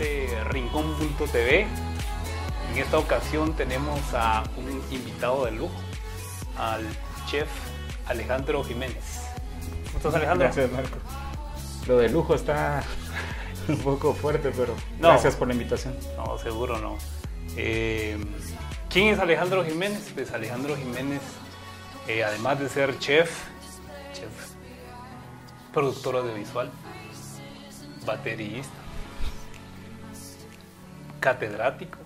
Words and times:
este 0.00 0.44
Rincón.tv. 0.44 1.66
En 2.70 2.78
esta 2.78 2.98
ocasión 2.98 3.54
tenemos 3.54 4.00
a 4.14 4.44
un 4.56 4.80
invitado 4.92 5.44
de 5.46 5.50
lujo, 5.52 5.74
al 6.56 6.86
chef 7.26 7.48
Alejandro 8.06 8.62
Jiménez. 8.62 9.22
¿Cómo 9.86 9.96
estás 9.96 10.14
Alejandro? 10.14 10.46
Gracias 10.46 10.70
Marco. 10.70 10.98
Lo 11.88 11.98
de 11.98 12.10
lujo 12.10 12.36
está 12.36 12.84
un 13.68 13.78
poco 13.78 14.14
fuerte, 14.14 14.52
pero 14.56 14.74
gracias 15.00 15.34
por 15.34 15.48
la 15.48 15.54
invitación. 15.54 15.96
No, 16.16 16.38
seguro 16.38 16.78
no. 16.78 16.96
Eh, 17.56 18.18
¿Quién 18.88 19.08
es 19.08 19.18
Alejandro 19.18 19.64
Jiménez? 19.64 20.12
Pues 20.14 20.30
Alejandro 20.32 20.76
Jiménez, 20.76 21.22
eh, 22.06 22.22
además 22.22 22.60
de 22.60 22.68
ser 22.68 22.98
chef, 23.00 23.30
chef, 24.12 24.30
productor 25.72 26.16
audiovisual, 26.16 26.70
baterista, 28.06 28.87
catedrático 31.28 31.98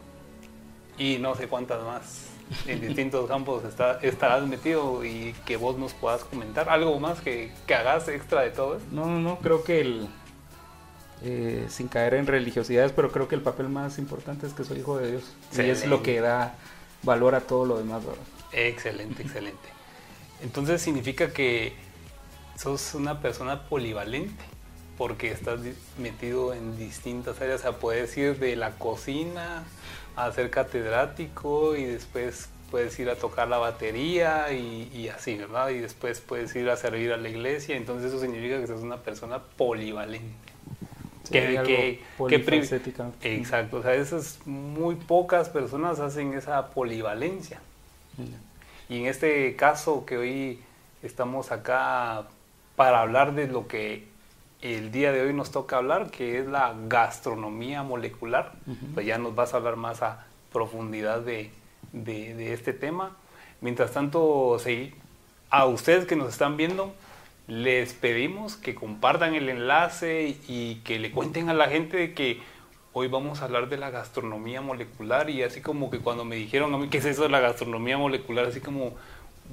y 0.98 1.18
no 1.18 1.34
sé 1.34 1.48
cuántas 1.48 1.82
más 1.84 2.26
en 2.66 2.80
distintos 2.86 3.28
campos 3.28 3.64
está, 3.64 3.98
estarás 4.02 4.46
metido 4.46 5.04
y 5.04 5.34
que 5.46 5.56
vos 5.56 5.78
nos 5.78 5.94
puedas 5.94 6.24
comentar 6.24 6.68
algo 6.68 6.98
más 6.98 7.20
que, 7.20 7.52
que 7.66 7.74
hagas 7.74 8.08
extra 8.08 8.42
de 8.42 8.50
todo 8.50 8.76
esto. 8.76 8.88
No, 8.90 9.06
no, 9.06 9.38
creo 9.38 9.62
que 9.62 9.80
el, 9.80 10.08
eh, 11.22 11.66
sin 11.68 11.88
caer 11.88 12.14
en 12.14 12.26
religiosidades, 12.26 12.92
pero 12.92 13.12
creo 13.12 13.28
que 13.28 13.36
el 13.36 13.42
papel 13.42 13.68
más 13.68 13.98
importante 13.98 14.46
es 14.46 14.52
que 14.52 14.64
soy 14.64 14.80
hijo 14.80 14.98
de 14.98 15.12
Dios. 15.12 15.24
Y 15.56 15.60
es 15.60 15.86
lo 15.86 16.02
que 16.02 16.20
da 16.20 16.56
valor 17.02 17.34
a 17.34 17.40
todo 17.40 17.64
lo 17.64 17.78
demás, 17.78 18.04
¿verdad? 18.04 18.24
Excelente, 18.52 19.22
excelente. 19.22 19.68
Entonces 20.42 20.82
significa 20.82 21.32
que 21.32 21.74
sos 22.56 22.94
una 22.94 23.20
persona 23.20 23.68
polivalente 23.68 24.44
porque 24.98 25.30
estás 25.30 25.60
metido 25.98 26.54
en 26.54 26.76
distintas 26.76 27.40
áreas. 27.40 27.60
O 27.60 27.62
sea, 27.62 27.72
puedes 27.72 28.16
ir 28.16 28.38
de 28.38 28.56
la 28.56 28.72
cocina 28.72 29.64
a 30.16 30.32
ser 30.32 30.50
catedrático 30.50 31.76
y 31.76 31.84
después 31.84 32.48
puedes 32.70 32.98
ir 32.98 33.10
a 33.10 33.16
tocar 33.16 33.48
la 33.48 33.58
batería 33.58 34.52
y, 34.52 35.08
así, 35.08 35.36
¿verdad? 35.36 35.68
Y 35.70 35.78
después 35.78 36.20
puedes 36.20 36.54
ir 36.56 36.70
a 36.70 36.76
servir 36.76 37.12
a 37.12 37.16
la 37.16 37.28
iglesia. 37.28 37.76
Entonces 37.76 38.12
eso 38.12 38.20
significa 38.20 38.60
que 38.60 38.66
sos 38.66 38.82
una 38.82 38.98
persona 38.98 39.40
polivalente 39.56 40.52
que, 41.30 42.00
que, 42.28 42.40
exacto, 43.22 43.78
o 43.78 43.82
sea, 43.82 43.94
esas 43.94 44.40
muy 44.46 44.96
pocas 44.96 45.48
personas 45.48 46.00
hacen 46.00 46.34
esa 46.34 46.70
polivalencia. 46.70 47.60
Y 48.88 49.00
en 49.00 49.06
este 49.06 49.56
caso 49.56 50.04
que 50.04 50.16
hoy 50.18 50.60
estamos 51.02 51.52
acá 51.52 52.24
para 52.76 53.00
hablar 53.00 53.34
de 53.34 53.46
lo 53.46 53.66
que 53.66 54.06
el 54.62 54.92
día 54.92 55.12
de 55.12 55.20
hoy 55.20 55.34
nos 55.34 55.50
toca 55.50 55.76
hablar, 55.76 56.10
que 56.10 56.38
es 56.38 56.46
la 56.46 56.74
gastronomía 56.86 57.82
molecular, 57.82 58.52
pues 58.94 59.04
ya 59.04 59.18
nos 59.18 59.34
vas 59.34 59.54
a 59.54 59.56
hablar 59.56 59.76
más 59.76 60.02
a 60.02 60.24
profundidad 60.52 61.20
de, 61.20 61.50
de, 61.92 62.52
este 62.52 62.72
tema. 62.72 63.16
Mientras 63.60 63.90
tanto, 63.90 64.56
sí, 64.60 64.94
a 65.50 65.66
ustedes 65.66 66.06
que 66.06 66.14
nos 66.14 66.28
están 66.28 66.56
viendo, 66.56 66.94
les 67.48 67.92
pedimos 67.92 68.56
que 68.56 68.74
compartan 68.74 69.34
el 69.34 69.48
enlace 69.48 70.36
y 70.48 70.76
que 70.84 71.00
le 71.00 71.10
cuenten 71.10 71.48
a 71.48 71.54
la 71.54 71.68
gente 71.68 72.14
que 72.14 72.40
hoy 72.92 73.08
vamos 73.08 73.40
a 73.42 73.46
hablar 73.46 73.68
de 73.68 73.78
la 73.78 73.90
gastronomía 73.90 74.60
molecular. 74.60 75.28
Y 75.28 75.42
así 75.42 75.60
como 75.60 75.90
que 75.90 75.98
cuando 75.98 76.24
me 76.24 76.36
dijeron 76.36 76.72
a 76.72 76.78
mí 76.78 76.88
qué 76.88 76.98
es 76.98 77.04
eso 77.04 77.24
de 77.24 77.30
la 77.30 77.40
gastronomía 77.40 77.98
molecular, 77.98 78.46
así 78.46 78.60
como 78.60 78.94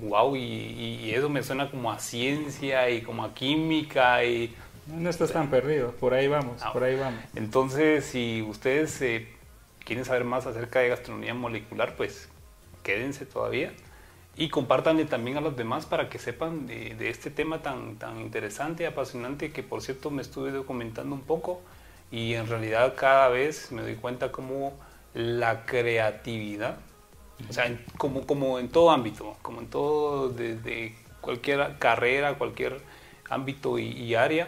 wow, 0.02 0.36
y, 0.36 1.12
eso 1.12 1.30
me 1.30 1.44
suena 1.44 1.70
como 1.70 1.92
a 1.92 2.00
ciencia 2.00 2.90
y 2.90 3.02
como 3.02 3.24
a 3.24 3.34
química 3.34 4.24
y... 4.24 4.54
No 4.92 5.10
estás 5.10 5.32
tan 5.32 5.50
perdido, 5.50 5.92
por 5.92 6.14
ahí 6.14 6.28
vamos, 6.28 6.62
por 6.74 6.84
ahí 6.84 6.96
vamos. 6.96 7.22
Entonces, 7.36 8.06
si 8.06 8.42
ustedes 8.42 9.00
eh, 9.02 9.28
quieren 9.86 10.04
saber 10.04 10.24
más 10.24 10.48
acerca 10.48 10.80
de 10.80 10.90
gastronomía 10.90 11.34
molecular, 11.34 11.96
pues 11.96 12.28
quédense 12.82 13.26
todavía 13.26 13.72
y 14.36 14.50
compártanle 14.50 15.06
también 15.06 15.38
a 15.38 15.42
los 15.42 15.56
demás 15.56 15.86
para 15.86 16.10
que 16.10 16.18
sepan 16.18 16.66
de, 16.66 17.10
este 17.10 17.30
tema 17.30 17.62
tan, 17.62 17.98
tan 17.98 18.20
interesante 18.20 18.84
y 18.84 18.86
apasionante 18.88 19.52
que 19.52 19.64
por 19.64 19.82
cierto 19.82 20.10
me 20.12 20.22
estuve 20.22 20.52
documentando 20.52 21.14
un 21.14 21.22
poco 21.22 21.62
y 22.12 22.34
en 22.34 22.48
realidad 22.48 22.96
cada 22.96 23.28
vez 23.28 23.72
me 23.72 23.82
doy 23.82 23.96
cuenta 23.96 24.32
como 24.32 24.74
la 25.14 25.66
creatividad, 25.66 26.78
o 27.48 27.54
sea, 27.54 27.66
como, 27.98 28.26
como 28.26 28.60
en 28.60 28.70
todo 28.70 28.92
ámbito, 28.92 29.38
como 29.42 29.60
en 29.62 29.68
todo, 29.68 30.30
desde 30.30 30.96
cualquier 31.22 31.78
carrera, 31.78 32.38
cualquier 32.38 32.82
ámbito 33.30 33.78
y 33.78 34.16
área 34.16 34.48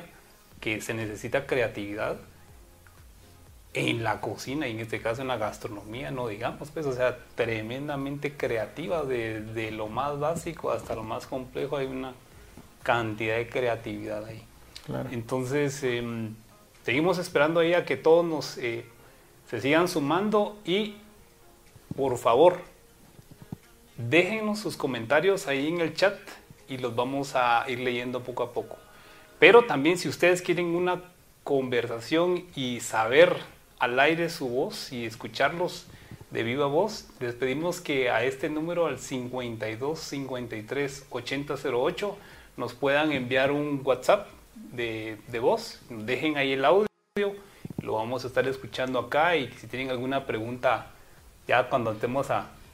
que 0.62 0.80
se 0.80 0.94
necesita 0.94 1.46
creatividad, 1.46 2.18
en 3.74 4.04
la 4.04 4.20
cocina 4.20 4.68
y 4.68 4.72
en 4.72 4.80
este 4.80 5.02
caso 5.02 5.22
en 5.22 5.30
la 5.30 5.38
gastronomía, 5.38 6.12
no 6.12 6.28
digamos, 6.28 6.70
pues, 6.72 6.86
o 6.86 6.94
sea, 6.94 7.18
tremendamente 7.36 8.36
creativa, 8.36 9.04
de, 9.04 9.72
lo 9.72 9.88
más 9.88 10.20
básico 10.20 10.72
hasta 10.72 10.96
lo 10.96 11.04
más 11.04 11.26
complejo, 11.26 11.78
hay 11.78 11.88
una 11.88 12.14
cantidad 12.84 13.38
de 13.38 13.48
creatividad 13.48 14.26
ahí. 14.26 14.44
Entonces, 15.12 15.84
em, 15.84 16.36
seguimos 16.84 17.18
esperando 17.18 17.62
ahí 17.62 17.74
a 17.74 17.86
que 17.86 17.96
todos 17.96 18.26
nos 18.26 18.58
eh, 18.58 18.84
se 19.50 19.62
sigan 19.62 19.88
sumando 19.88 20.60
y, 20.66 20.96
por 21.96 22.18
favor, 22.18 22.60
déjenos 23.96 24.60
sus 24.60 24.76
comentarios 24.76 25.48
ahí 25.48 25.68
en 25.68 25.80
el 25.80 25.94
chat 25.94 26.18
y 26.68 26.78
los 26.78 26.96
vamos 26.96 27.36
a 27.36 27.64
ir 27.70 27.80
leyendo 27.80 28.22
poco 28.22 28.44
a 28.44 28.52
poco. 28.52 28.81
Pero 29.42 29.64
también 29.64 29.98
si 29.98 30.08
ustedes 30.08 30.44
quieren 30.44 30.68
una 30.76 31.02
conversación 31.44 32.46
y 32.56 32.80
saber 32.80 33.38
al 33.80 34.00
aire 34.00 34.30
su 34.30 34.48
voz 34.48 34.94
y 34.94 35.04
escucharlos 35.04 35.88
de 36.30 36.44
viva 36.44 36.68
voz, 36.68 37.10
les 37.20 37.34
pedimos 37.34 37.82
que 37.82 38.12
a 38.12 38.24
este 38.24 38.52
número, 38.52 38.86
al 38.86 39.00
52 39.00 40.00
53 40.00 41.08
8008, 41.10 42.18
nos 42.56 42.76
puedan 42.76 43.14
enviar 43.14 43.52
un 43.52 43.82
WhatsApp 43.84 44.28
de, 44.74 45.18
voz, 45.42 45.82
dejen 45.90 46.38
ahí 46.38 46.52
el 46.52 46.64
audio, 46.64 46.86
lo 47.82 47.94
vamos 47.94 48.24
a 48.24 48.28
estar 48.28 48.48
escuchando 48.48 49.00
acá 49.00 49.36
y 49.38 49.52
si 49.54 49.66
tienen 49.66 49.90
alguna 49.90 50.28
pregunta, 50.28 50.92
ya 51.48 51.68
cuando 51.68 51.94
estemos 51.94 52.28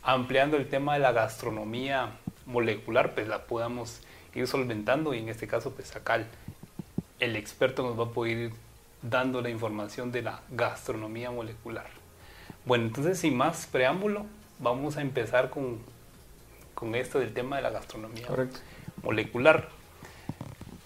ampliando 0.03 0.57
el 0.57 0.67
tema 0.67 0.95
de 0.95 0.99
la 0.99 1.13
gastronomía 1.13 2.09
molecular, 2.45 3.13
pues 3.13 3.29
la 3.29 3.45
podamos 3.45 4.01
ir 4.35 4.47
solventando 4.47 5.13
y 5.13 5.19
en 5.19 5.29
este 5.29 5.47
caso, 5.47 5.71
pues 5.71 5.95
acá 5.95 6.25
el, 7.19 7.35
experto 7.35 7.83
nos 7.83 7.99
va 7.99 8.05
a 8.05 8.13
poder 8.13 8.37
ir 8.37 8.51
dando 9.01 9.41
la 9.41 9.49
información 9.49 10.11
de 10.11 10.21
la 10.21 10.41
gastronomía 10.49 11.31
molecular. 11.31 11.87
Bueno, 12.65 12.85
entonces 12.85 13.19
sin 13.19 13.37
más 13.37 13.67
preámbulo, 13.67 14.25
vamos 14.59 14.97
a 14.97 15.01
empezar 15.01 15.49
con, 15.49 15.79
con 16.73 16.95
esto 16.95 17.19
del 17.19 17.33
tema 17.33 17.57
de 17.57 17.61
la 17.61 17.69
gastronomía 17.69 18.27
molecular. 19.03 19.69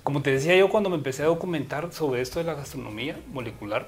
Como 0.03 0.21
te 0.21 0.31
decía 0.31 0.55
yo 0.55 0.69
cuando 0.69 0.89
me 0.89 0.95
empecé 0.95 1.23
a 1.23 1.27
documentar 1.27 1.93
sobre 1.93 2.21
esto 2.21 2.39
de 2.39 2.45
la 2.45 2.53
gastronomía 2.55 3.19
molecular, 3.27 3.87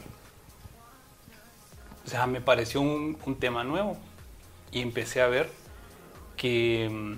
o 2.05 2.09
sea, 2.09 2.27
me 2.27 2.41
pareció 2.41 2.81
un, 2.81 3.17
un 3.25 3.35
tema 3.35 3.63
nuevo 3.63 3.97
y 4.71 4.81
empecé 4.81 5.21
a 5.21 5.27
ver 5.27 5.49
que 6.35 7.17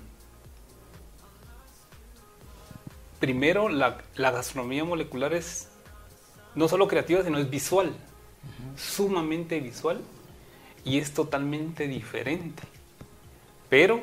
primero 3.19 3.69
la, 3.69 3.97
la 4.15 4.31
gastronomía 4.31 4.83
molecular 4.83 5.33
es 5.33 5.69
no 6.55 6.67
solo 6.67 6.87
creativa, 6.87 7.23
sino 7.23 7.37
es 7.37 7.49
visual, 7.49 7.93
sumamente 8.75 9.59
visual 9.59 10.01
y 10.83 10.99
es 10.99 11.13
totalmente 11.13 11.87
diferente. 11.87 12.63
Pero 13.69 14.01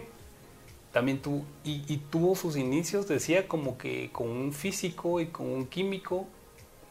también 0.92 1.20
tú, 1.20 1.44
y, 1.64 1.96
tuvo 2.10 2.36
sus 2.36 2.56
inicios, 2.56 3.08
decía, 3.08 3.48
como 3.48 3.78
que 3.78 4.10
con 4.12 4.28
un 4.28 4.52
físico 4.52 5.20
y 5.20 5.26
con 5.26 5.46
un 5.46 5.66
químico, 5.66 6.26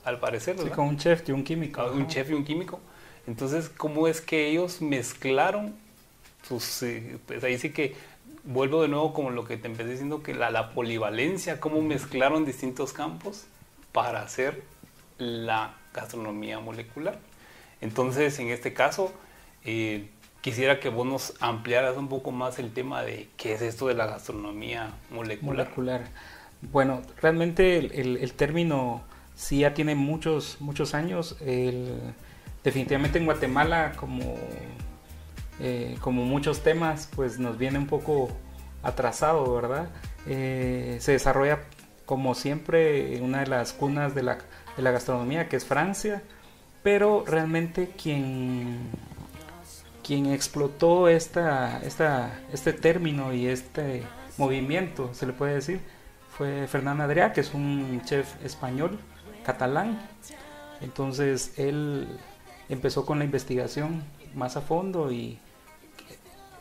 al 0.03 0.19
parecer. 0.19 0.57
Sí, 0.57 0.69
con 0.69 0.87
un 0.87 0.97
chef 0.97 1.27
y 1.29 1.31
un 1.31 1.43
químico. 1.43 1.85
un 1.91 2.07
chef 2.07 2.31
y 2.31 2.33
un 2.33 2.43
químico. 2.43 2.79
Entonces, 3.27 3.69
¿cómo 3.69 4.07
es 4.07 4.19
que 4.19 4.49
ellos 4.49 4.81
mezclaron 4.81 5.75
sus... 6.41 6.81
Eh, 6.81 7.19
pues 7.27 7.43
ahí 7.43 7.59
sí 7.59 7.69
que 7.69 7.93
vuelvo 8.43 8.81
de 8.81 8.87
nuevo 8.87 9.13
como 9.13 9.29
lo 9.29 9.45
que 9.45 9.57
te 9.57 9.67
empecé 9.67 9.91
diciendo, 9.91 10.23
que 10.23 10.33
la, 10.33 10.51
la 10.51 10.71
polivalencia, 10.71 11.59
cómo 11.59 11.81
mezclaron 11.81 12.45
distintos 12.45 12.93
campos 12.93 13.45
para 13.91 14.21
hacer 14.21 14.63
la 15.17 15.75
gastronomía 15.93 16.59
molecular. 16.59 17.19
Entonces, 17.81 18.37
en 18.39 18.49
este 18.49 18.73
caso, 18.73 19.11
eh, 19.65 20.09
quisiera 20.41 20.79
que 20.79 20.89
vos 20.89 21.05
nos 21.05 21.33
ampliaras 21.39 21.97
un 21.97 22.07
poco 22.07 22.31
más 22.31 22.59
el 22.59 22.71
tema 22.73 23.01
de 23.01 23.27
qué 23.37 23.53
es 23.53 23.61
esto 23.61 23.87
de 23.87 23.95
la 23.95 24.07
gastronomía 24.07 24.91
molecular. 25.09 25.67
molecular. 25.67 26.01
Bueno, 26.71 27.01
realmente 27.21 27.77
el, 27.77 28.33
término 28.33 29.01
sí 29.35 29.59
ya 29.59 29.73
tiene 29.73 29.95
muchos, 29.95 30.57
muchos 30.59 30.93
años. 30.93 31.35
definitivamente 32.63 33.17
en 33.17 33.25
Guatemala, 33.25 33.93
como, 33.95 34.37
eh, 35.61 35.97
como 36.01 36.25
muchos 36.25 36.61
temas, 36.61 37.09
pues 37.15 37.39
nos 37.39 37.57
viene 37.57 37.77
un 37.77 37.87
poco 37.87 38.29
atrasado, 38.83 39.53
¿verdad? 39.53 39.89
Eh, 40.27 40.97
se 40.99 41.13
desarrolla 41.13 41.59
como 42.05 42.35
siempre 42.35 43.15
en 43.15 43.23
una 43.23 43.41
de 43.41 43.47
las 43.47 43.73
cunas 43.73 44.13
de 44.15 44.23
la 44.23 44.37
de 44.75 44.83
la 44.83 44.91
gastronomía, 44.91 45.49
que 45.49 45.57
es 45.57 45.65
Francia. 45.65 46.21
pero 46.83 47.23
realmente 47.27 47.89
quien, 47.89 48.79
quien 50.03 50.25
explotó 50.27 51.09
esta, 51.09 51.79
esta, 51.83 52.39
este 52.51 52.73
término 52.73 53.33
y 53.33 53.47
este 53.47 54.03
movimiento, 54.39 55.13
se 55.13 55.27
le 55.27 55.33
puede 55.33 55.55
decir, 55.55 55.79
fue 56.35 56.67
Fernando 56.67 57.03
Adrià, 57.03 57.33
que 57.33 57.41
es 57.41 57.53
un 57.53 58.01
chef 58.03 58.33
español, 58.43 58.99
catalán. 59.45 59.99
Entonces 60.81 61.53
él 61.57 62.07
empezó 62.67 63.05
con 63.05 63.19
la 63.19 63.25
investigación 63.25 64.03
más 64.33 64.57
a 64.57 64.61
fondo 64.61 65.11
y 65.11 65.37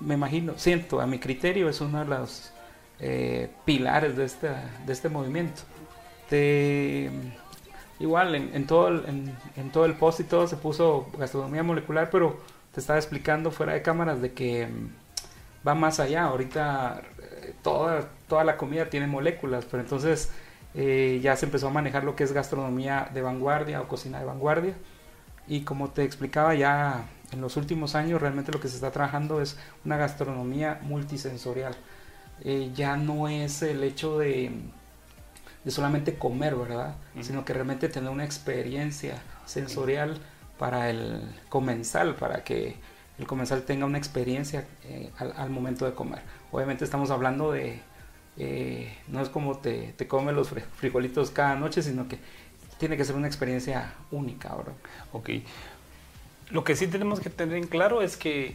me 0.00 0.14
imagino, 0.14 0.54
siento, 0.56 1.00
a 1.00 1.06
mi 1.06 1.18
criterio 1.18 1.68
es 1.68 1.80
uno 1.80 2.00
de 2.00 2.04
los 2.06 2.52
eh, 2.98 3.50
pilares 3.64 4.16
de, 4.16 4.50
de 4.86 4.92
este 4.92 5.08
movimiento. 5.08 5.62
igual 7.98 8.34
en, 8.34 8.66
todo 8.66 8.88
el, 8.88 9.34
en, 9.56 9.70
todo 9.70 9.84
el 9.84 9.94
post 9.94 10.20
y 10.20 10.24
todo 10.24 10.46
se 10.46 10.56
puso 10.56 11.08
gastronomía 11.18 11.62
molecular, 11.62 12.10
pero 12.10 12.38
te 12.72 12.80
estaba 12.80 12.98
explicando 12.98 13.50
fuera 13.50 13.74
de 13.74 13.82
cámaras 13.82 14.20
de 14.22 14.32
que 14.32 14.66
mm, 14.66 15.66
va 15.66 15.74
más 15.74 16.00
allá. 16.00 16.24
Ahorita 16.24 17.02
eh, 17.18 17.54
toda, 17.62 18.08
toda 18.28 18.44
la 18.44 18.56
comida 18.56 18.86
tiene 18.90 19.06
moléculas, 19.06 19.64
pero 19.70 19.82
entonces 19.82 20.30
eh, 20.74 21.20
ya 21.22 21.36
se 21.36 21.46
empezó 21.46 21.68
a 21.68 21.70
manejar 21.70 22.04
lo 22.04 22.16
que 22.16 22.24
es 22.24 22.32
gastronomía 22.32 23.10
de 23.12 23.22
vanguardia 23.22 23.80
o 23.80 23.88
cocina 23.88 24.18
de 24.18 24.24
vanguardia. 24.24 24.74
Y 25.48 25.62
como 25.62 25.90
te 25.90 26.04
explicaba 26.04 26.54
ya 26.54 27.06
en 27.32 27.40
los 27.40 27.56
últimos 27.56 27.94
años 27.94 28.20
realmente 28.20 28.52
lo 28.52 28.60
que 28.60 28.68
se 28.68 28.76
está 28.76 28.90
trabajando 28.90 29.40
es 29.40 29.56
una 29.84 29.96
gastronomía 29.96 30.80
multisensorial. 30.82 31.74
Eh, 32.42 32.70
ya 32.74 32.96
no 32.96 33.28
es 33.28 33.62
el 33.62 33.84
hecho 33.84 34.18
de, 34.18 34.50
de 35.64 35.70
solamente 35.70 36.16
comer, 36.16 36.56
¿verdad? 36.56 36.96
Sino 37.20 37.44
que 37.44 37.52
realmente 37.52 37.88
tener 37.88 38.10
una 38.10 38.24
experiencia 38.24 39.22
sensorial 39.46 40.18
para 40.58 40.90
el 40.90 41.22
comensal, 41.48 42.14
para 42.14 42.44
que 42.44 42.76
el 43.18 43.26
comensal 43.26 43.62
tenga 43.62 43.84
una 43.86 43.98
experiencia 43.98 44.66
eh, 44.84 45.10
al, 45.18 45.50
momento 45.50 45.84
de 45.84 45.92
comer. 45.92 46.22
Obviamente 46.50 46.84
estamos 46.84 47.10
hablando 47.10 47.52
de, 47.52 47.80
eh, 48.38 48.96
no 49.08 49.20
es 49.20 49.28
como 49.28 49.58
te, 49.58 49.92
te 49.96 50.08
comes 50.08 50.34
los 50.34 50.48
frijolitos 50.48 51.30
cada 51.30 51.54
noche, 51.56 51.82
sino 51.82 52.08
que 52.08 52.18
tiene 52.78 52.96
que 52.96 53.04
ser 53.04 53.14
una 53.14 53.26
experiencia 53.26 53.92
única, 54.10 54.54
¿verdad? 54.56 54.72
Ok. 55.12 55.28
Lo 56.50 56.64
que 56.64 56.74
sí 56.74 56.86
tenemos 56.88 57.20
que 57.20 57.30
tener 57.30 57.56
en 57.56 57.66
claro 57.66 58.02
es 58.02 58.16
que 58.16 58.54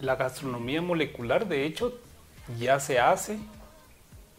la 0.00 0.16
gastronomía 0.16 0.82
molecular, 0.82 1.46
de 1.46 1.64
hecho, 1.64 1.98
ya 2.58 2.80
se 2.80 2.98
hace, 2.98 3.38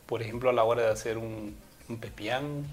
por 0.05 0.21
ejemplo, 0.21 0.49
a 0.49 0.53
la 0.53 0.63
hora 0.63 0.83
de 0.83 0.89
hacer 0.89 1.17
un, 1.17 1.55
pepián, 1.99 2.65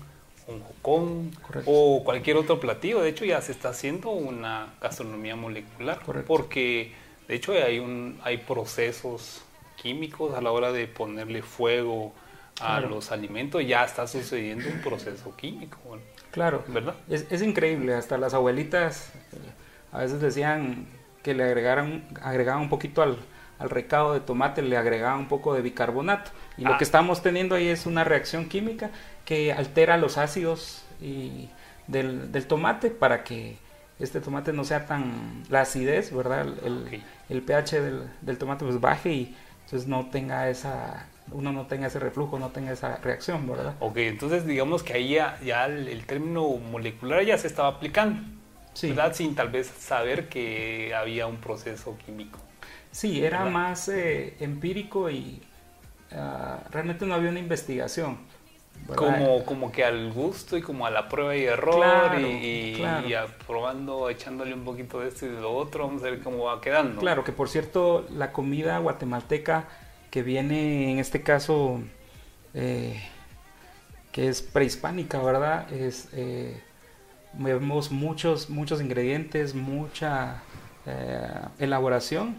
un 0.46 0.60
jocón 0.62 1.30
o 1.66 2.02
cualquier 2.04 2.36
otro 2.38 2.58
platillo. 2.58 3.00
De 3.00 3.10
hecho, 3.10 3.24
ya 3.24 3.40
se 3.40 3.52
está 3.52 3.68
haciendo 3.68 4.10
una 4.10 4.74
gastronomía 4.80 5.36
molecular, 5.36 6.00
porque 6.26 6.92
de 7.28 7.34
hecho 7.34 7.52
hay, 7.52 7.78
un, 7.78 8.18
hay 8.24 8.38
procesos 8.38 9.42
químicos 9.80 10.34
a 10.34 10.40
la 10.40 10.50
hora 10.50 10.72
de 10.72 10.88
ponerle 10.88 11.42
fuego 11.42 12.12
a 12.60 12.80
los 12.80 13.12
alimentos, 13.12 13.64
ya 13.64 13.84
está 13.84 14.08
sucediendo 14.08 14.68
un 14.68 14.80
proceso 14.80 15.36
químico. 15.36 15.78
Claro, 16.32 16.64
¿verdad? 16.66 16.96
Es, 17.08 17.26
es 17.30 17.42
increíble, 17.42 17.94
hasta 17.94 18.18
las 18.18 18.34
abuelitas 18.34 19.12
a 19.98 20.02
veces 20.02 20.20
decían 20.20 20.86
que 21.24 21.34
le 21.34 21.42
agregaran, 21.42 22.04
agregaban 22.22 22.62
un 22.62 22.68
poquito 22.68 23.02
al, 23.02 23.18
recado 23.58 24.14
de 24.14 24.20
tomate, 24.20 24.62
le 24.62 24.76
agregaban 24.76 25.18
un 25.18 25.26
poco 25.26 25.52
de 25.54 25.60
bicarbonato. 25.60 26.30
Y 26.56 26.62
lo 26.62 26.74
ah. 26.74 26.78
que 26.78 26.84
estamos 26.84 27.20
teniendo 27.20 27.56
ahí 27.56 27.66
es 27.66 27.86
una 27.86 28.04
reacción 28.04 28.48
química 28.48 28.90
que 29.24 29.52
altera 29.52 29.96
los 29.96 30.16
ácidos 30.16 30.84
y 31.00 31.48
del, 31.88 32.30
tomate 32.46 32.90
para 32.90 33.24
que 33.24 33.58
este 33.98 34.20
tomate 34.20 34.52
no 34.52 34.62
sea 34.62 34.86
tan 34.86 35.42
la 35.48 35.62
acidez, 35.62 36.14
¿verdad? 36.14 36.46
El, 37.28 37.42
pH 37.42 37.80
del, 38.22 38.38
tomate 38.38 38.64
pues 38.64 38.80
baje 38.80 39.12
y 39.12 39.36
entonces 39.64 39.88
no 39.88 40.06
tenga 40.10 40.48
esa 40.48 41.08
uno 41.32 41.52
no 41.52 41.66
tenga 41.66 41.88
ese 41.88 41.98
reflujo, 41.98 42.38
no 42.38 42.50
tenga 42.50 42.70
esa 42.70 42.98
reacción, 42.98 43.48
¿verdad? 43.48 43.74
Ok, 43.80 43.96
entonces 43.96 44.46
digamos 44.46 44.84
que 44.84 44.92
ahí 44.92 45.18
ya, 45.42 45.66
el, 45.66 46.06
término 46.06 46.48
molecular 46.48 47.24
ya 47.24 47.36
se 47.36 47.48
estaba 47.48 47.68
aplicando 47.68 48.37
sin 48.74 49.34
tal 49.34 49.48
vez 49.48 49.66
saber 49.66 50.28
que 50.28 50.94
había 50.94 51.26
un 51.26 51.36
proceso 51.36 51.96
químico. 52.04 52.38
Sí, 52.90 53.24
era 53.24 53.44
más 53.44 53.88
eh, 53.88 54.36
empírico 54.40 55.10
y 55.10 55.42
ah, 56.12 56.60
realmente 56.70 57.06
no 57.06 57.14
había 57.14 57.30
una 57.30 57.40
investigación. 57.40 58.18
Como, 58.94 59.44
como 59.44 59.70
que 59.70 59.84
al 59.84 60.12
gusto 60.12 60.56
y 60.56 60.62
como 60.62 60.86
a 60.86 60.90
la 60.90 61.08
prueba 61.08 61.36
y 61.36 61.44
error 61.44 62.18
y, 62.18 62.80
probando, 63.46 64.08
echándole 64.08 64.54
un 64.54 64.64
poquito 64.64 65.00
de 65.00 65.08
esto 65.08 65.26
y 65.26 65.28
de 65.28 65.40
lo 65.40 65.54
otro, 65.54 65.86
vamos 65.86 66.02
a 66.02 66.06
ver 66.06 66.20
cómo 66.20 66.44
va 66.44 66.60
quedando. 66.60 66.98
Claro, 67.00 67.22
que 67.22 67.32
por 67.32 67.50
cierto, 67.50 68.06
la 68.10 68.32
comida 68.32 68.78
guatemalteca 68.78 69.68
que 70.10 70.22
viene 70.22 70.90
en 70.90 70.98
este 70.98 71.22
caso, 71.22 71.82
eh, 72.54 73.02
que 74.10 74.28
es 74.28 74.40
prehispánica, 74.40 75.20
¿verdad? 75.20 75.70
Es 75.70 76.08
eh, 76.12 76.62
vemos 77.34 77.90
muchos, 77.90 78.50
muchos 78.50 78.80
ingredientes, 78.80 79.54
mucha 79.54 80.42
eh, 80.86 81.28
elaboración, 81.58 82.36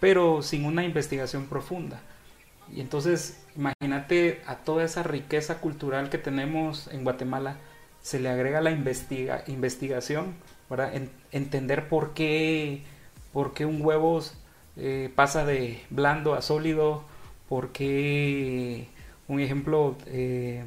pero 0.00 0.42
sin 0.42 0.64
una 0.64 0.84
investigación 0.84 1.46
profunda. 1.46 2.00
Y 2.72 2.80
entonces, 2.80 3.44
imagínate 3.56 4.42
a 4.46 4.56
toda 4.56 4.84
esa 4.84 5.02
riqueza 5.02 5.60
cultural 5.60 6.10
que 6.10 6.18
tenemos 6.18 6.88
en 6.88 7.04
Guatemala, 7.04 7.56
se 8.00 8.20
le 8.20 8.28
agrega 8.28 8.60
la 8.60 8.70
investiga, 8.70 9.44
investigación, 9.46 10.34
para 10.68 10.92
entender 11.30 11.88
por 11.88 12.14
qué, 12.14 12.82
por 13.32 13.54
qué 13.54 13.66
un 13.66 13.80
huevo 13.82 14.20
eh, 14.76 15.10
pasa 15.14 15.44
de 15.44 15.82
blando 15.90 16.34
a 16.34 16.42
sólido, 16.42 17.04
por 17.48 17.72
qué, 17.72 18.88
un 19.28 19.40
ejemplo, 19.40 19.96
eh, 20.06 20.64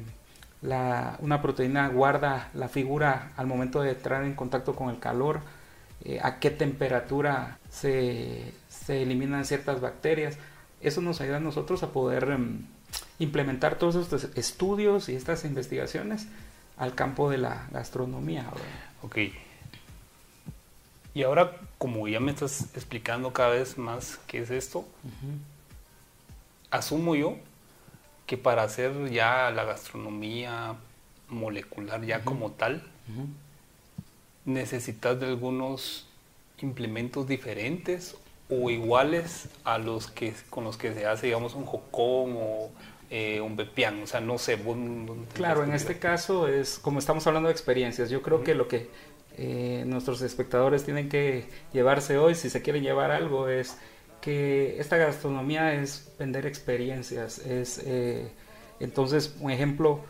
una 0.62 1.40
proteína 1.40 1.88
guarda 1.88 2.50
la 2.54 2.68
figura 2.68 3.32
al 3.36 3.46
momento 3.46 3.80
de 3.80 3.90
entrar 3.90 4.24
en 4.24 4.34
contacto 4.34 4.74
con 4.74 4.90
el 4.90 4.98
calor, 4.98 5.40
eh, 6.04 6.18
a 6.22 6.38
qué 6.38 6.50
temperatura 6.50 7.58
se, 7.70 8.52
eliminan 8.88 9.44
ciertas 9.44 9.80
bacterias. 9.80 10.36
Eso 10.80 11.00
nos 11.00 11.20
ayuda 11.20 11.36
a 11.36 11.40
nosotros 11.40 11.82
a 11.82 11.92
poder 11.92 12.30
em, 12.30 12.62
implementar 13.18 13.76
todos 13.76 13.96
estos 13.96 14.24
estudios 14.36 15.08
y 15.08 15.16
estas 15.16 15.44
investigaciones 15.44 16.26
al 16.76 16.94
campo 16.94 17.30
de 17.30 17.38
la 17.38 17.66
gastronomía. 17.70 18.46
Ok. 19.02 19.18
Y 21.14 21.22
ahora, 21.22 21.52
como 21.78 22.06
ya 22.08 22.20
me 22.20 22.30
estás 22.30 22.62
explicando 22.74 23.32
cada 23.32 23.50
vez 23.50 23.76
más 23.76 24.18
qué 24.26 24.38
es 24.38 24.50
esto, 24.50 24.86
asumo 26.70 27.16
yo 27.16 27.36
que 28.28 28.36
para 28.36 28.62
hacer 28.62 29.10
ya 29.10 29.50
la 29.50 29.64
gastronomía 29.64 30.76
molecular 31.28 32.04
ya 32.04 32.20
como 32.24 32.50
tal, 32.52 32.82
necesitas 34.44 35.18
de 35.18 35.26
algunos 35.26 36.06
implementos 36.58 37.26
diferentes 37.26 38.16
o 38.50 38.68
iguales 38.68 39.48
a 39.64 39.78
los 39.78 40.08
que 40.08 40.34
con 40.50 40.64
los 40.64 40.76
que 40.76 40.92
se 40.92 41.06
hace, 41.06 41.28
digamos, 41.28 41.54
un 41.54 41.64
jocón 41.64 42.34
o 42.36 42.70
eh, 43.08 43.40
un 43.40 43.56
bepián. 43.56 44.02
O 44.02 44.06
sea, 44.06 44.20
no 44.20 44.36
sé. 44.36 44.58
claro, 45.32 45.64
en 45.64 45.72
este 45.72 45.98
caso 45.98 46.48
es 46.48 46.78
como 46.78 46.98
estamos 46.98 47.26
hablando 47.26 47.48
de 47.48 47.54
experiencias. 47.54 48.10
Yo 48.10 48.20
creo 48.20 48.44
que 48.44 48.54
lo 48.54 48.68
que 48.68 48.90
eh, 49.38 49.84
nuestros 49.86 50.20
espectadores 50.20 50.84
tienen 50.84 51.08
que 51.08 51.46
llevarse 51.72 52.18
hoy, 52.18 52.34
si 52.34 52.50
se 52.50 52.60
quieren 52.60 52.82
llevar 52.82 53.10
algo, 53.10 53.48
es 53.48 53.78
que 54.20 54.80
esta 54.80 54.96
gastronomía 54.96 55.74
es 55.74 56.10
vender 56.18 56.46
experiencias, 56.46 57.38
es 57.38 57.80
eh, 57.84 58.30
entonces, 58.80 59.34
un 59.40 59.50
ejemplo, 59.50 60.00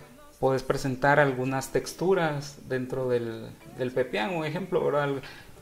puedes 0.41 0.62
presentar 0.62 1.19
algunas 1.19 1.73
texturas 1.73 2.57
dentro 2.69 3.09
del, 3.09 3.49
del 3.77 3.93
pepián, 3.93 4.35
un 4.35 4.45
ejemplo. 4.45 4.91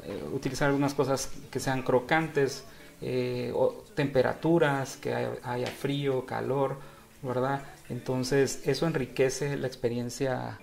Eh, 0.04 0.22
utilizar 0.32 0.68
algunas 0.68 0.94
cosas 0.94 1.30
que 1.50 1.60
sean 1.60 1.82
crocantes, 1.82 2.64
eh, 3.00 3.52
o 3.54 3.84
temperaturas, 3.94 4.96
que 4.96 5.14
haya, 5.14 5.66
frío, 5.66 6.26
calor, 6.26 6.76
¿verdad? 7.22 7.62
Entonces, 7.88 8.62
eso 8.66 8.86
enriquece 8.86 9.56
la 9.56 9.66
experiencia 9.66 10.58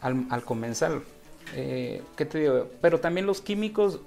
al, 0.00 0.26
al, 0.30 0.44
comensal. 0.44 1.02
¿Qué 1.54 2.26
te 2.28 2.38
digo? 2.38 2.68
Pero 2.80 3.00
también 3.00 3.26
los 3.26 3.40
químicos, 3.40 4.00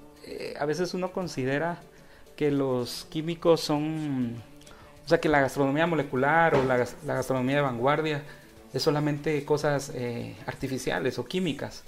a 0.59 0.65
veces 0.65 0.93
uno 0.93 1.11
considera 1.11 1.81
que 2.43 2.51
los 2.51 3.07
químicos 3.09 3.61
son, 3.61 4.35
o 5.05 5.07
sea, 5.07 5.21
que 5.21 5.29
la 5.29 5.39
gastronomía 5.39 5.87
molecular 5.87 6.55
o 6.55 6.63
la, 6.65 6.85
gastronomía 7.05 7.55
de 7.55 7.61
vanguardia 7.61 8.23
es 8.73 8.83
solamente 8.83 9.45
cosas 9.45 9.93
eh, 9.95 10.35
artificiales 10.45 11.17
o 11.19 11.25
químicas. 11.25 11.83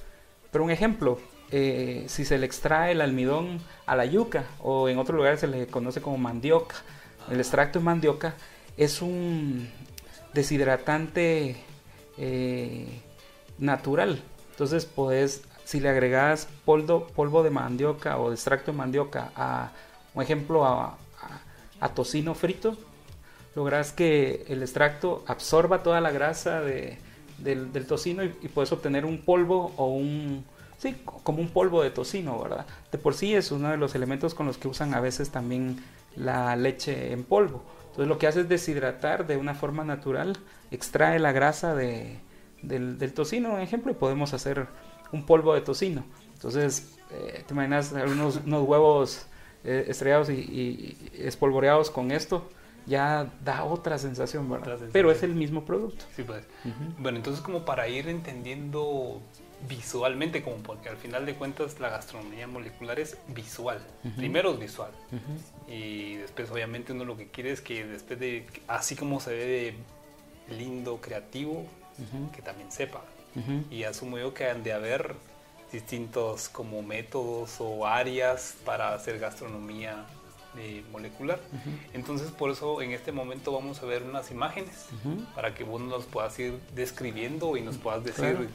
Pero 0.52 0.64
un 0.64 0.72
ejemplo, 0.72 1.20
eh, 1.52 2.06
si 2.08 2.24
se 2.24 2.38
le 2.38 2.46
extrae 2.46 2.94
el 2.94 3.02
almidón 3.02 3.60
a 3.86 3.98
la 3.98 4.06
yuca 4.06 4.46
o 4.62 4.88
en 4.88 4.98
otros 4.98 5.18
lugares 5.18 5.42
se 5.42 5.48
le 5.48 5.68
conoce 5.68 6.02
como 6.02 6.18
mandioca, 6.18 6.78
el 7.30 7.38
extracto 7.40 7.80
de 7.80 7.86
mandioca 7.86 8.36
es 8.78 9.02
un 9.02 9.70
deshidratante 10.34 11.58
eh, 12.18 13.02
natural. 13.58 14.22
Entonces 14.52 14.86
puedes 14.86 15.42
si 15.66 15.82
le 15.82 15.90
agregas 15.90 16.48
polvo, 16.64 17.08
polvo 17.08 17.44
de 17.44 17.50
mandioca 17.50 18.18
o 18.18 18.32
extracto 18.32 18.72
de 18.72 18.78
mandioca 18.78 19.32
a, 19.36 19.72
un 20.16 20.24
ejemplo, 20.24 20.66
a, 20.66 20.98
tocino 21.94 22.34
frito, 22.34 22.76
logras 23.56 23.92
que 23.92 24.46
el 24.48 24.64
extracto 24.64 25.24
absorba 25.28 25.84
toda 25.84 26.02
la 26.02 26.12
grasa 26.12 26.62
de, 26.62 26.98
del, 27.38 27.86
tocino 27.86 28.24
y, 28.24 28.30
puedes 28.30 28.72
obtener 28.72 29.06
un 29.06 29.20
polvo 29.20 29.72
o 29.78 29.88
un, 29.88 30.44
sí, 30.78 30.96
como 31.04 31.42
un 31.42 31.50
polvo 31.50 31.84
de 31.84 31.92
tocino, 31.92 32.42
¿verdad? 32.42 32.66
De 32.92 32.98
por 32.98 33.14
sí 33.14 33.36
es 33.36 33.52
uno 33.52 33.70
de 33.70 33.78
los 33.78 33.94
elementos 33.94 34.34
con 34.34 34.48
los 34.48 34.58
que 34.58 34.68
usan 34.68 34.96
a 34.96 35.00
veces 35.00 35.30
también 35.30 35.78
la 36.16 36.56
leche 36.56 37.12
en 37.12 37.24
polvo. 37.24 37.62
Entonces 37.82 38.08
lo 38.08 38.18
que 38.18 38.28
hace 38.28 38.42
es 38.42 38.50
deshidratar 38.50 39.28
de 39.28 39.38
una 39.38 39.54
forma 39.54 39.84
natural, 39.84 40.38
extrae 40.72 41.20
la 41.20 41.32
grasa 41.32 41.76
de, 41.76 42.20
del, 42.64 43.14
tocino, 43.14 43.52
por 43.52 43.62
ejemplo, 43.62 43.92
y 43.92 43.96
podemos 43.96 44.34
hacer 44.34 44.68
un 45.12 45.26
polvo 45.26 45.54
de 45.54 45.62
tocino. 45.62 46.04
Entonces, 46.34 46.98
eh, 47.12 47.44
te 47.46 47.54
imaginas 47.54 47.94
unos 47.94 48.42
huevos 48.46 49.28
eh, 49.66 49.86
estrellados 49.88 50.30
y, 50.30 50.98
espolvoreados 51.18 51.90
con 51.90 52.12
esto, 52.12 52.50
ya 52.86 53.32
da 53.44 53.64
otra 53.64 53.98
sensación, 53.98 54.50
¿verdad? 54.50 54.80
Pero 54.92 55.12
es 55.12 55.24
el 55.24 55.34
mismo 55.34 55.66
producto. 55.66 56.06
Sí, 56.16 56.24
pues. 56.24 56.44
Bueno, 57.00 57.18
entonces 57.18 57.44
como 57.44 57.66
para 57.66 57.88
ir 57.88 58.08
entendiendo 58.08 59.22
visualmente, 59.68 60.44
como 60.44 60.58
porque 60.58 60.90
al 60.90 60.98
final 60.98 61.26
de 61.26 61.34
cuentas 61.34 61.80
la 61.80 61.90
gastronomía 61.90 62.48
molecular 62.48 63.00
es 63.00 63.18
visual. 63.30 63.80
Primero 64.18 64.52
es 64.54 64.60
visual. 64.60 64.92
Y 65.68 66.16
después 66.16 66.52
obviamente 66.52 66.94
uno 66.94 67.06
lo 67.06 67.18
que 67.18 67.28
quiere 67.28 67.52
es 67.52 67.62
que 67.62 67.86
después 67.86 68.20
de, 68.20 68.46
así 68.68 68.96
como 68.96 69.20
se 69.20 69.32
ve 69.32 69.46
de 70.48 70.56
lindo, 70.56 71.00
creativo, 71.02 71.66
que 72.36 72.42
también 72.42 72.72
sepa. 72.72 73.04
Y 73.70 73.84
asumo 73.84 74.18
yo 74.18 74.34
que 74.34 74.50
han 74.50 74.64
de 74.64 74.74
haber 74.74 75.16
distintos 75.72 76.50
como 76.50 76.82
métodos 76.82 77.56
o 77.60 77.86
áreas 77.86 78.56
para 78.66 78.94
hacer 78.94 79.20
gastronomía 79.20 80.06
eh, 80.58 80.84
molecular. 80.92 81.40
Entonces 81.94 82.32
por 82.32 82.50
eso 82.52 82.82
en 82.82 82.92
este 82.92 83.12
momento 83.12 83.52
vamos 83.52 83.82
a 83.82 83.86
ver 83.86 84.04
unas 84.04 84.32
imágenes 84.32 84.88
para 85.34 85.54
que 85.54 85.64
vos 85.64 85.82
nos 85.82 86.06
puedas 86.06 86.38
ir 86.40 86.60
describiendo 86.74 87.58
y 87.58 87.62
nos 87.62 87.78
puedas 87.78 88.04
decir 88.04 88.50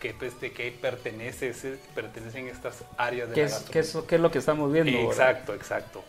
qué, 0.00 0.12
pues, 0.12 0.38
de 0.40 0.52
qué 0.52 0.70
pertenece, 0.70 1.54
pertenecen 1.94 2.48
estas 2.48 2.84
áreas 2.98 3.28
de 3.30 3.34
¿Qué 3.34 3.40
la 3.42 3.46
es, 3.46 3.52
gastronomía. 3.52 4.06
¿qué 4.06 4.16
es, 4.16 4.20
lo 4.20 4.30
que 4.30 4.38
estamos 4.38 4.72
viendo? 4.72 4.98
exacto, 4.98 5.54
exacto. 5.54 6.04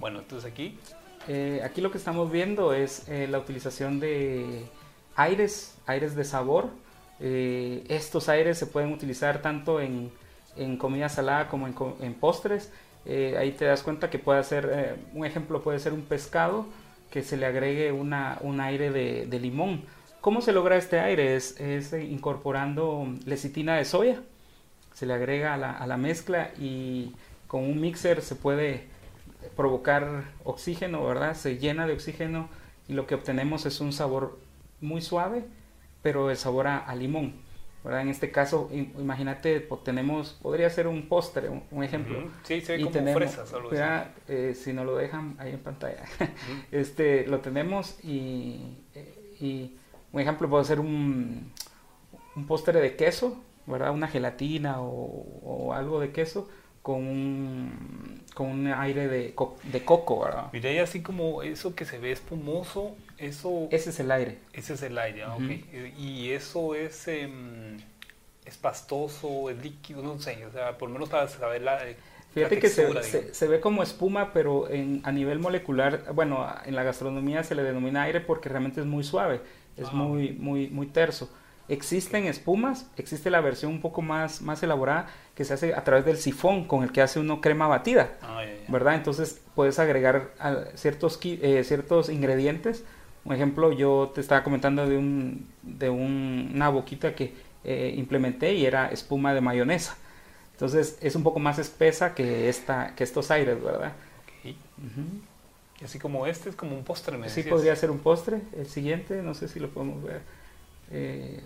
Bueno, 0.00 0.20
entonces 0.20 0.50
aquí... 0.50 0.78
Eh, 1.30 1.60
aquí 1.62 1.82
lo 1.82 1.90
que 1.90 1.98
estamos 1.98 2.32
viendo 2.32 2.72
es 2.72 3.06
eh, 3.06 3.26
la 3.28 3.38
utilización 3.38 4.00
de 4.00 4.64
aires, 5.14 5.74
aires 5.84 6.14
de 6.14 6.24
sabor, 6.24 6.70
eh, 7.20 7.84
estos 7.88 8.28
aires 8.28 8.58
se 8.58 8.66
pueden 8.66 8.92
utilizar 8.92 9.42
tanto 9.42 9.80
en, 9.80 10.10
comida 10.78 11.08
salada 11.08 11.48
como 11.48 11.66
en, 11.66 12.14
postres. 12.14 12.72
Eh, 13.06 13.36
ahí 13.38 13.52
te 13.52 13.64
das 13.64 13.82
cuenta 13.82 14.10
que 14.10 14.18
puede 14.18 14.42
ser, 14.44 14.70
eh, 14.72 14.96
un 15.14 15.24
ejemplo 15.24 15.62
puede 15.62 15.78
ser 15.78 15.92
un 15.92 16.02
pescado 16.02 16.66
que 17.10 17.22
se 17.22 17.36
le 17.36 17.46
agregue 17.46 17.92
un 17.92 18.12
aire 18.60 18.90
de, 18.90 19.40
limón. 19.40 19.82
¿Cómo 20.20 20.42
se 20.42 20.52
logra 20.52 20.76
este 20.76 21.00
aire? 21.00 21.36
Es, 21.36 21.58
incorporando 21.92 23.06
lecitina 23.24 23.76
de 23.76 23.84
soya. 23.84 24.20
Se 24.94 25.06
le 25.06 25.14
agrega 25.14 25.54
a 25.54 25.56
la, 25.56 25.72
a 25.72 25.86
la 25.86 25.96
mezcla 25.96 26.50
y 26.58 27.14
con 27.46 27.62
un 27.62 27.80
mixer 27.80 28.20
se 28.20 28.34
puede 28.34 28.88
provocar 29.56 30.24
oxígeno, 30.44 31.04
¿verdad? 31.04 31.34
Se 31.34 31.56
llena 31.58 31.86
de 31.86 31.94
oxígeno 31.94 32.48
y 32.88 32.94
lo 32.94 33.06
que 33.06 33.14
obtenemos 33.14 33.64
es 33.64 33.80
un 33.80 33.92
sabor 33.92 34.38
muy 34.80 35.00
suave 35.00 35.44
pero 36.02 36.30
el 36.30 36.36
sabor 36.36 36.66
a, 36.66 36.94
limón. 36.94 37.34
¿verdad? 37.84 38.02
En 38.02 38.08
este 38.08 38.30
caso, 38.30 38.70
imagínate, 38.72 39.66
tenemos, 39.84 40.38
podría 40.42 40.68
ser 40.68 40.88
un 40.88 41.08
postre, 41.08 41.48
un, 41.48 41.84
ejemplo. 41.84 42.28
Sí, 42.42 42.60
se 42.60 42.72
ve 42.72 42.80
como 42.80 42.90
tenemos, 42.90 43.34
fresas, 43.34 43.54
eh, 44.26 44.54
si 44.54 44.72
no 44.72 44.84
lo 44.84 44.96
dejan 44.96 45.36
ahí 45.38 45.52
en 45.52 45.60
pantalla, 45.60 46.02
este, 46.72 47.26
lo 47.26 47.38
tenemos 47.40 47.98
y, 48.04 48.76
eh, 48.94 49.36
y, 49.40 49.76
un 50.12 50.20
ejemplo 50.20 50.48
puede 50.48 50.64
ser 50.64 50.80
un, 50.80 51.52
un 52.34 52.46
postre 52.46 52.80
de 52.80 52.96
queso, 52.96 53.40
¿verdad? 53.66 53.92
Una 53.92 54.08
gelatina 54.08 54.80
o, 54.80 55.24
o 55.44 55.72
algo 55.72 56.00
de 56.00 56.10
queso 56.10 56.48
con 56.88 57.06
un, 57.06 58.24
con 58.32 58.46
un 58.46 58.66
aire 58.66 59.08
de, 59.08 59.34
de 59.64 59.84
coco, 59.84 60.24
¿verdad? 60.24 60.48
Mira, 60.54 60.72
y 60.72 60.78
así 60.78 61.02
como 61.02 61.42
eso 61.42 61.74
que 61.74 61.84
se 61.84 61.98
ve 61.98 62.12
espumoso, 62.12 62.96
eso... 63.18 63.68
Ese 63.70 63.90
es 63.90 64.00
el 64.00 64.10
aire. 64.10 64.38
Ese 64.52 64.74
es 64.74 64.82
el 64.82 64.96
aire, 64.98 65.24
ah, 65.24 65.36
Y 65.98 66.30
eso 66.30 66.74
es, 66.74 67.08
em, 67.08 67.76
es 68.44 68.56
pastoso, 68.56 69.50
es 69.50 69.62
líquido, 69.62 70.02
no 70.02 70.18
sé, 70.20 70.44
o 70.46 70.52
sea, 70.52 70.78
por 70.78 70.88
lo 70.88 70.94
menos 70.94 71.08
para 71.08 71.28
saber 71.28 71.62
la... 71.62 71.80
Fíjate 72.32 72.58
que 72.58 72.68
se, 72.68 73.34
se, 73.34 73.48
ve 73.48 73.58
como 73.60 73.82
espuma, 73.82 74.32
pero 74.32 74.68
en, 74.70 75.00
a 75.04 75.10
nivel 75.12 75.38
molecular, 75.38 76.12
bueno, 76.14 76.46
en 76.66 76.76
la 76.76 76.82
gastronomía 76.82 77.42
se 77.42 77.54
le 77.54 77.62
denomina 77.62 78.02
aire 78.02 78.20
porque 78.20 78.48
realmente 78.48 78.80
es 78.80 78.86
muy 78.86 79.02
suave, 79.02 79.40
es 79.76 79.92
muy, 79.92 80.32
muy, 80.32 80.68
muy 80.68 80.86
terso. 80.86 81.30
Existen 81.68 82.26
espumas, 82.26 82.86
existe 82.96 83.30
la 83.30 83.40
versión 83.40 83.72
un 83.72 83.80
poco 83.80 84.02
más, 84.02 84.40
más 84.40 84.62
elaborada 84.62 85.06
que 85.34 85.44
se 85.44 85.54
hace 85.54 85.74
a 85.74 85.84
través 85.84 86.04
del 86.04 86.16
sifón 86.16 86.66
con 86.66 86.82
el 86.82 86.92
que 86.92 87.02
hace 87.02 87.18
uno 87.18 87.40
crema 87.40 87.66
batida, 87.66 88.16
ah, 88.22 88.42
¿verdad? 88.68 88.94
Entonces 88.94 89.40
puedes 89.54 89.78
agregar 89.78 90.30
ciertos, 90.74 91.18
eh, 91.24 91.64
ciertos 91.64 92.08
ingredientes. 92.08 92.84
Por 93.28 93.34
ejemplo, 93.34 93.72
yo 93.72 94.10
te 94.14 94.22
estaba 94.22 94.42
comentando 94.42 94.88
de, 94.88 94.96
un, 94.96 95.46
de 95.62 95.90
una 95.90 96.70
boquita 96.70 97.14
que 97.14 97.34
eh, 97.62 97.92
implementé 97.94 98.54
y 98.54 98.64
era 98.64 98.88
espuma 98.90 99.34
de 99.34 99.42
mayonesa. 99.42 99.98
Entonces 100.52 100.96
es 101.02 101.14
un 101.14 101.22
poco 101.24 101.38
más 101.38 101.58
espesa 101.58 102.14
que, 102.14 102.48
esta, 102.48 102.94
que 102.94 103.04
estos 103.04 103.30
aires, 103.30 103.62
¿verdad? 103.62 103.92
Y 104.42 104.56
así 105.84 105.98
como 105.98 106.26
este 106.26 106.48
es 106.48 106.56
como 106.56 106.74
un 106.74 106.84
postre, 106.84 107.18
me 107.18 107.28
Sí, 107.28 107.42
podría 107.42 107.76
ser 107.76 107.90
un 107.90 107.98
postre. 107.98 108.40
El 108.56 108.66
siguiente, 108.66 109.20
no 109.22 109.34
sé 109.34 109.48
si 109.48 109.60
lo 109.60 109.68
podemos 109.68 110.02
ver. 110.02 110.22
Eh, 110.90 111.42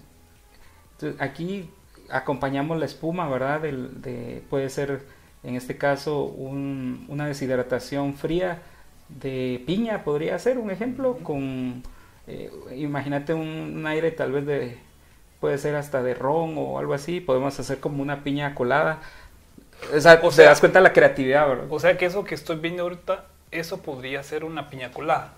aquí 1.19 1.69
acompañamos 2.11 2.79
la 2.79 2.87
espuma, 2.87 3.29
¿verdad? 3.29 3.61
de, 3.61 4.41
puede 4.49 4.71
ser, 4.71 5.03
en 5.43 5.57
este 5.57 5.77
caso, 5.77 6.27
una 6.27 7.27
deshidratación 7.27 8.15
fría 8.15 8.62
de 9.21 9.62
piña, 9.66 10.04
podría 10.04 10.38
ser 10.38 10.59
un 10.59 10.71
ejemplo, 10.71 11.19
con, 11.23 11.83
eh, 12.26 12.50
imagínate 12.76 13.35
un, 13.35 13.85
aire 13.87 14.11
tal 14.11 14.33
vez 14.33 14.47
de, 14.47 14.78
puede 15.40 15.59
ser 15.59 15.75
hasta 15.75 16.02
de 16.02 16.14
ron 16.14 16.54
o 16.57 16.78
algo 16.78 16.95
así, 16.95 17.21
podemos 17.21 17.59
hacer 17.59 17.81
como 17.81 18.02
una 18.02 18.25
piña 18.25 18.54
colada. 18.54 19.00
O 19.95 20.00
sea, 20.00 20.21
te 20.21 20.42
das 20.42 20.61
cuenta 20.61 20.78
de 20.78 20.85
la 20.85 20.92
creatividad, 20.92 21.49
¿verdad? 21.49 21.66
O 21.69 21.81
sea 21.81 21.97
que 21.97 22.07
eso 22.07 22.25
que 22.25 22.35
estoy 22.35 22.57
viendo 22.57 22.85
ahorita, 22.85 23.26
eso 23.50 23.83
podría 23.83 24.23
ser 24.23 24.45
una 24.45 24.71
piña 24.71 24.92
colada. 24.92 25.35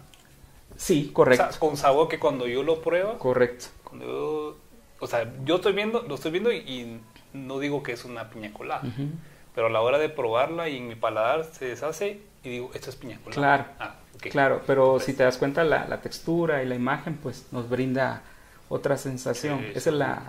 Sí, 0.77 1.11
correcto. 1.13 1.47
con 1.59 1.77
sabor 1.77 2.09
que 2.09 2.19
cuando 2.19 2.47
yo 2.47 2.63
lo 2.63 2.83
pruebo. 2.83 3.19
Correcto. 3.19 3.67
Cuando 3.85 4.07
yo 4.07 4.65
o 5.05 5.07
sea, 5.07 5.31
yo 5.45 5.57
estoy 5.57 5.75
viendo, 5.75 6.03
lo 6.03 6.15
estoy 6.15 6.31
viendo 6.31 6.51
y, 6.51 6.99
no 7.35 7.59
digo 7.59 7.83
que 7.83 7.93
es 7.93 8.07
una 8.07 8.31
piña 8.31 8.53
colada, 8.55 8.83
pero 9.55 9.67
a 9.67 9.71
la 9.71 9.83
hora 9.83 9.99
de 9.99 10.09
probarla 10.09 10.71
y 10.71 10.79
en 10.79 10.89
mi 10.89 10.95
paladar 10.95 11.45
se 11.45 11.67
deshace 11.67 12.23
y 12.45 12.51
digo, 12.51 12.71
esto 12.75 12.91
es 12.91 12.97
piña 12.97 13.19
colada. 13.19 13.35
Claro, 13.35 13.65
ah, 13.79 13.95
claro, 14.31 14.63
pero 14.67 15.01
si 15.01 15.15
te 15.15 15.23
das 15.23 15.39
cuenta 15.39 15.65
la, 15.65 16.01
textura 16.01 16.63
y 16.63 16.67
la 16.67 16.75
imagen, 16.75 17.17
pues 17.17 17.47
nos 17.51 17.69
brinda 17.69 18.23
otra 18.69 18.97
sensación. 18.97 19.65
Esa 19.75 19.91
es 19.91 19.97
la, 19.97 20.23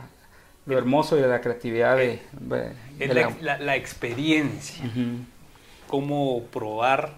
lo 0.65 0.77
hermoso 0.77 1.15
de 1.15 1.27
la 1.27 1.41
creatividad 1.41 1.97
de, 1.97 2.21
es 2.99 3.41
la, 3.41 3.75
experiencia, 3.75 4.83
cómo 5.87 6.43
probar 6.45 7.13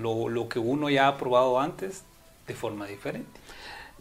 lo, 0.00 0.28
lo 0.28 0.48
que 0.48 0.58
uno 0.58 0.90
ya 0.90 1.08
ha 1.08 1.16
probado 1.16 1.60
antes 1.60 2.04
de 2.46 2.54
forma 2.54 2.86
diferente. 2.86 3.40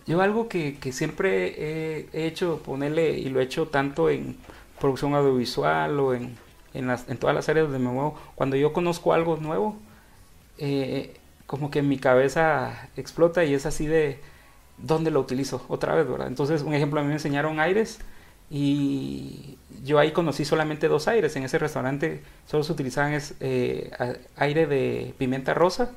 Yo 0.07 0.19
algo 0.21 0.49
que, 0.49 0.77
siempre 0.91 2.07
he 2.11 2.25
hecho, 2.25 2.61
ponerle, 2.63 3.11
y 3.11 3.29
lo 3.29 3.39
he 3.39 3.43
hecho 3.43 3.67
tanto 3.67 4.09
en 4.09 4.37
producción 4.79 5.13
audiovisual 5.13 5.99
o 5.99 6.13
en, 6.15 6.37
en, 6.73 6.87
las, 6.87 7.07
en 7.07 7.17
todas 7.17 7.35
las 7.35 7.47
áreas 7.49 7.65
donde 7.67 7.79
me 7.79 7.91
muevo, 7.91 8.19
cuando 8.35 8.55
yo 8.55 8.73
conozco 8.73 9.13
algo 9.13 9.37
nuevo, 9.37 9.77
eh, 10.57 11.15
como 11.47 11.71
que 11.71 11.81
mi 11.81 11.97
cabeza 11.97 12.89
explota 12.97 13.43
y 13.43 13.53
es 13.53 13.65
así 13.65 13.87
de, 13.87 14.19
¿dónde 14.77 15.11
lo 15.11 15.19
utilizo? 15.19 15.65
Otra 15.67 15.95
vez, 15.95 16.07
¿verdad? 16.07 16.27
Entonces, 16.27 16.61
un 16.61 16.73
ejemplo, 16.73 16.99
a 16.99 17.03
mí 17.03 17.09
me 17.09 17.15
enseñaron 17.15 17.59
aires 17.59 17.99
y 18.49 19.57
yo 19.83 19.99
ahí 19.99 20.11
conocí 20.11 20.45
solamente 20.45 20.87
dos 20.87 21.07
aires. 21.07 21.35
En 21.35 21.43
ese 21.43 21.57
restaurante 21.57 22.23
solo 22.47 22.63
se 22.63 22.71
utilizaban 22.73 23.13
es, 23.13 23.35
eh, 23.39 23.91
aire 24.37 24.67
de 24.67 25.13
pimienta 25.17 25.53
rosa, 25.53 25.91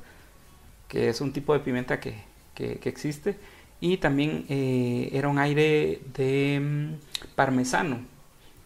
que 0.87 1.09
es 1.09 1.21
un 1.21 1.33
tipo 1.33 1.53
de 1.53 1.59
pimienta 1.59 1.99
que, 1.99 2.15
que, 2.53 2.77
que 2.77 2.89
existe 2.89 3.37
y 3.79 3.97
también 3.97 4.45
eh, 4.49 5.09
era 5.13 5.27
un 5.27 5.39
aire 5.39 6.01
de 6.15 6.59
mm, 6.59 7.35
parmesano. 7.35 7.99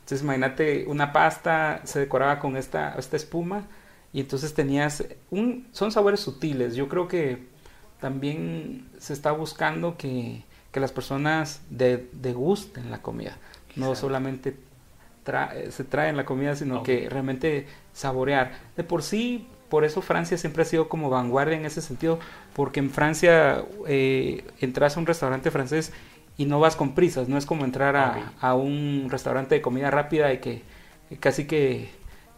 Entonces 0.02 0.22
imagínate 0.24 0.86
una 0.88 1.14
pasta 1.14 1.82
se 1.84 2.00
decoraba 2.00 2.40
con 2.40 2.58
esta, 2.58 2.96
esta 2.98 3.16
espuma 3.18 3.66
y 4.14 4.22
entonces 4.22 4.54
tenías 4.54 5.04
un 5.30 5.68
son 5.72 5.92
sabores 5.92 6.20
sutiles. 6.20 6.76
Yo 6.76 6.88
creo 6.90 7.08
que 7.08 7.48
también 8.00 8.90
se 8.98 9.14
está 9.14 9.32
buscando 9.32 9.98
que, 9.98 10.44
que 10.72 10.80
las 10.80 10.92
personas 10.92 11.62
de, 11.70 12.10
degusten 12.14 12.92
la 12.92 13.02
comida, 13.02 13.38
no 13.76 13.96
solamente 13.96 14.56
se 15.70 15.84
trae 15.84 16.10
en 16.10 16.18
la 16.18 16.26
comida, 16.26 16.56
sino 16.56 16.84
que 16.84 17.10
realmente 17.10 17.68
saborear. 17.94 18.52
De 18.76 18.84
por 18.84 19.04
sí, 19.04 19.48
por 19.70 19.86
eso 19.86 20.02
Francia 20.02 20.38
siempre 20.38 20.64
ha 20.64 20.66
sido 20.66 20.90
como 20.90 21.10
vanguardia 21.10 21.58
en 21.58 21.66
ese 21.66 21.82
sentido, 21.82 22.20
porque 22.56 22.80
en 22.80 22.90
Francia 22.90 23.64
eh, 23.88 24.44
entras 24.60 24.98
a 24.98 25.00
un 25.00 25.06
restaurante 25.06 25.52
francés 25.52 25.92
y 26.38 26.46
no 26.46 26.60
vas 26.60 26.76
con 26.76 26.96
prisas, 26.96 27.28
no 27.28 27.38
es 27.38 27.46
como 27.46 27.66
entrar 27.66 27.96
a, 28.40 28.56
un 28.56 29.08
restaurante 29.10 29.56
de 29.56 29.62
comida 29.62 29.92
rápida 29.92 30.34
y 30.34 30.40
que 30.40 30.64
casi 31.20 31.46
que 31.46 31.90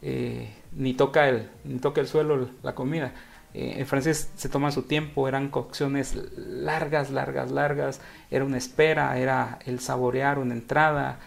eh, 0.01 0.53
ni, 0.71 0.93
toca 0.93 1.29
el, 1.29 1.49
ni 1.63 1.79
el 1.95 2.07
suelo 2.07 2.49
la 2.63 2.75
comida. 2.75 3.13
Eh, 3.53 3.75
en 3.77 3.85
Francia 3.85 4.13
se 4.13 4.49
toma 4.49 4.71
su 4.71 4.83
tiempo, 4.83 5.27
eran 5.27 5.49
cocciones 5.49 6.15
largas, 6.37 7.11
largas, 7.11 7.51
largas, 7.51 8.01
era 8.29 8.45
una 8.45 8.57
espera, 8.57 9.17
era 9.17 9.59
el 9.65 9.79
saborear 9.79 10.39
una 10.39 10.53
entrada, 10.53 11.19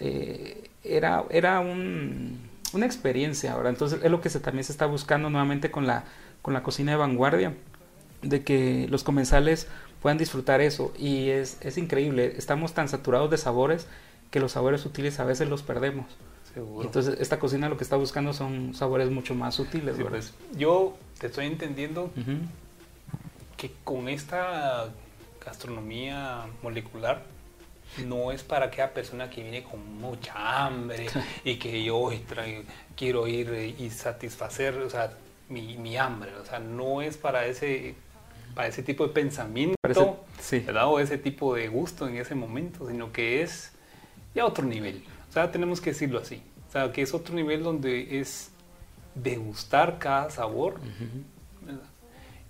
eh, 0.00 0.70
era, 0.82 1.24
era 1.30 1.60
un, 1.60 2.38
una 2.72 2.86
experiencia 2.86 3.52
ahora. 3.52 3.70
Entonces 3.70 4.00
es 4.02 4.10
lo 4.10 4.20
que 4.20 4.28
se, 4.28 4.40
también 4.40 4.64
se 4.64 4.72
está 4.72 4.86
buscando 4.86 5.30
nuevamente 5.30 5.70
con 5.70 5.86
la, 5.86 6.04
con 6.42 6.52
la 6.52 6.62
cocina 6.62 6.92
de 6.92 6.98
vanguardia, 6.98 7.54
de 8.22 8.42
que 8.42 8.86
los 8.90 9.04
comensales 9.04 9.68
puedan 10.02 10.18
disfrutar 10.18 10.60
eso. 10.60 10.92
Y 10.98 11.30
es, 11.30 11.58
es 11.60 11.78
increíble, 11.78 12.34
estamos 12.36 12.74
tan 12.74 12.88
saturados 12.88 13.30
de 13.30 13.38
sabores 13.38 13.86
que 14.32 14.40
los 14.40 14.52
sabores 14.52 14.80
sutiles 14.80 15.20
a 15.20 15.24
veces 15.24 15.48
los 15.48 15.62
perdemos. 15.62 16.06
Entonces 16.82 17.20
esta 17.20 17.38
cocina 17.38 17.68
lo 17.68 17.76
que 17.76 17.84
está 17.84 17.96
buscando 17.96 18.32
son 18.32 18.74
sabores 18.74 19.10
mucho 19.10 19.34
más 19.34 19.54
sutiles. 19.54 19.96
Pues, 20.08 20.34
yo 20.56 20.96
te 21.18 21.28
estoy 21.28 21.46
entendiendo 21.46 22.10
que 23.56 23.72
con 23.84 24.08
esta 24.08 24.88
gastronomía 25.44 26.46
molecular 26.62 27.22
no 28.06 28.32
es 28.32 28.42
para 28.42 28.66
aquella 28.66 28.92
persona 28.92 29.30
que 29.30 29.42
viene 29.42 29.62
con 29.62 29.98
mucha 29.98 30.66
hambre 30.66 31.06
y 31.44 31.56
que 31.56 31.82
yo 31.82 32.10
quiero 32.96 33.26
ir 33.26 33.74
y 33.78 33.90
satisfacer 33.90 34.76
o 34.78 34.90
sea, 34.90 35.12
mi, 35.48 35.76
mi 35.76 35.96
hambre. 35.96 36.34
O 36.36 36.44
sea, 36.44 36.58
no 36.58 37.02
es 37.02 37.16
para 37.16 37.46
ese 37.46 37.94
para 38.54 38.68
ese 38.68 38.82
tipo 38.82 39.06
de 39.06 39.12
pensamiento, 39.12 39.76
¿verdad? 40.66 40.88
O 40.88 40.98
ese 40.98 41.16
tipo 41.16 41.54
de 41.54 41.68
gusto 41.68 42.08
en 42.08 42.16
ese 42.16 42.34
momento, 42.34 42.88
sino 42.88 43.12
que 43.12 43.42
es 43.42 43.72
ya 44.34 44.44
otro 44.44 44.64
nivel. 44.64 45.04
O 45.28 45.32
sea, 45.32 45.50
tenemos 45.50 45.80
que 45.80 45.90
decirlo 45.90 46.18
así. 46.18 46.42
O 46.68 46.72
sea, 46.72 46.92
que 46.92 47.02
es 47.02 47.14
otro 47.14 47.34
nivel 47.34 47.62
donde 47.62 48.20
es 48.20 48.50
degustar 49.14 49.98
cada 49.98 50.30
sabor. 50.30 50.80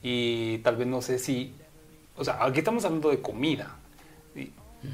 Y 0.02 0.58
tal 0.58 0.76
vez 0.76 0.86
no 0.86 1.02
sé 1.02 1.18
si, 1.18 1.54
o 2.16 2.24
sea, 2.24 2.44
aquí 2.44 2.60
estamos 2.60 2.84
hablando 2.84 3.10
de 3.10 3.20
comida 3.20 3.74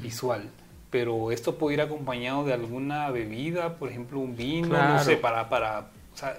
visual, 0.01 0.49
pero 0.89 1.31
esto 1.31 1.57
puede 1.57 1.75
ir 1.75 1.81
acompañado 1.81 2.43
de 2.43 2.53
alguna 2.53 3.11
bebida, 3.11 3.75
por 3.77 3.89
ejemplo, 3.89 4.19
un 4.19 4.35
vino, 4.35 4.69
no 4.69 5.03
sé, 5.03 5.17
para, 5.17 5.47
para, 5.47 5.91
o 6.13 6.17
sea, 6.17 6.37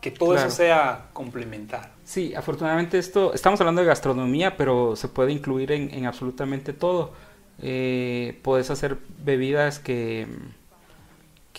que 0.00 0.10
todo 0.10 0.36
eso 0.36 0.50
sea 0.50 1.08
complementar. 1.12 1.90
Sí, 2.04 2.34
afortunadamente 2.34 2.98
esto, 2.98 3.34
estamos 3.34 3.60
hablando 3.60 3.82
de 3.82 3.88
gastronomía, 3.88 4.56
pero 4.56 4.96
se 4.96 5.08
puede 5.08 5.32
incluir 5.32 5.72
en, 5.72 6.06
absolutamente 6.06 6.72
todo. 6.72 7.12
Eh, 7.60 8.38
puedes 8.42 8.70
hacer 8.70 8.96
bebidas 9.22 9.78
que, 9.80 10.26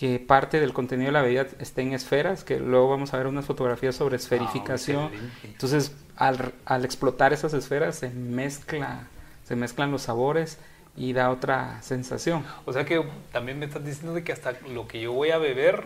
que 0.00 0.18
parte 0.18 0.60
del 0.60 0.72
contenido 0.72 1.08
de 1.08 1.12
la 1.12 1.20
bebida 1.20 1.46
esté 1.58 1.82
en 1.82 1.92
esferas, 1.92 2.42
que 2.42 2.58
luego 2.58 2.88
vamos 2.88 3.12
a 3.12 3.18
ver 3.18 3.26
unas 3.26 3.44
fotografías 3.44 3.94
sobre 3.94 4.16
esferificación. 4.16 5.10
Ah, 5.14 5.30
Entonces, 5.44 5.94
al, 6.16 6.54
al, 6.64 6.86
explotar 6.86 7.34
esas 7.34 7.52
esferas 7.52 7.96
se 7.96 8.08
mezcla, 8.08 9.08
se 9.44 9.56
mezclan 9.56 9.90
los 9.90 10.00
sabores 10.00 10.56
y 10.96 11.12
da 11.12 11.28
otra 11.28 11.82
sensación. 11.82 12.46
O 12.64 12.72
sea 12.72 12.86
que 12.86 13.04
también 13.30 13.58
me 13.58 13.66
estás 13.66 13.84
diciendo 13.84 14.14
de 14.14 14.24
que 14.24 14.32
hasta 14.32 14.52
lo 14.72 14.88
que 14.88 15.02
yo 15.02 15.12
voy 15.12 15.32
a 15.32 15.38
beber 15.38 15.84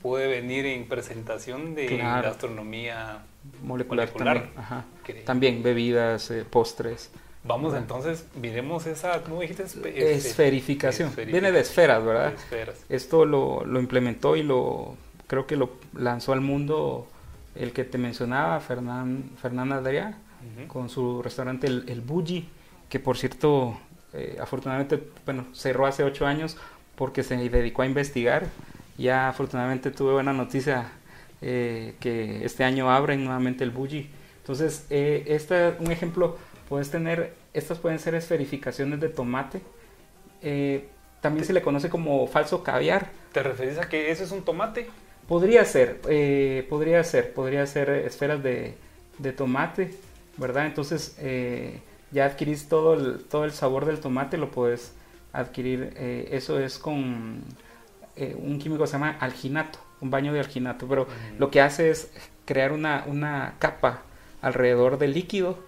puede 0.00 0.26
venir 0.26 0.64
en 0.64 0.88
presentación 0.88 1.74
de 1.74 1.98
gastronomía 1.98 3.26
molecular. 3.62 4.08
También, 5.26 5.62
bebidas, 5.62 6.30
eh, 6.30 6.46
postres. 6.48 7.10
Vamos 7.44 7.74
entonces, 7.74 8.24
miremos 8.40 8.86
esa, 8.86 9.22
¿cómo 9.22 9.40
dijiste? 9.40 9.64
Esferificación. 9.64 11.12
Viene 11.14 11.52
de 11.52 11.60
esferas, 11.60 12.04
¿verdad? 12.04 12.32
Esto 12.88 13.26
lo, 13.26 13.64
lo, 13.64 13.80
implementó 13.80 14.36
y 14.36 14.42
lo 14.42 14.96
creo 15.26 15.46
que 15.46 15.56
lo 15.56 15.72
lanzó 15.92 16.32
al 16.32 16.40
mundo 16.40 17.06
el 17.54 17.72
que 17.72 17.84
te 17.84 17.98
mencionaba, 17.98 18.60
Fernán, 18.60 19.30
Fernanda 19.40 19.82
Adrià, 19.82 20.14
con 20.68 20.88
su 20.88 21.22
restaurante 21.22 21.66
El, 21.66 21.84
el 21.88 22.00
Bulli, 22.00 22.48
que 22.88 22.98
por 22.98 23.16
cierto, 23.16 23.78
eh, 24.12 24.38
afortunadamente, 24.40 25.02
bueno, 25.24 25.46
cerró 25.52 25.86
hace 25.86 26.02
ocho 26.02 26.26
años 26.26 26.56
porque 26.96 27.22
se 27.22 27.36
dedicó 27.36 27.82
a 27.82 27.86
investigar 27.86 28.48
ya 28.96 29.28
afortunadamente 29.28 29.90
tuve 29.90 30.12
buena 30.12 30.32
noticia 30.32 30.92
eh, 31.42 31.94
que 32.00 32.44
este 32.44 32.64
año 32.64 32.90
abren 32.90 33.24
nuevamente 33.24 33.64
el 33.64 33.70
Bulli. 33.70 34.08
Entonces, 34.38 34.86
eh, 34.90 35.24
este, 35.26 35.74
un 35.78 35.90
ejemplo, 35.90 36.38
puedes 36.74 36.90
tener, 36.90 37.34
estas 37.52 37.78
pueden 37.78 38.00
ser 38.00 38.16
esferificaciones 38.16 38.98
de 38.98 39.08
tomate. 39.08 39.62
Eh, 40.42 40.88
también 41.20 41.46
se 41.46 41.52
le 41.52 41.62
conoce 41.62 41.88
como 41.88 42.26
falso 42.26 42.64
caviar. 42.64 43.12
¿Te 43.30 43.44
refieres 43.44 43.78
a 43.78 43.88
que 43.88 44.10
ese 44.10 44.24
es 44.24 44.32
un 44.32 44.42
tomate? 44.44 44.88
Podría 45.28 45.64
ser, 45.66 46.00
eh, 46.08 46.66
podría 46.68 47.04
ser, 47.04 47.32
podría 47.32 47.64
ser 47.68 47.90
esferas 47.90 48.42
de, 48.42 48.74
de 49.18 49.32
tomate, 49.32 49.94
¿verdad? 50.36 50.66
Entonces, 50.66 51.16
ya 52.10 52.24
adquirís 52.24 52.68
todo 52.68 52.94
el, 52.94 53.22
todo 53.22 53.44
el 53.44 53.52
sabor 53.52 53.84
del 53.84 54.00
tomate, 54.00 54.36
lo 54.36 54.50
puedes 54.50 54.94
adquirir. 55.32 55.94
eso 55.96 56.58
es 56.58 56.80
con 56.80 57.44
eh, 58.16 58.36
un 58.36 58.58
químico 58.58 58.82
que 58.82 58.88
se 58.88 58.94
llama 58.94 59.16
alginato, 59.20 59.78
un 60.00 60.10
baño 60.10 60.32
de 60.32 60.40
alginato, 60.40 60.88
pero 60.88 61.06
lo 61.38 61.52
que 61.52 61.60
hace 61.60 61.90
es 61.90 62.10
crear 62.46 62.72
una, 62.72 63.04
una 63.06 63.54
capa 63.60 64.02
alrededor 64.42 64.98
del 64.98 65.14
líquido, 65.14 65.58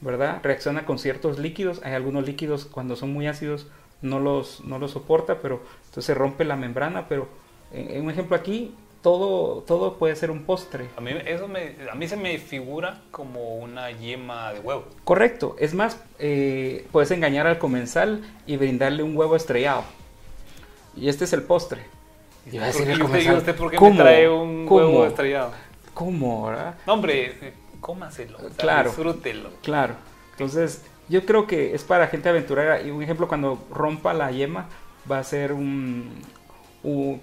¿verdad? 0.00 0.40
Reacciona 0.42 0.84
con 0.84 0.98
ciertos 0.98 1.38
líquidos, 1.38 1.80
hay 1.84 1.94
algunos 1.94 2.26
líquidos 2.26 2.66
cuando 2.66 2.96
son 2.96 3.12
muy 3.12 3.26
ácidos 3.26 3.66
no 4.02 4.20
los, 4.20 4.64
no 4.64 4.78
los 4.78 4.92
soporta, 4.92 5.38
pero 5.40 5.62
entonces 5.86 6.04
se 6.04 6.14
rompe 6.14 6.44
la 6.44 6.56
membrana, 6.56 7.08
pero 7.08 7.28
en, 7.72 8.04
un 8.04 8.10
ejemplo 8.10 8.36
aquí, 8.36 8.74
todo, 9.02 9.62
todo 9.62 9.98
puede 9.98 10.16
ser 10.16 10.30
un 10.30 10.44
postre. 10.44 10.86
A 10.96 11.00
mí, 11.00 11.12
eso 11.26 11.48
me, 11.48 11.76
a 11.90 11.94
mí 11.94 12.08
se 12.08 12.16
me 12.16 12.38
figura 12.38 13.02
como 13.10 13.56
una 13.56 13.90
yema 13.90 14.52
de 14.52 14.60
huevo. 14.60 14.84
Correcto, 15.04 15.56
es 15.58 15.74
más, 15.74 16.00
eh, 16.18 16.86
puedes 16.92 17.10
engañar 17.10 17.46
al 17.46 17.58
comensal 17.58 18.22
y 18.46 18.56
brindarle 18.56 19.02
un 19.02 19.16
huevo 19.16 19.36
estrellado. 19.36 19.84
Y 20.96 21.08
este 21.08 21.24
es 21.24 21.32
el 21.32 21.42
postre. 21.42 21.82
Y 22.50 22.58
a 22.58 22.66
decir 22.66 22.88
usted, 23.02 23.56
por 23.56 23.70
qué 23.70 23.80
me 23.80 23.96
trae 23.96 24.28
un 24.28 24.66
huevo 24.68 25.04
estrellado? 25.04 25.52
¿Cómo, 25.92 26.46
verdad? 26.46 26.74
No, 26.86 26.92
hombre, 26.92 27.54
cómaselo, 27.80 28.38
claro, 28.56 28.90
disfrútelo. 28.90 29.50
Claro. 29.62 29.94
Entonces, 30.32 30.82
yo 31.08 31.24
creo 31.24 31.46
que 31.46 31.74
es 31.74 31.84
para 31.84 32.08
gente 32.08 32.28
aventurera. 32.28 32.82
Y 32.82 32.90
un 32.90 33.02
ejemplo, 33.02 33.28
cuando 33.28 33.64
rompa 33.70 34.12
la 34.12 34.30
yema, 34.30 34.66
va 35.10 35.18
a 35.18 35.24
ser 35.24 35.52
un. 35.52 36.10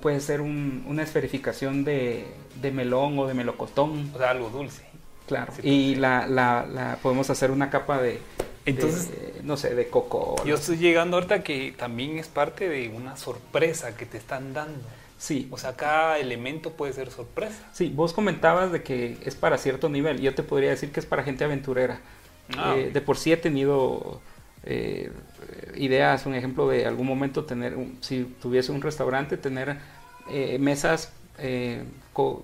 puede 0.01 0.19
ser 0.19 0.41
un, 0.41 0.83
una 0.87 1.03
esferificación 1.03 1.83
de, 1.83 2.25
de, 2.61 2.71
melón 2.71 3.17
o 3.19 3.27
de 3.27 3.33
melocotón. 3.33 4.11
O 4.13 4.17
sea, 4.17 4.31
algo 4.31 4.49
dulce. 4.49 4.83
Claro. 5.27 5.53
y 5.63 5.95
la, 5.95 6.27
la, 6.27 6.65
la, 6.69 6.97
podemos 7.01 7.29
hacer 7.29 7.49
una 7.49 7.69
capa 7.69 8.01
de, 8.01 8.19
entonces, 8.65 9.09
no 9.43 9.57
sé, 9.57 9.75
de 9.75 9.87
coco. 9.87 10.35
Yo 10.45 10.55
estoy 10.55 10.77
llegando 10.77 11.17
ahorita 11.17 11.43
que 11.43 11.73
también 11.77 12.17
es 12.17 12.27
parte 12.27 12.69
de 12.69 12.89
una 12.89 13.17
sorpresa 13.17 13.95
que 13.97 14.05
te 14.05 14.17
están 14.17 14.53
dando. 14.53 14.79
Sí. 15.23 15.47
O 15.51 15.57
sea, 15.57 15.77
cada 15.77 16.19
elemento 16.19 16.71
puede 16.71 16.91
ser 16.91 17.09
sorpresa. 17.09 17.55
Sí, 17.71 17.89
vos 17.95 18.11
comentabas 18.11 18.73
de 18.73 18.83
que 18.83 19.15
es 19.23 19.35
para 19.35 19.57
cierto 19.57 19.87
nivel. 19.87 20.19
Yo 20.19 20.35
te 20.35 20.43
podría 20.43 20.71
decir 20.71 20.91
que 20.91 20.99
es 20.99 21.05
para 21.05 21.23
gente 21.23 21.45
aventurera. 21.45 22.01
Ah. 22.57 22.75
Eh, 22.75 22.91
de 22.91 22.99
por 22.99 23.15
sí 23.15 23.31
he 23.31 23.37
tenido 23.37 24.19
eh, 24.65 25.13
ideas, 25.75 26.25
un 26.25 26.35
ejemplo 26.35 26.67
de 26.67 26.85
algún 26.85 27.07
momento 27.07 27.45
tener, 27.45 27.77
si 28.01 28.25
tuviese 28.41 28.73
un 28.73 28.81
restaurante, 28.81 29.37
tener 29.37 29.77
eh, 30.29 30.57
mesas 30.59 31.13
con, 32.11 32.43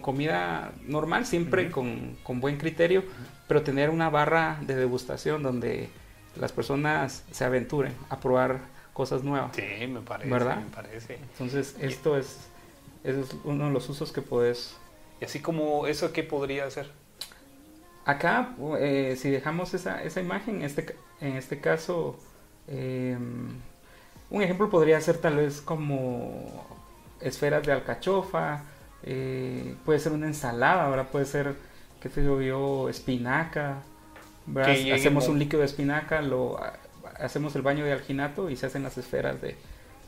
comida 0.00 0.70
normal, 0.86 1.26
siempre 1.26 1.68
con, 1.72 2.16
con, 2.22 2.38
buen 2.38 2.58
criterio, 2.58 3.02
pero 3.48 3.62
tener 3.62 3.90
una 3.90 4.08
barra 4.08 4.60
de 4.60 4.76
degustación 4.76 5.42
donde 5.42 5.88
las 6.38 6.52
personas 6.52 7.24
se 7.32 7.44
aventuren 7.44 7.92
a 8.08 8.20
probar 8.20 8.60
cosas 9.00 9.24
nuevas. 9.24 9.56
Sí, 9.56 9.86
me 9.86 10.02
parece. 10.02 10.30
¿Verdad? 10.30 10.56
Me 10.58 10.70
parece. 10.70 11.14
Entonces, 11.14 11.74
esto 11.80 12.18
es, 12.18 12.36
es 13.02 13.16
uno 13.44 13.64
de 13.64 13.70
los 13.70 13.88
usos 13.88 14.12
que 14.12 14.20
puedes... 14.20 14.76
Y 15.22 15.24
así 15.24 15.40
como 15.40 15.86
eso, 15.86 16.12
¿qué 16.12 16.22
podría 16.22 16.66
hacer? 16.66 16.90
Acá, 18.04 18.54
eh, 18.78 19.16
si 19.18 19.30
dejamos 19.30 19.72
esa, 19.72 20.02
esa 20.02 20.20
imagen, 20.20 20.56
en 20.56 20.62
este, 20.64 20.94
en 21.22 21.36
este 21.36 21.60
caso, 21.60 22.18
em, 22.68 23.48
un 24.28 24.42
ejemplo 24.42 24.68
podría 24.68 25.00
ser 25.00 25.16
tal 25.16 25.36
vez 25.36 25.62
como 25.62 26.66
esferas 27.22 27.66
de 27.66 27.72
alcachofa, 27.72 28.64
eh, 29.02 29.76
puede 29.86 29.98
ser 29.98 30.12
una 30.12 30.26
ensalada, 30.26 30.84
ahora 30.84 31.04
puede 31.04 31.24
ser, 31.24 31.54
qué 32.02 32.10
te 32.10 32.20
digo 32.20 32.42
yo, 32.42 32.90
espinaca, 32.90 33.82
Hacemos 34.92 35.28
un 35.28 35.38
líquido 35.38 35.60
de 35.60 35.66
espinaca, 35.66 36.20
lo 36.22 36.58
hacemos 37.22 37.54
el 37.56 37.62
baño 37.62 37.84
de 37.84 37.92
alginato 37.92 38.50
y 38.50 38.56
se 38.56 38.66
hacen 38.66 38.82
las 38.82 38.96
esferas 38.98 39.40
de, 39.40 39.56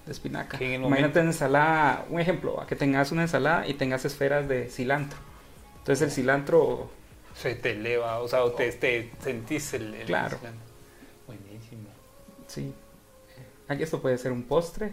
de 0.06 0.12
espinaca. 0.12 0.58
En 0.60 0.84
Imagínate 0.84 1.20
una 1.20 1.30
ensalada, 1.30 2.04
un 2.10 2.20
ejemplo, 2.20 2.60
a 2.60 2.66
que 2.66 2.76
tengas 2.76 3.12
una 3.12 3.22
ensalada 3.22 3.66
y 3.68 3.74
tengas 3.74 4.04
esferas 4.04 4.48
de 4.48 4.68
cilantro. 4.68 5.18
Entonces 5.78 6.02
el 6.08 6.10
cilantro, 6.12 6.90
Se 7.34 7.54
te 7.54 7.70
eleva, 7.72 8.18
o 8.20 8.28
sea, 8.28 8.44
o 8.44 8.52
te, 8.52 8.70
te 8.72 9.10
sentís 9.20 9.74
el... 9.74 9.94
el- 9.94 10.06
Claro. 10.06 10.38
Buenísimo. 11.26 11.88
sí. 12.46 12.72
Aquí 13.68 13.84
esto 13.84 14.02
puede 14.02 14.18
ser 14.18 14.32
un 14.32 14.42
postre, 14.42 14.92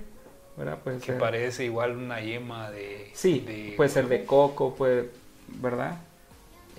¿verdad? 0.56 0.78
Puede 0.80 1.00
Que 1.00 1.08
ser... 1.08 1.18
parece 1.18 1.66
igual 1.66 1.98
una 1.98 2.22
yema 2.22 2.72
de... 2.72 3.10
Sí, 3.14 3.40
de- 3.42 3.74
puede 3.76 3.90
ser 3.90 4.08
de 4.08 4.24
coco, 4.26 4.74
puede, 4.76 5.10
¿verdad? 5.48 5.98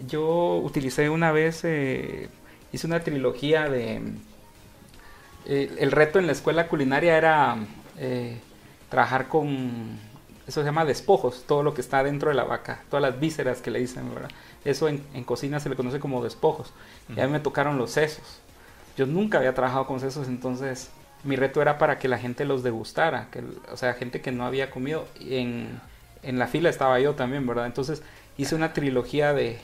Yo 0.07 0.57
utilicé 0.57 1.11
una 1.11 1.31
vez, 1.31 1.61
eh, 1.64 2.29
hice 2.72 2.87
una 2.87 3.00
trilogía 3.00 3.68
de... 3.68 4.00
eh, 5.46 5.76
el 5.79 5.90
reto 5.90 6.18
en 6.18 6.26
la 6.26 6.33
escuela 6.33 6.68
culinaria 6.68 7.16
era 7.16 7.57
eh, 7.98 8.38
trabajar 8.88 9.29
con, 9.29 9.98
eso 10.46 10.61
se 10.61 10.66
llama 10.66 10.85
despojos, 10.85 11.44
todo 11.46 11.62
lo 11.62 11.74
que 11.74 11.81
está 11.81 12.03
dentro 12.03 12.31
de 12.31 12.35
la 12.35 12.44
vaca, 12.44 12.83
todas 12.90 13.03
las 13.03 13.20
vísceras 13.20 13.61
que 13.61 13.70
le 13.70 13.79
dicen, 13.79 14.12
¿verdad? 14.14 14.31
Eso 14.64 14.88
en, 14.88 15.05
en 15.14 15.24
cocina 15.24 15.61
se 15.61 15.68
le 15.68 15.76
conoce 15.76 16.00
como 16.00 16.22
despojos. 16.22 16.72
Y 17.14 17.20
a 17.20 17.26
mí 17.26 17.33
me 17.33 17.40
tocaron 17.40 17.79
los 17.79 17.92
sesos. 17.92 18.40
Yo 18.96 19.07
nunca 19.07 19.38
había 19.38 19.55
trabajado 19.55 19.87
con 19.87 20.00
sesos, 20.00 20.29
entonces 20.29 20.90
mi 21.24 21.37
reto 21.37 21.62
era 21.62 21.79
para 21.79 21.98
que 21.98 22.09
la 22.09 22.18
gente 22.18 22.44
los 22.44 22.62
degustara, 22.62 23.29
que, 23.31 23.42
o 23.72 23.76
sea, 23.76 23.94
gente 23.94 24.20
que 24.20 24.33
no 24.33 24.44
había 24.44 24.70
comido. 24.70 25.07
Y 25.18 25.37
en, 25.37 25.81
en 26.22 26.38
la 26.38 26.46
fila 26.46 26.68
estaba 26.68 26.98
yo 27.00 27.14
también, 27.14 27.46
¿verdad? 27.46 27.66
Entonces 27.66 28.03
hice 28.37 28.55
una 28.55 28.72
trilogía 28.72 29.33
de, 29.33 29.59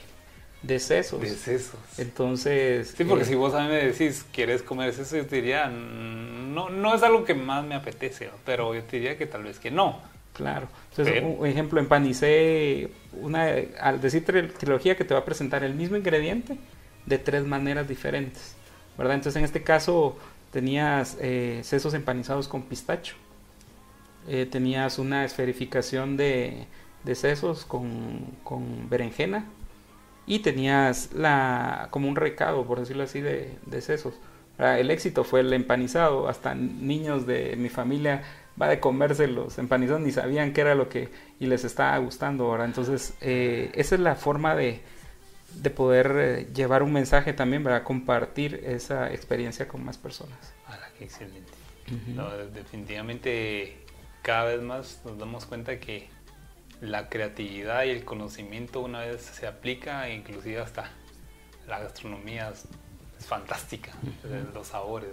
de 0.63 0.79
sesos. 0.79 1.21
De 1.21 1.29
sesos. 1.29 1.75
Entonces... 1.97 2.93
Sí, 2.97 3.03
porque 3.03 3.23
eh, 3.23 3.27
si 3.27 3.35
vos 3.35 3.53
a 3.53 3.61
mí 3.61 3.67
me 3.69 3.75
decís, 3.85 4.25
¿quieres 4.33 4.61
comer 4.63 4.89
eso? 4.89 5.15
Yo 5.15 5.25
te 5.25 5.37
diría, 5.37 5.67
"Mm, 5.67 6.53
no, 6.53 6.69
no 6.69 6.95
es 6.95 7.03
algo 7.03 7.23
que 7.25 7.33
más 7.35 7.63
me 7.65 7.75
apetece, 7.75 8.25
¿no? 8.25 8.33
pero 8.45 8.73
yo 8.73 8.83
te 8.83 8.97
diría 8.97 9.17
que 9.17 9.25
tal 9.27 9.43
vez 9.43 9.59
que 9.59 9.71
no. 9.71 10.01
Claro. 10.33 10.67
Entonces, 10.91 11.13
Pero- 11.15 11.27
un 11.27 11.47
ejemplo, 11.47 11.79
empanicé 11.79 12.89
una, 13.13 13.47
al 13.79 14.01
decir 14.01 14.25
tri- 14.25 14.51
trilogía 14.51 14.95
que 14.95 15.03
te 15.05 15.13
va 15.13 15.21
a 15.21 15.25
presentar 15.25 15.63
el 15.63 15.73
mismo 15.73 15.95
ingrediente 15.97 16.57
de 17.05 17.17
tres 17.17 17.45
maneras 17.45 17.87
diferentes, 17.87 18.55
¿verdad? 18.97 19.15
Entonces, 19.15 19.37
en 19.39 19.45
este 19.45 19.63
caso 19.63 20.17
tenías 20.51 21.17
eh, 21.21 21.61
sesos 21.63 21.93
empanizados 21.93 22.47
con 22.47 22.63
pistacho, 22.63 23.15
eh, 24.27 24.45
tenías 24.49 24.99
una 24.99 25.23
esferificación 25.25 26.17
de, 26.17 26.65
de 27.03 27.15
sesos 27.15 27.63
con, 27.65 28.19
con 28.43 28.89
berenjena 28.89 29.45
y 30.27 30.39
tenías 30.39 31.13
la 31.13 31.87
como 31.89 32.07
un 32.07 32.15
recado, 32.15 32.65
por 32.65 32.79
decirlo 32.79 33.03
así, 33.03 33.21
de, 33.21 33.57
de 33.65 33.81
sesos. 33.81 34.13
Ah, 34.59 34.77
El 34.79 34.91
éxito 34.91 35.23
fue 35.23 35.39
el 35.39 35.53
empanizado, 35.53 36.27
hasta 36.27 36.53
niños 36.53 37.25
de 37.25 37.55
mi 37.55 37.69
familia 37.69 38.23
va 38.59 38.67
de 38.67 38.79
comerse 38.79 39.27
los 39.27 39.57
empanizados 39.59 40.01
ni 40.01 40.11
sabían 40.11 40.51
qué 40.51 40.61
era 40.61 40.75
lo 40.75 40.89
que 40.89 41.09
y 41.39 41.45
les 41.45 41.63
estaba 41.63 41.97
gustando 41.99 42.45
ahora. 42.45 42.65
Entonces, 42.65 43.13
eh, 43.21 43.71
esa 43.75 43.95
es 43.95 44.01
la 44.01 44.15
forma 44.15 44.55
de, 44.55 44.81
de 45.55 45.69
poder 45.69 46.15
eh, 46.17 46.47
llevar 46.53 46.83
un 46.83 46.91
mensaje 46.91 47.33
también, 47.33 47.63
¿verdad? 47.63 47.83
Compartir 47.83 48.61
esa 48.65 49.13
experiencia 49.13 49.67
con 49.67 49.85
más 49.85 49.97
personas. 49.97 50.53
¡Hala, 50.65 50.89
qué 50.97 51.05
excelente! 51.05 51.51
No, 52.15 52.29
definitivamente 52.53 53.77
cada 54.21 54.45
vez 54.45 54.61
más 54.61 55.01
nos 55.05 55.17
damos 55.17 55.45
cuenta 55.45 55.79
que 55.79 56.09
la 56.81 57.09
creatividad 57.09 57.83
y 57.85 57.89
el 57.89 58.05
conocimiento 58.05 58.81
una 58.81 58.99
vez 59.01 59.21
se 59.21 59.47
aplica, 59.47 60.09
inclusive 60.09 60.59
hasta 60.59 60.89
la 61.67 61.79
gastronomía 61.79 62.49
es, 62.49 62.65
es 63.19 63.25
fantástica, 63.25 63.91
eh, 64.25 64.43
los 64.53 64.67
sabores. 64.67 65.09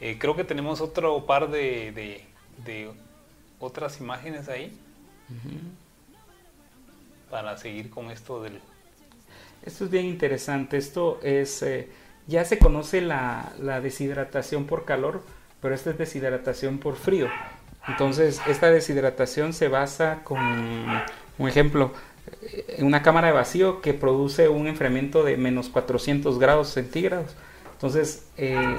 Eh, 0.00 0.16
creo 0.18 0.34
que 0.36 0.44
tenemos 0.44 0.80
otro 0.80 1.26
par 1.26 1.50
de, 1.50 1.92
de- 1.92 2.24
de 2.64 2.90
otras 3.60 4.00
imágenes 4.00 4.48
ahí 4.48 4.76
para 7.30 7.56
seguir 7.56 7.88
con 7.90 8.10
esto 8.10 8.42
del... 8.42 8.60
Esto 9.64 9.84
es 9.84 9.90
bien 9.90 10.06
interesante. 10.06 10.76
Esto 10.76 11.20
es, 11.22 11.62
eh, 11.62 11.88
ya 12.26 12.44
se 12.44 12.58
conoce 12.58 13.00
la, 13.00 13.52
la 13.60 13.80
deshidratación 13.80 14.66
por 14.66 14.84
calor, 14.84 15.22
pero 15.60 15.74
esta 15.74 15.90
es 15.90 15.98
deshidratación 15.98 16.78
por 16.78 16.96
frío. 16.96 17.28
Entonces, 17.88 18.40
esta 18.46 18.70
deshidratación 18.70 19.52
se 19.52 19.68
basa 19.68 20.20
con, 20.24 20.38
un 21.38 21.48
ejemplo, 21.48 21.92
una 22.78 23.02
cámara 23.02 23.28
de 23.28 23.32
vacío 23.32 23.80
que 23.80 23.94
produce 23.94 24.48
un 24.48 24.66
enfriamiento 24.66 25.24
de 25.24 25.36
menos 25.36 25.68
400 25.68 26.38
grados 26.38 26.68
centígrados. 26.68 27.34
Entonces, 27.72 28.28
eh, 28.36 28.76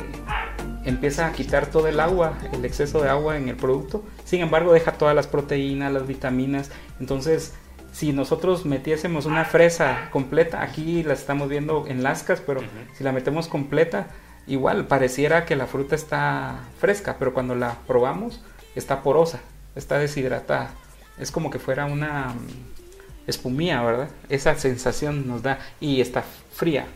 empieza 0.86 1.28
a 1.28 1.34
quitar 1.34 1.68
todo 1.68 1.88
el 1.88 2.00
agua, 2.00 2.38
el 2.54 2.64
exceso 2.64 3.02
de 3.02 3.10
agua 3.10 3.36
en 3.36 3.50
el 3.50 3.58
producto. 3.58 4.04
Sin 4.24 4.40
embargo, 4.40 4.72
deja 4.72 4.94
todas 4.94 5.14
las 5.14 5.28
proteínas, 5.28 5.92
las 5.92 6.08
vitaminas. 6.08 6.72
Entonces, 7.02 7.54
si 7.92 8.14
nosotros 8.14 8.66
metiésemos 8.66 9.26
una 9.26 9.44
fresa 9.44 10.10
completa, 10.12 10.62
aquí 10.62 11.04
la 11.04 11.14
estamos 11.14 11.50
viendo 11.50 11.86
en 11.88 12.02
lascas, 12.02 12.42
pero 12.46 12.62
si 12.98 13.04
la 13.04 13.12
metemos 13.12 13.50
completa, 13.50 14.08
igual 14.48 14.88
pareciera 14.88 15.46
que 15.46 15.58
la 15.58 15.68
fruta 15.68 15.96
está 15.96 16.62
fresca, 16.80 17.18
pero 17.20 17.34
cuando 17.34 17.56
la 17.56 17.76
probamos 17.86 18.42
está 18.76 19.02
porosa, 19.02 19.40
está 19.76 19.98
deshidratada. 19.98 20.72
Es 21.20 21.32
como 21.32 21.50
que 21.50 21.60
fuera 21.60 21.86
una 21.86 22.30
mm, 22.30 23.30
espumía, 23.30 23.82
¿verdad? 23.82 24.10
Esa 24.30 24.56
sensación 24.56 25.28
nos 25.28 25.44
da 25.44 25.60
y 25.80 26.02
está 26.02 26.24
fría. 26.54 26.88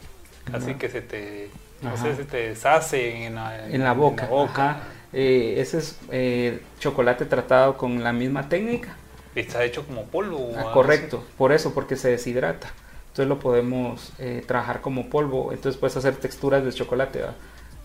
¿no? 0.51 0.77
que 0.77 0.89
se 0.89 1.01
te, 1.01 1.49
no 1.81 1.97
sé, 1.97 2.15
se 2.15 2.23
te 2.23 2.49
deshace 2.49 3.25
en 3.25 3.35
la, 3.35 3.67
en 3.67 3.83
la 3.83 3.93
boca. 3.93 4.29
ajá. 4.45 4.81
Eh, 5.13 5.55
ese 5.57 5.77
es 5.77 5.99
eh, 6.11 6.61
chocolate 6.79 7.25
tratado 7.25 7.77
con 7.77 8.03
la 8.03 8.13
misma 8.13 8.49
técnica. 8.49 8.95
Está 9.35 9.63
hecho 9.63 9.85
como 9.85 10.03
polvo. 10.03 10.51
Ah, 10.57 10.71
correcto, 10.73 11.23
por 11.37 11.51
eso, 11.51 11.73
porque 11.73 11.95
se 11.95 12.09
deshidrata. 12.09 12.71
Entonces 13.09 13.27
lo 13.27 13.39
podemos 13.39 14.13
eh, 14.19 14.43
trabajar 14.45 14.81
como 14.81 15.09
polvo. 15.09 15.51
Entonces 15.53 15.79
puedes 15.79 15.95
hacer 15.95 16.15
texturas 16.15 16.63
de 16.63 16.73
chocolate. 16.73 17.23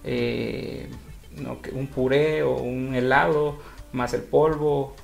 un 0.05 1.87
puré 1.95 2.43
o 2.43 2.55
un 2.57 2.95
helado 2.95 3.59
más 3.93 4.15
el 4.15 4.23
polvo. 4.23 4.95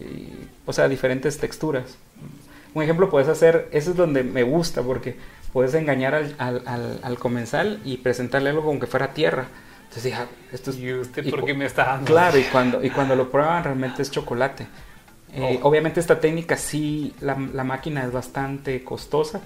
y- 0.00 0.32
o 0.64 0.72
sea, 0.72 0.88
diferentes 0.88 1.36
texturas. 1.38 1.96
Un 2.72 2.82
ejemplo 2.82 3.10
puedes 3.10 3.28
hacer, 3.28 3.68
eso 3.72 3.90
es 3.90 3.96
donde 3.96 4.22
me 4.22 4.42
gusta 4.42 4.80
porque 4.82 5.16
puedes 5.52 5.74
engañar 5.74 6.14
al, 6.14 6.34
al, 6.38 6.62
al- 6.66 7.00
al 7.02 7.18
comensal 7.18 7.80
y 7.84 7.98
presentarle 7.98 8.48
algo 8.50 8.64
como 8.64 8.80
que 8.80 8.86
fuera 8.86 9.12
tierra. 9.12 9.48
Entonces 9.82 10.04
dije, 10.04 10.16
"Ah, 10.22 10.26
esto 10.52 10.70
es 10.70 10.78
¿Y 10.78 10.94
usted 10.94 11.28
por 11.28 11.44
qué 11.44 11.52
me 11.52 11.66
está 11.66 11.84
dando? 11.84 12.06
Claro, 12.06 12.38
y 12.38 12.44
cuando, 12.44 12.82
y 12.82 12.88
cuando 12.88 13.14
lo 13.16 13.30
prueban 13.30 13.64
realmente 13.64 14.00
es 14.00 14.10
chocolate. 14.10 14.66
Eh, 15.34 15.58
Oh. 15.62 15.68
Obviamente 15.68 16.00
esta 16.00 16.18
técnica 16.20 16.56
sí, 16.56 17.12
la, 17.20 17.36
la 17.52 17.64
máquina 17.64 18.02
es 18.04 18.12
bastante 18.12 18.82
costosa, 18.84 19.40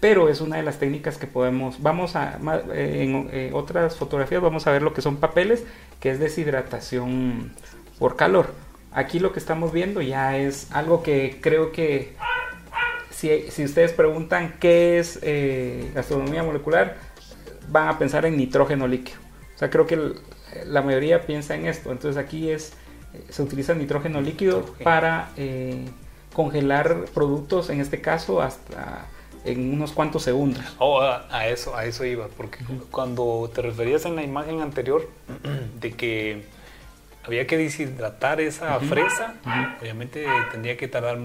pero 0.00 0.28
es 0.28 0.42
una 0.42 0.56
de 0.56 0.62
las 0.62 0.78
técnicas 0.78 1.16
que 1.16 1.26
podemos, 1.26 1.80
vamos 1.82 2.16
a, 2.16 2.38
eh, 2.74 3.02
en 3.02 3.28
eh, 3.32 3.50
otras 3.54 3.96
fotografías 3.96 4.42
vamos 4.42 4.66
a 4.66 4.72
ver 4.72 4.82
lo 4.82 4.92
que 4.92 5.00
son 5.00 5.16
papeles, 5.16 5.64
que 6.00 6.10
es 6.10 6.18
deshidratación 6.20 7.52
por 7.98 8.16
calor. 8.16 8.52
Aquí 8.92 9.18
lo 9.18 9.32
que 9.32 9.38
estamos 9.38 9.72
viendo 9.72 10.00
ya 10.00 10.36
es 10.38 10.68
algo 10.72 11.02
que 11.02 11.38
creo 11.42 11.70
que 11.72 12.14
si, 13.10 13.50
si 13.50 13.64
ustedes 13.64 13.92
preguntan 13.92 14.56
qué 14.60 14.98
es 14.98 15.18
eh, 15.22 15.90
gastronomía 15.94 16.42
molecular, 16.42 16.96
van 17.68 17.88
a 17.88 17.98
pensar 17.98 18.24
en 18.26 18.36
nitrógeno 18.36 18.86
líquido. 18.86 19.18
O 19.54 19.58
sea, 19.58 19.70
creo 19.70 19.86
que 19.86 19.94
el- 19.94 20.20
la 20.66 20.80
mayoría 20.82 21.26
piensa 21.26 21.54
en 21.54 21.66
esto. 21.66 21.92
Entonces 21.92 22.22
aquí 22.22 22.50
es, 22.50 22.72
eh, 23.14 23.22
se 23.28 23.42
utiliza 23.42 23.74
nitrógeno 23.74 24.20
líquido 24.20 24.64
para 24.82 25.30
eh, 25.36 25.84
congelar 26.34 27.04
productos, 27.14 27.68
en 27.70 27.80
este 27.80 28.00
caso 28.00 28.40
hasta 28.42 29.06
en 29.44 29.72
unos 29.74 29.92
cuantos 29.92 30.22
segundos. 30.22 30.62
Oh, 30.78 31.00
a, 31.00 31.26
a 31.30 31.48
eso, 31.48 31.76
a 31.76 31.84
eso 31.84 32.04
iba, 32.04 32.28
porque 32.36 32.58
cuando 32.90 33.50
te 33.54 33.62
referías 33.62 34.04
en 34.06 34.16
la 34.16 34.22
imagen 34.22 34.60
anterior 34.60 35.08
de 35.80 35.92
que 35.92 36.44
había 37.26 37.46
que 37.46 37.56
deshidratar 37.58 38.40
esa 38.40 38.76
Ujú, 38.76 38.86
fresa, 38.86 39.34
ujú. 39.44 39.82
obviamente 39.82 40.24
tendría 40.52 40.76
que 40.76 40.88
tardar 40.88 41.18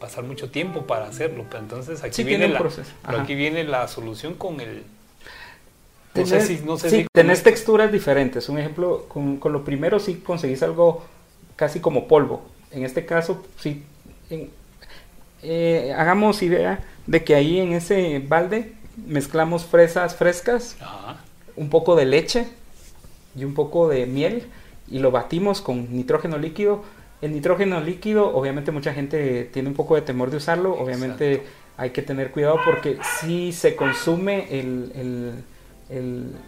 pasar 0.00 0.24
mucho 0.24 0.50
tiempo 0.50 0.86
para 0.86 1.06
hacerlo, 1.06 1.44
pero 1.48 1.62
entonces 1.62 2.02
aquí 2.02 2.16
Sí, 2.16 2.24
viene 2.24 2.48
la, 2.48 2.58
pero 3.06 3.20
aquí 3.20 3.34
viene 3.36 3.62
la 3.64 3.86
solución 3.86 4.34
con 4.34 4.60
el 4.60 4.82
no 6.14 6.26
sé 6.26 6.38
Tener- 6.40 6.46
si 6.46 6.58
no 6.64 6.76
sé 6.76 6.90
sí, 6.90 6.96
si 7.02 7.06
tenés 7.12 7.42
texturas 7.42 7.90
diferentes. 7.90 8.48
Un 8.48 8.58
ejemplo, 8.58 9.06
con, 9.08 9.38
con 9.38 9.52
lo 9.52 9.64
primero 9.64 9.98
sí 9.98 10.16
conseguís 10.16 10.62
algo 10.62 11.04
casi 11.56 11.80
como 11.80 12.06
polvo. 12.08 12.42
En 12.70 12.84
este 12.84 13.06
caso, 13.06 13.46
sí. 13.58 13.82
en- 14.28 14.50
eh, 15.42 15.94
hagamos 15.96 16.42
idea 16.42 16.80
de 17.06 17.24
que 17.24 17.34
ahí 17.34 17.60
en 17.60 17.72
ese 17.72 18.18
balde 18.20 18.72
mezclamos 19.06 19.64
fresas 19.64 20.14
frescas, 20.14 20.76
Ajá. 20.80 21.16
un 21.56 21.70
poco 21.70 21.96
de 21.96 22.04
leche 22.06 22.46
y 23.36 23.44
un 23.44 23.54
poco 23.54 23.88
de 23.88 24.06
miel 24.06 24.44
y 24.92 24.98
lo 25.00 25.10
batimos 25.10 25.60
con 25.60 25.92
nitrógeno 25.94 26.38
líquido. 26.38 26.82
El 27.20 27.32
nitrógeno 27.32 27.80
líquido, 27.80 28.34
obviamente 28.34 28.70
mucha 28.72 28.92
gente 28.92 29.44
tiene 29.52 29.68
un 29.68 29.74
poco 29.74 29.94
de 29.94 30.02
temor 30.02 30.30
de 30.30 30.36
usarlo, 30.38 30.74
obviamente 30.74 31.42
hay 31.76 31.90
que 31.90 32.02
tener 32.02 32.30
cuidado 32.30 32.58
porque 32.64 32.98
si 33.20 33.52
se 33.52 33.74
consume 33.76 34.46
el, 34.60 34.92
el- 34.94 35.44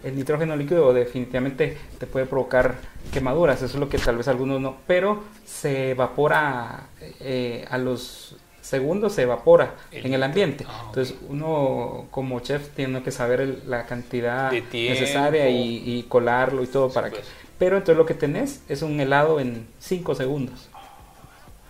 el, 0.03 0.15
nitrógeno 0.15 0.55
líquido 0.55 0.91
definitivamente 0.93 1.77
te 1.99 2.07
puede 2.07 2.25
provocar 2.25 2.75
quemaduras, 3.13 3.57
eso 3.57 3.65
es 3.75 3.75
lo 3.75 3.89
que 3.89 3.99
tal 3.99 4.17
vez 4.17 4.27
algunos 4.27 4.59
no, 4.59 4.77
pero 4.87 5.23
se 5.45 5.91
evapora 5.91 6.87
eh, 7.19 7.65
a 7.69 7.77
los 7.77 8.35
segundos, 8.61 9.13
se 9.13 9.21
evapora 9.21 9.75
en 9.91 10.13
el 10.15 10.23
ambiente. 10.23 10.65
Ah, 10.67 10.85
Entonces 10.87 11.15
uno 11.29 12.07
como 12.09 12.39
chef 12.39 12.69
tiene 12.69 13.03
que 13.03 13.11
saber 13.11 13.59
la 13.67 13.85
cantidad 13.85 14.49
necesaria 14.89 15.47
y, 15.49 16.03
colarlo 16.09 16.63
y 16.63 16.67
todo 16.67 16.89
para 16.91 17.11
que... 17.11 17.19
Pero 17.57 17.77
entonces 17.77 17.97
lo 17.97 18.05
que 18.05 18.13
tenés 18.13 18.61
es 18.67 18.81
un 18.81 18.99
helado 18.99 19.39
en 19.39 19.67
5 19.79 20.15
segundos. 20.15 20.69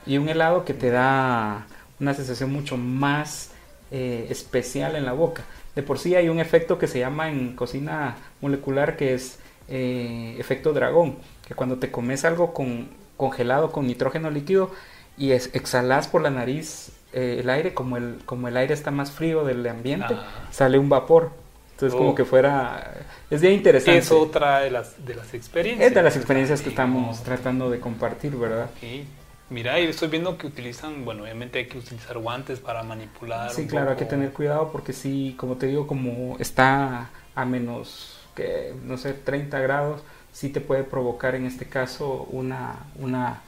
Y 0.05 0.17
un 0.17 0.29
helado 0.29 0.65
que 0.65 0.73
te 0.73 0.89
da 0.89 1.67
una 1.99 2.13
sensación 2.13 2.51
mucho 2.51 2.77
más 2.77 3.51
eh, 3.91 4.27
especial 4.29 4.95
en 4.95 5.05
la 5.05 5.13
boca. 5.13 5.43
De 5.75 5.83
por 5.83 5.99
sí 5.99 6.15
hay 6.15 6.29
un 6.29 6.39
efecto 6.39 6.77
que 6.77 6.87
se 6.87 6.99
llama 6.99 7.29
en 7.29 7.55
cocina 7.55 8.17
molecular 8.41 8.97
que 8.97 9.13
es 9.13 9.39
eh, 9.67 10.35
efecto 10.39 10.73
dragón, 10.73 11.17
que 11.47 11.55
cuando 11.55 11.77
te 11.77 11.91
comes 11.91 12.23
algo 12.23 12.53
con, 12.53 12.87
congelado 13.17 13.71
con 13.71 13.87
nitrógeno 13.87 14.29
líquido 14.29 14.71
y 15.17 15.31
es, 15.31 15.49
exhalas 15.53 16.07
por 16.07 16.21
la 16.21 16.29
nariz 16.29 16.91
eh, 17.13 17.37
el 17.39 17.49
aire, 17.49 17.73
como 17.73 17.97
el, 17.97 18.19
como 18.25 18.47
el 18.47 18.57
aire 18.57 18.73
está 18.73 18.91
más 18.91 19.11
frío 19.11 19.45
del 19.45 19.65
ambiente, 19.67 20.13
ah. 20.13 20.47
sale 20.51 20.77
un 20.77 20.89
vapor. 20.89 21.31
Entonces 21.75 21.97
como 21.97 22.11
oh. 22.11 22.15
que 22.15 22.23
fuera... 22.23 22.93
Es 23.29 23.41
bien 23.41 23.53
interesante. 23.53 23.97
Es 23.97 24.09
otra 24.09 24.61
de 24.61 24.71
las, 24.71 25.05
de 25.05 25.13
las 25.13 25.33
experiencias. 25.33 25.89
Es 25.89 25.93
de 25.93 26.01
las 26.01 26.15
experiencias 26.15 26.61
que 26.61 26.69
estamos 26.69 27.21
tratando 27.21 27.69
de 27.69 27.81
compartir, 27.81 28.33
¿verdad? 28.37 28.69
Sí. 28.79 29.05
Mira, 29.49 29.77
y 29.79 29.83
estoy 29.83 30.07
viendo 30.07 30.37
que 30.37 30.47
utilizan, 30.47 31.03
bueno, 31.03 31.23
obviamente 31.23 31.59
hay 31.59 31.67
que 31.67 31.77
utilizar 31.77 32.17
guantes 32.17 32.59
para 32.59 32.81
manipular. 32.81 33.51
Sí, 33.51 33.67
claro, 33.67 33.91
hay 33.91 33.97
que 33.97 34.05
tener 34.05 34.31
cuidado 34.31 34.71
porque 34.71 34.93
sí, 34.93 35.35
como 35.37 35.57
te 35.57 35.67
digo, 35.67 35.85
como 35.85 36.37
está 36.39 37.09
a 37.35 37.45
menos, 37.45 38.21
que 38.35 38.73
no 38.85 38.97
sé, 38.97 39.13
30 39.13 39.59
grados, 39.59 40.01
sí 40.31 40.49
te 40.49 40.61
puede 40.61 40.85
provocar 40.85 41.35
en 41.35 41.45
este 41.45 41.65
caso 41.65 42.27
una, 42.31 42.87
una 42.95 43.41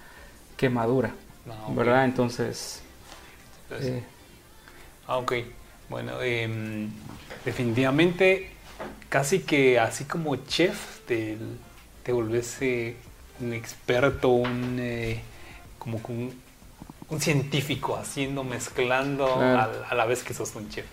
quemadura, 0.57 1.13
ah, 1.49 1.67
¿verdad? 1.69 2.03
Entonces... 2.03 2.83
Eh, 3.71 4.03
ah, 5.07 5.17
ok. 5.17 5.33
Bueno, 5.89 6.21
em, 6.21 6.89
definitivamente, 7.45 8.51
casi 9.09 9.39
que 9.39 9.79
así 9.79 10.05
como 10.05 10.35
chef, 10.35 10.99
te, 11.05 11.37
te 12.03 12.11
volvés 12.11 12.57
eh, 12.61 12.95
un 13.39 13.53
experto, 13.53 14.29
un... 14.29 14.77
Eh, 14.79 15.21
como 15.77 16.01
un, 16.09 16.33
un 17.09 17.21
científico 17.21 17.95
haciendo, 17.95 18.43
mezclando 18.43 19.27
a, 19.39 19.93
la 19.93 20.05
vez 20.05 20.23
que 20.23 20.33
sos 20.33 20.55
un 20.55 20.69
chef. 20.69 20.85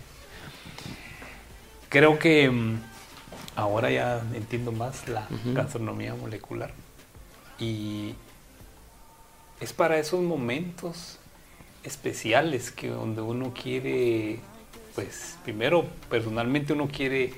Creo 1.89 2.17
que 2.17 2.49
mm, 2.49 2.81
ahora 3.55 3.91
ya 3.91 4.21
entiendo 4.33 4.71
más 4.71 5.07
la 5.07 5.27
gastronomía 5.53 6.15
molecular 6.15 6.71
y 7.59 8.15
es 9.59 9.73
para 9.73 9.97
esos 9.97 10.21
momentos 10.21 11.19
especiales 11.83 12.71
que 12.71 12.89
donde 12.89 13.21
uno 13.21 13.53
quiere, 13.53 14.39
pues 14.95 15.37
primero 15.43 15.85
personalmente 16.09 16.73
uno 16.73 16.87
quiere 16.87 17.33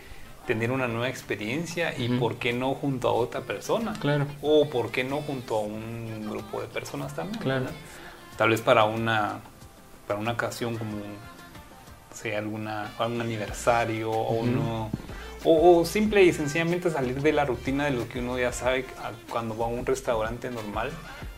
tener 0.48 0.72
una 0.72 0.88
nueva 0.88 1.10
experiencia 1.10 1.94
y 1.98 2.08
por 2.08 2.38
qué 2.38 2.54
no 2.54 2.74
junto 2.74 3.10
a 3.10 3.12
otra 3.12 3.42
persona. 3.42 3.94
Claro. 4.00 4.26
O 4.42 4.70
por 4.70 4.92
qué 4.92 5.04
no 5.04 5.18
junto 5.18 5.58
a 5.58 5.60
un 5.60 6.26
grupo 6.30 6.62
de 6.62 6.68
personas 6.68 7.14
también. 7.14 7.42
Claro. 7.42 7.66
Tal 8.38 8.52
vez 8.52 8.62
para 8.62 8.86
una, 8.86 9.42
para 10.08 10.20
una 10.20 10.32
ocasión 10.32 10.78
como 10.78 10.98
sea 12.14 12.40
alguna, 12.40 12.94
algún 12.98 13.22
aniversario 13.22 14.10
o 14.10 14.34
uno... 14.34 14.90
O, 15.44 15.86
simple 15.86 16.24
y 16.24 16.34
sencillamente 16.34 16.90
salir 16.90 17.22
de 17.22 17.32
la 17.32 17.46
rutina 17.46 17.86
de 17.86 17.92
lo 17.92 18.10
que 18.10 18.20
uno 18.20 18.40
ya 18.40 18.52
sabe 18.52 18.86
cuando 19.30 19.56
va 19.56 19.66
a 19.66 19.70
un 19.70 19.86
restaurante 19.86 20.50
normal. 20.50 20.92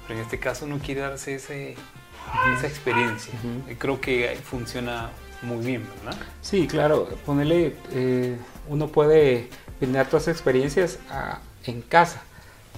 Pero 0.08 0.20
en 0.20 0.26
este 0.26 0.40
caso 0.40 0.66
uno 0.66 0.80
quiere 0.84 1.02
darse 1.02 1.36
ese, 1.36 1.76
esa 2.58 2.68
experiencia. 2.68 3.34
Y 3.70 3.76
creo 3.76 4.00
que 4.00 4.40
funciona 4.44 5.10
muy 5.42 5.66
bien, 5.66 5.84
¿verdad? 6.04 6.20
Sí, 6.42 6.68
claro. 6.68 7.08
Ponerle... 7.26 7.76
Eh, 7.92 8.36
uno 8.68 8.88
puede 8.88 9.50
brindar 9.80 10.08
todas 10.08 10.28
las 10.28 10.36
experiencias 10.36 11.00
en 11.66 11.82
casa. 11.82 12.22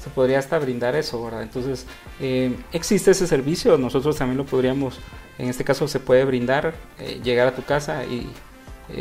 Se 0.02 0.10
podría 0.10 0.40
hasta 0.40 0.58
brindar 0.58 0.96
eso, 0.96 1.24
¿verdad? 1.24 1.44
Entonces, 1.44 1.86
eh, 2.20 2.56
existe 2.72 3.12
ese 3.12 3.28
servicio, 3.28 3.78
nosotros 3.78 4.16
también 4.16 4.38
lo 4.38 4.46
podríamos, 4.46 5.00
en 5.38 5.50
este 5.50 5.66
caso 5.66 5.88
se 5.88 6.00
puede 6.00 6.24
brindar, 6.24 6.74
eh, 6.98 7.20
llegar 7.24 7.48
a 7.48 7.56
tu 7.56 7.64
casa 7.64 8.06
y 8.06 8.30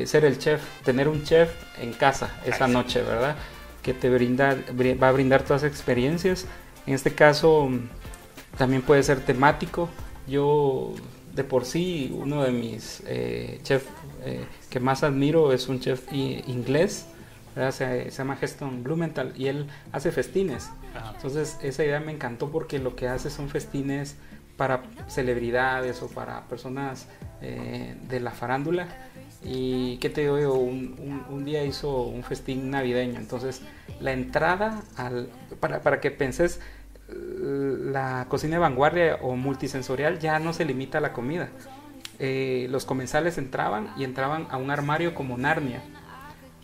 ser 0.05 0.25
el 0.25 0.39
chef, 0.39 0.61
tener 0.85 1.09
un 1.09 1.25
chef 1.25 1.51
en 1.81 1.93
casa 1.93 2.39
esa 2.45 2.69
noche, 2.69 3.03
¿verdad? 3.03 3.37
Que 3.83 3.95
te 3.95 4.11
brinda, 4.11 4.57
va 5.01 5.09
a 5.09 5.13
brindar 5.13 5.43
todas 5.43 5.63
las 5.63 5.71
experiencias. 5.71 6.47
En 6.87 6.95
este 6.95 7.15
caso, 7.15 7.71
también 8.59 8.83
puede 8.83 9.03
ser 9.03 9.21
temático. 9.21 9.89
Yo, 10.27 10.95
de 11.41 11.45
por 11.45 11.65
sí, 11.65 12.15
uno 12.15 12.43
de 12.43 12.53
mis 12.53 13.03
chefs 13.63 13.87
eh, 14.27 14.45
que 14.69 14.79
más 14.79 15.03
admiro 15.03 15.55
es 15.55 15.69
un 15.69 15.81
chef 15.81 16.13
inglés, 16.13 17.07
se, 17.71 18.11
llama 18.11 18.37
Heston 18.39 18.83
Blumenthal 18.83 19.33
y 19.39 19.47
él 19.47 19.67
hace 19.91 20.13
festines. 20.13 20.69
Entonces 21.15 21.57
esa 21.63 21.83
idea 21.83 21.99
me 21.99 22.13
encantó 22.13 22.51
porque 22.51 22.79
lo 22.79 22.95
que 22.95 23.09
hace 23.09 23.31
son 23.31 23.49
festines 23.49 24.17
para 24.59 24.83
celebridades 25.09 26.03
o 26.03 26.09
para 26.09 26.47
personas 26.47 27.09
eh, 27.41 27.97
de 28.07 28.21
la 28.21 28.33
farándula. 28.33 28.89
Y 29.43 29.97
que 29.97 30.11
te 30.11 30.21
digo, 30.21 30.59
un, 30.59 31.25
un, 31.31 31.45
día 31.47 31.65
hizo 31.65 32.03
un 32.03 32.23
festín 32.23 32.71
navideño. 32.71 33.19
Entonces 33.19 33.63
la 33.99 34.13
entrada, 34.13 34.83
al, 34.97 35.31
para, 35.59 35.81
para 35.81 36.03
que 36.03 36.11
penses, 36.11 36.61
la 37.13 38.27
cocina 38.29 38.57
de 38.57 38.61
vanguardia 38.61 39.19
o 39.23 39.35
multisensorial 39.35 40.19
ya 40.19 40.39
no 40.39 40.53
se 40.53 40.65
limita 40.65 40.99
a 40.99 41.01
la 41.01 41.13
comida 41.13 41.49
eh, 42.23 42.67
los 42.69 42.85
comensales 42.85 43.39
entraban 43.39 43.95
y 43.97 44.05
entraban 44.05 44.47
a 44.51 44.59
un 44.59 44.71
armario 44.71 45.15
como 45.15 45.39
Narnia. 45.39 45.83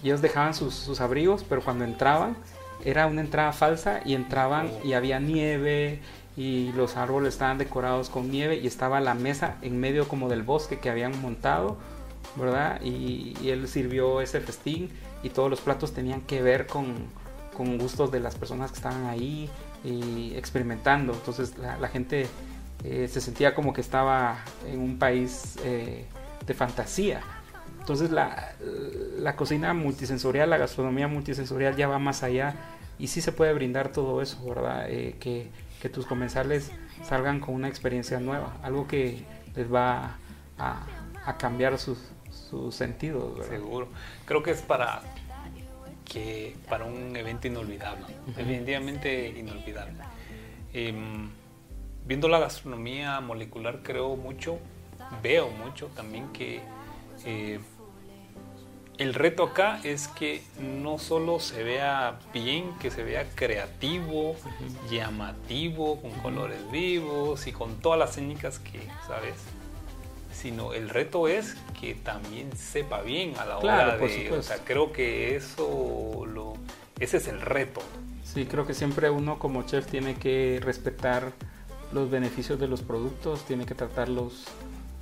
Y 0.03 0.09
ellos 0.09 0.21
dejaban 0.21 0.53
sus, 0.53 1.01
abrigos, 1.01 1.45
pero 1.49 1.63
cuando 1.63 1.85
entraban 1.85 2.37
era 2.85 3.07
una 3.07 3.23
entrada 3.23 3.53
falsa 3.53 4.01
y 4.05 4.15
entraban 4.15 4.71
y 4.85 4.93
había 4.93 5.19
nieve 5.19 6.01
y 6.37 6.73
los 6.73 6.99
árboles 6.99 7.33
estaban 7.33 7.57
decorados 7.57 8.11
con 8.11 8.31
nieve 8.31 8.57
y 8.57 8.67
estaba 8.67 9.01
la 9.01 9.15
mesa 9.15 9.57
en 9.63 9.81
medio 9.81 10.07
como 10.07 10.29
del 10.29 10.43
bosque 10.43 10.79
que 10.79 10.91
habían 10.91 11.19
montado, 11.23 11.79
¿verdad? 12.37 12.79
Y, 12.83 13.35
él 13.49 13.67
sirvió 13.67 14.21
ese 14.21 14.41
festín 14.43 14.91
y 15.23 15.31
todos 15.31 15.49
los 15.49 15.63
platos 15.63 15.95
tenían 15.95 16.21
que 16.21 16.43
ver 16.43 16.67
con, 16.67 16.95
con 17.57 17.79
gustos 17.79 18.13
de 18.13 18.21
las 18.21 18.35
personas 18.35 18.71
que 18.71 18.77
estaban 18.77 19.07
ahí 19.07 19.49
experimentando. 20.35 21.13
Entonces 21.13 21.55
la, 21.59 21.89
gente 21.89 22.27
eh, 22.85 23.09
se 23.11 23.21
sentía 23.21 23.55
como 23.55 23.73
que 23.73 23.81
estaba 23.81 24.39
en 24.67 24.81
un 24.81 24.99
país 24.99 25.57
eh, 25.65 26.07
de 26.47 26.55
fantasía. 26.55 27.21
Entonces 27.81 28.11
la, 28.11 28.55
la, 29.19 29.37
cocina 29.37 29.73
multisensorial, 29.73 30.51
la 30.51 30.59
gastronomía 30.59 31.07
multisensorial 31.07 31.77
ya 31.77 31.87
va 31.87 31.99
más 31.99 32.23
allá 32.23 32.55
y 32.99 33.09
sí 33.09 33.21
se 33.21 33.31
puede 33.31 33.53
brindar 33.53 33.93
todo 33.93 34.23
eso, 34.23 34.45
¿verdad? 34.45 34.87
Eh, 34.89 35.17
que, 35.21 35.51
tus 35.87 36.05
comensales 36.05 36.73
salgan 37.05 37.39
con 37.39 37.55
una 37.55 37.69
experiencia 37.69 38.19
nueva, 38.19 38.57
algo 38.65 38.89
que 38.89 39.25
les 39.55 39.73
va 39.73 40.17
a, 40.59 40.85
cambiar 41.39 41.79
sus 41.79 42.75
sentidos. 42.75 43.47
Seguro. 43.47 43.87
Creo 44.25 44.43
que 44.43 44.51
es 44.51 44.63
para 44.63 45.03
que 46.11 46.57
para 46.69 46.85
un 46.85 47.15
evento 47.17 47.47
inolvidable, 47.47 48.15
definitivamente 48.27 49.29
inolvidable. 49.29 49.95
Em, 50.73 51.31
viendo 52.07 52.29
la 52.29 52.39
gastronomía 52.39 53.21
molecular 53.21 53.83
creo 53.83 54.17
mucho, 54.17 54.59
veo 55.23 55.51
mucho 55.51 55.89
también 55.89 56.33
que 56.33 56.61
eh, 57.25 57.59
el 58.99 59.13
reto 59.13 59.43
acá 59.43 59.81
es 59.85 60.09
que 60.09 60.43
no 60.59 60.99
solo 60.99 61.39
se 61.39 61.63
vea 61.63 62.19
bien, 62.33 62.73
que 62.81 62.91
se 62.91 63.03
vea 63.03 63.29
creativo, 63.35 64.37
llamativo, 64.91 66.01
con 66.01 66.13
colores 66.13 66.71
vivos 66.71 67.47
y 67.47 67.53
con 67.53 67.77
todas 67.81 67.99
las 67.99 68.15
técnicas 68.15 68.59
que 68.59 68.89
sabes, 69.07 69.35
sino 70.37 70.73
el 70.73 70.89
reto 70.91 71.29
es 71.29 71.57
que 71.81 71.95
también 71.95 72.55
sepa 72.57 73.01
bien 73.01 73.35
a 73.39 73.47
la 73.47 73.59
hora 73.59 73.97
de, 73.97 74.33
o 74.33 74.43
sea, 74.43 74.59
creo 74.59 74.93
que 74.93 75.35
eso 75.35 76.25
lo, 76.27 76.55
ese 77.01 77.17
es 77.17 77.29
el 77.29 77.41
reto. 77.41 77.81
Sí, 78.23 78.45
creo 78.45 78.67
que 78.67 78.75
siempre 78.75 79.09
uno 79.09 79.39
como 79.39 79.63
chef 79.63 79.87
tiene 79.87 80.17
que 80.17 80.61
respetar 80.63 81.33
los 81.93 82.11
beneficios 82.11 82.61
de 82.61 82.69
los 82.69 82.83
productos, 82.83 83.45
tiene 83.47 83.65
que 83.65 83.75
tratarlos 83.75 84.45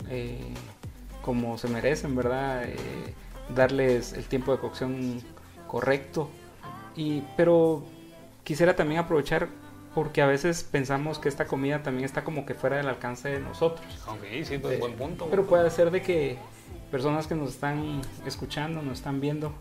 eh, 0.08 0.54
como 1.22 1.58
se 1.58 1.68
merecen, 1.68 2.14
¿verdad? 2.14 2.64
Eh, 2.64 2.76
darles 3.54 4.12
el 4.12 4.24
tiempo 4.24 4.52
de 4.52 4.58
cocción 4.58 5.20
correcto. 5.66 6.28
Y, 6.94 7.22
pero 7.36 7.84
quisiera 8.44 8.76
también 8.76 9.00
aprovechar 9.00 9.48
porque 9.94 10.22
a 10.22 10.26
veces 10.26 10.64
pensamos 10.64 11.18
que 11.18 11.28
esta 11.28 11.46
comida 11.46 11.82
también 11.82 12.04
está 12.04 12.24
como 12.24 12.44
que 12.46 12.54
fuera 12.54 12.76
del 12.76 12.88
alcance 12.88 13.28
de 13.28 13.40
nosotros. 13.40 13.86
Ok, 14.08 14.24
sí, 14.44 14.58
pues, 14.58 14.78
buen 14.78 14.94
punto. 14.94 15.28
Pero 15.30 15.46
puede 15.46 15.70
ser 15.70 15.90
de 15.90 16.02
que 16.02 16.38
personas 16.90 17.26
que 17.26 17.34
nos 17.34 17.50
están 17.50 18.00
escuchando, 18.26 18.82
nos 18.82 18.98
están 18.98 19.20
viendo, 19.20 19.52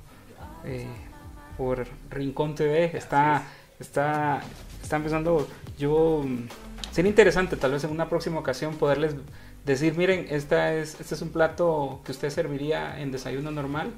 eh, 0.66 0.88
por 1.58 1.86
Rincón 2.10 2.56
TV. 2.56 2.96
Está, 2.98 3.44
está, 3.80 4.42
está 4.82 4.96
empezando. 4.96 5.48
Yo 5.78 6.24
sería 6.92 7.10
interesante 7.10 7.56
tal 7.56 7.72
vez 7.72 7.84
en 7.84 7.92
una 7.92 8.10
próxima 8.10 8.40
ocasión 8.40 8.76
poderles 8.76 9.16
decir, 9.66 9.96
miren, 9.98 10.28
esta 10.30 10.74
es, 10.74 11.00
este 11.00 11.16
es 11.16 11.22
un 11.22 11.30
plato 11.30 12.02
que 12.06 12.12
usted 12.12 12.30
serviría 12.30 13.00
en 13.00 13.12
desayuno 13.12 13.52
normal 13.52 13.92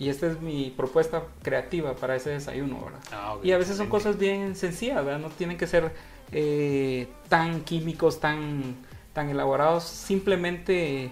y 0.00 0.08
esta 0.08 0.28
es 0.28 0.40
mi 0.40 0.72
propuesta 0.74 1.24
creativa 1.42 1.94
para 1.94 2.16
ese 2.16 2.30
desayuno, 2.30 2.82
¿verdad? 2.82 3.00
Ah, 3.12 3.36
y 3.42 3.52
a 3.52 3.58
veces 3.58 3.76
son 3.76 3.90
cosas 3.90 4.18
bien 4.18 4.56
sencillas, 4.56 5.04
¿verdad? 5.04 5.20
No 5.20 5.28
tienen 5.28 5.58
que 5.58 5.66
ser 5.66 5.92
eh, 6.32 7.06
tan 7.28 7.60
químicos, 7.64 8.18
tan, 8.18 8.76
tan 9.12 9.28
elaborados. 9.28 9.84
Simplemente, 9.84 11.10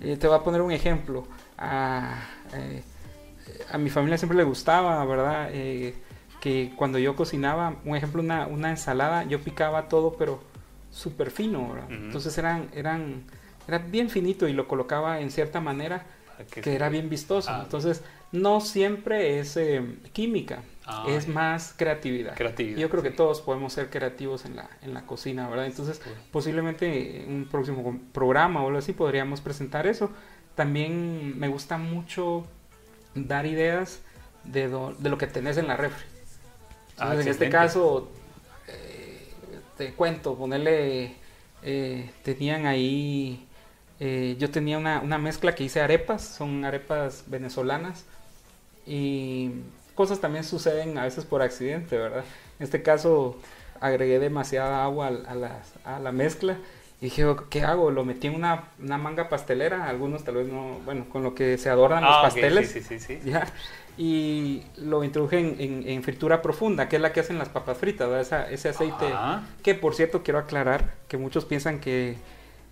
eh, 0.00 0.16
te 0.16 0.28
voy 0.28 0.36
a 0.36 0.44
poner 0.44 0.62
un 0.62 0.70
ejemplo. 0.70 1.26
A, 1.58 2.22
eh, 2.54 2.84
a 3.72 3.78
mi 3.78 3.90
familia 3.90 4.16
siempre 4.16 4.38
le 4.38 4.44
gustaba, 4.44 5.04
¿verdad? 5.04 5.50
Que 5.50 6.72
cuando 6.76 7.00
yo 7.00 7.16
cocinaba, 7.16 7.78
un 7.84 7.96
ejemplo, 7.96 8.22
una, 8.22 8.46
una 8.46 8.70
ensalada, 8.70 9.24
yo 9.24 9.40
picaba 9.40 9.88
todo, 9.88 10.14
pero 10.16 10.38
súper 10.92 11.32
fino. 11.32 11.74
Entonces 11.88 12.38
eran, 12.38 12.68
eran, 12.76 13.24
era 13.66 13.78
bien 13.78 14.08
finito 14.08 14.46
y 14.46 14.52
lo 14.52 14.68
colocaba 14.68 15.20
en 15.20 15.32
cierta 15.32 15.60
manera 15.60 16.06
que 16.46 16.60
que 16.60 16.74
era 16.74 16.88
bien 16.88 17.08
vistoso. 17.08 17.50
Ah. 17.50 17.60
Entonces, 17.64 18.02
no 18.32 18.60
siempre 18.60 19.38
es 19.40 19.56
eh, 19.56 19.82
química, 20.12 20.62
Ah, 20.86 21.04
es 21.08 21.28
más 21.28 21.72
creatividad. 21.76 22.34
Creatividad, 22.34 22.78
Yo 22.78 22.90
creo 22.90 23.02
que 23.02 23.10
todos 23.10 23.40
podemos 23.40 23.72
ser 23.72 23.90
creativos 23.90 24.44
en 24.44 24.56
la, 24.56 24.68
en 24.82 24.92
la 24.94 25.06
cocina, 25.06 25.48
¿verdad? 25.48 25.66
Entonces, 25.66 26.00
Sí. 26.02 26.10
posiblemente 26.32 27.22
en 27.22 27.32
un 27.32 27.44
próximo 27.48 28.00
programa 28.12 28.62
o 28.62 28.66
algo 28.66 28.78
así 28.78 28.92
podríamos 28.92 29.40
presentar 29.40 29.86
eso. 29.86 30.10
También 30.56 31.38
me 31.38 31.46
gusta 31.48 31.78
mucho 31.78 32.44
dar 33.14 33.46
ideas 33.46 34.00
de, 34.44 34.68
do- 34.68 34.94
de 34.98 35.10
lo 35.10 35.18
que 35.18 35.26
tenés 35.28 35.56
en 35.58 35.68
la 35.68 35.76
refri. 35.76 36.04
Ah, 36.98 37.14
en 37.14 37.26
este 37.28 37.48
caso, 37.48 38.10
eh, 38.68 39.28
te 39.78 39.92
cuento, 39.94 40.36
ponerle, 40.36 41.14
eh, 41.62 42.10
tenían 42.24 42.66
ahí, 42.66 43.46
eh, 44.00 44.36
yo 44.38 44.50
tenía 44.50 44.78
una, 44.78 45.00
una 45.00 45.18
mezcla 45.18 45.54
que 45.54 45.64
hice 45.64 45.80
arepas, 45.80 46.22
son 46.24 46.64
arepas 46.64 47.24
venezolanas 47.28 48.04
y 48.86 49.50
cosas 49.94 50.20
también 50.20 50.44
suceden 50.44 50.96
a 50.98 51.04
veces 51.04 51.24
por 51.24 51.42
accidente, 51.42 51.96
¿verdad? 51.98 52.24
En 52.58 52.64
este 52.64 52.82
caso 52.82 53.36
agregué 53.80 54.18
demasiada 54.18 54.84
agua 54.84 55.08
a, 55.08 55.34
las- 55.34 55.74
a 55.84 55.98
la 56.00 56.12
mezcla 56.12 56.56
y 57.00 57.06
dije, 57.06 57.24
¿qué 57.48 57.62
hago? 57.62 57.90
Lo 57.90 58.04
metí 58.04 58.26
en 58.26 58.34
una, 58.34 58.64
una 58.78 58.98
manga 58.98 59.28
pastelera, 59.30 59.88
algunos 59.88 60.22
tal 60.24 60.34
vez 60.36 60.48
no, 60.48 60.80
bueno, 60.84 61.06
con 61.08 61.22
lo 61.22 61.34
que 61.34 61.56
se 61.56 61.70
adornan 61.70 62.04
los 62.04 62.12
Ah, 62.12 62.18
ok, 62.18 62.22
pasteles. 62.24 62.70
Sí, 62.70 62.82
sí, 62.82 62.98
sí. 63.00 63.18
sí. 63.22 63.30
¿ya? 63.30 63.46
Y 63.96 64.62
lo 64.76 65.02
introduje 65.04 65.38
en, 65.38 65.56
en- 65.60 65.88
en 65.88 66.02
fritura 66.02 66.42
profunda, 66.42 66.88
que 66.88 66.96
es 66.96 67.02
la 67.02 67.12
que 67.12 67.20
hacen 67.20 67.38
las 67.38 67.48
papas 67.48 67.78
fritas, 67.78 68.08
¿verdad? 68.08 68.20
Esa- 68.22 68.50
ese 68.50 68.68
aceite. 68.70 69.06
Ajá. 69.06 69.42
Que 69.62 69.74
por 69.74 69.94
cierto, 69.94 70.22
quiero 70.22 70.38
aclarar 70.38 70.94
que 71.08 71.16
muchos 71.18 71.44
piensan 71.46 71.80
que 71.80 72.16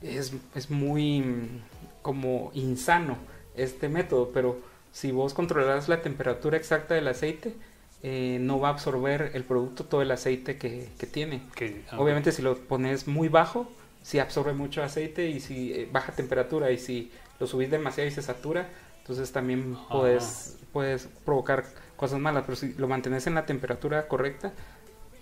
es, 0.02 0.32
es 0.54 0.70
muy 0.70 1.20
mm, 1.20 1.60
como 2.02 2.50
insano 2.54 3.16
este 3.56 3.88
método, 3.88 4.30
pero 4.32 4.58
si 4.92 5.10
vos 5.12 5.34
controlas 5.34 5.88
la 5.88 6.02
temperatura 6.02 6.56
exacta 6.56 6.94
del 6.94 7.08
aceite, 7.08 7.54
eh, 8.02 8.38
no 8.40 8.60
va 8.60 8.68
a 8.68 8.72
absorber 8.72 9.32
el 9.34 9.42
producto 9.44 9.84
todo 9.84 10.02
el 10.02 10.10
aceite 10.10 10.56
que, 10.56 10.88
que 10.98 11.06
tiene. 11.06 11.42
Ah, 11.90 11.98
Obviamente 12.00 12.30
si 12.32 12.42
lo 12.42 12.56
pones 12.56 13.08
muy 13.08 13.28
bajo, 13.28 13.70
si 14.02 14.18
absorbe 14.20 14.52
mucho 14.52 14.82
aceite 14.82 15.28
y 15.28 15.40
si 15.40 15.72
eh, 15.72 15.88
baja 15.92 16.12
temperatura 16.12 16.70
y 16.70 16.78
si 16.78 17.10
lo 17.40 17.46
subís 17.46 17.70
demasiado 17.70 18.08
y 18.08 18.12
se 18.12 18.22
satura, 18.22 18.68
entonces 19.00 19.32
también 19.32 19.76
Ah. 19.76 19.88
puedes, 19.90 20.58
puedes 20.72 21.08
provocar 21.24 21.64
cosas 21.96 22.20
malas, 22.20 22.44
pero 22.46 22.54
si 22.56 22.72
lo 22.74 22.86
mantenés 22.86 23.26
en 23.26 23.34
la 23.34 23.44
temperatura 23.46 24.06
correcta, 24.06 24.52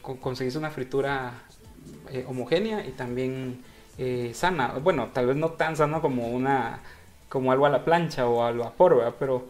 co- 0.02 0.16
conseguís 0.20 0.56
una 0.56 0.70
fritura 0.70 1.32
eh, 2.12 2.24
homogénea 2.28 2.86
y 2.86 2.90
también 2.92 3.62
eh, 3.98 4.32
sana. 4.34 4.74
Bueno, 4.82 5.08
tal 5.12 5.26
vez 5.26 5.36
no 5.36 5.50
tan 5.50 5.76
sana 5.76 6.00
como 6.00 6.28
una 6.28 6.80
como 7.28 7.50
algo 7.52 7.66
a 7.66 7.70
la 7.70 7.84
plancha 7.84 8.26
o 8.28 8.44
al 8.44 8.58
vapor, 8.58 8.96
¿verdad? 8.96 9.14
Pero 9.18 9.44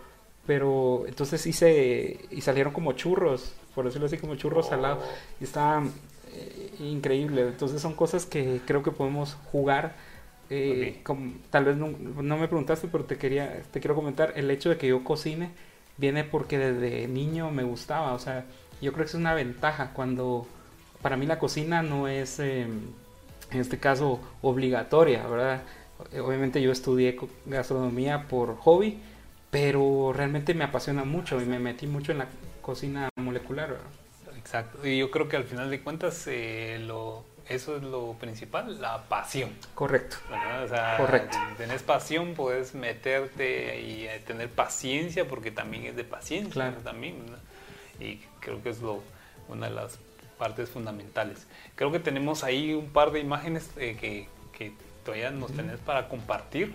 pero 0.47 1.05
entonces 1.09 1.45
hice 1.47 2.21
y 2.31 2.41
salieron 2.41 2.73
como 2.73 2.93
churros, 2.93 3.53
por 3.75 3.85
decirlo 3.85 4.07
así, 4.07 4.17
como 4.19 4.37
churros 4.37 4.67
Oh. 4.67 4.71
salados 4.71 5.05
y 5.41 5.45
estaban 5.45 5.91
eh, 6.33 6.71
increíble. 6.81 7.43
Entonces 7.43 7.81
son 7.83 7.95
cosas 7.95 8.27
que 8.27 8.61
creo 8.67 8.83
que 8.83 8.91
podemos 8.93 9.37
jugar. 9.53 9.95
eh, 10.49 11.01
como- 11.03 11.33
tal 11.51 11.65
vez 11.65 11.77
no, 11.77 11.89
no 11.89 12.37
me 12.37 12.47
preguntaste, 12.47 12.87
pero 12.87 13.05
te 13.05 13.19
quería 13.19 13.63
te 13.73 13.81
quiero 13.81 13.97
comentar 13.97 14.33
el 14.37 14.49
hecho 14.53 14.71
de 14.71 14.77
que 14.79 14.87
yo 14.87 15.03
cocine 15.03 15.51
viene 15.97 16.23
porque 16.23 16.57
desde 16.59 17.09
niño 17.09 17.51
me 17.51 17.65
gustaba. 17.65 18.13
O 18.13 18.19
sea, 18.21 18.45
yo 18.81 18.93
creo 18.93 19.05
que 19.05 19.09
es 19.11 19.15
una 19.15 19.35
ventaja 19.35 19.91
cuando 19.93 20.47
para 21.03 21.17
mí 21.17 21.27
la 21.27 21.39
cocina 21.41 21.83
no 21.83 22.07
es 22.07 22.39
eh, 22.39 22.69
en 23.51 23.61
este 23.61 23.79
caso 23.79 24.21
obligatoria, 24.43 25.27
¿verdad? 25.27 25.63
Obviamente 26.21 26.61
yo 26.61 26.73
estudié 26.73 27.19
gastronomía 27.47 28.29
por 28.29 28.57
hobby, 28.59 28.99
pero 29.51 30.13
realmente 30.15 30.53
me 30.55 30.65
apasiona 30.65 31.05
mucho 31.05 31.41
y 31.41 31.47
me 31.47 31.59
metí 31.59 31.87
mucho 31.87 32.13
en 32.13 32.19
la 32.19 32.29
cocina 32.61 33.09
molecular. 33.17 33.71
¿verdad? 33.71 33.87
Exacto. 34.37 34.87
Y 34.87 34.99
yo 34.99 35.11
creo 35.11 35.29
que 35.29 35.37
al 35.37 35.45
final 35.45 35.71
de 35.71 35.81
cuentas 35.81 36.27
eh, 36.27 36.79
lo, 36.87 37.25
eso 37.49 37.77
es 37.77 37.83
lo 37.83 38.13
principal, 38.15 38.81
la 38.81 39.05
pasión. 39.05 39.51
Correcto. 39.75 40.17
¿verdad? 40.31 40.65
O 40.65 40.69
sea, 40.69 40.97
Correcto. 40.99 41.37
tenés 41.57 41.83
pasión, 41.83 42.35
puedes 42.35 42.75
meterte 42.75 43.81
y 43.81 44.05
eh, 44.05 44.23
tener 44.27 44.51
paciencia, 44.51 45.27
porque 45.27 45.51
también 45.51 45.85
es 45.85 45.97
de 45.97 46.05
paciencia. 46.05 46.53
Claro. 46.53 46.77
También, 46.79 47.25
¿verdad? 47.25 47.39
Y 48.01 48.21
creo 48.41 48.63
que 48.63 48.71
es 48.71 48.81
lo, 48.83 49.03
una 49.49 49.69
de 49.69 49.75
las 49.75 49.99
partes 50.38 50.68
fundamentales. 50.70 51.46
Creo 51.75 51.90
que 51.92 51.99
tenemos 52.01 52.44
ahí 52.44 52.75
un 52.75 52.88
par 52.90 53.11
de 53.12 53.20
imágenes 53.20 53.70
eh, 53.77 53.96
que, 54.01 54.29
que 54.57 54.72
todavía 55.05 55.31
nos 55.31 55.53
tenés 55.53 55.79
para 55.81 56.09
compartir, 56.09 56.72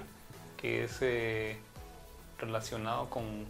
que 0.57 0.83
es 0.83 0.97
eh, 1.01 1.57
relacionado 2.39 3.09
con, 3.09 3.45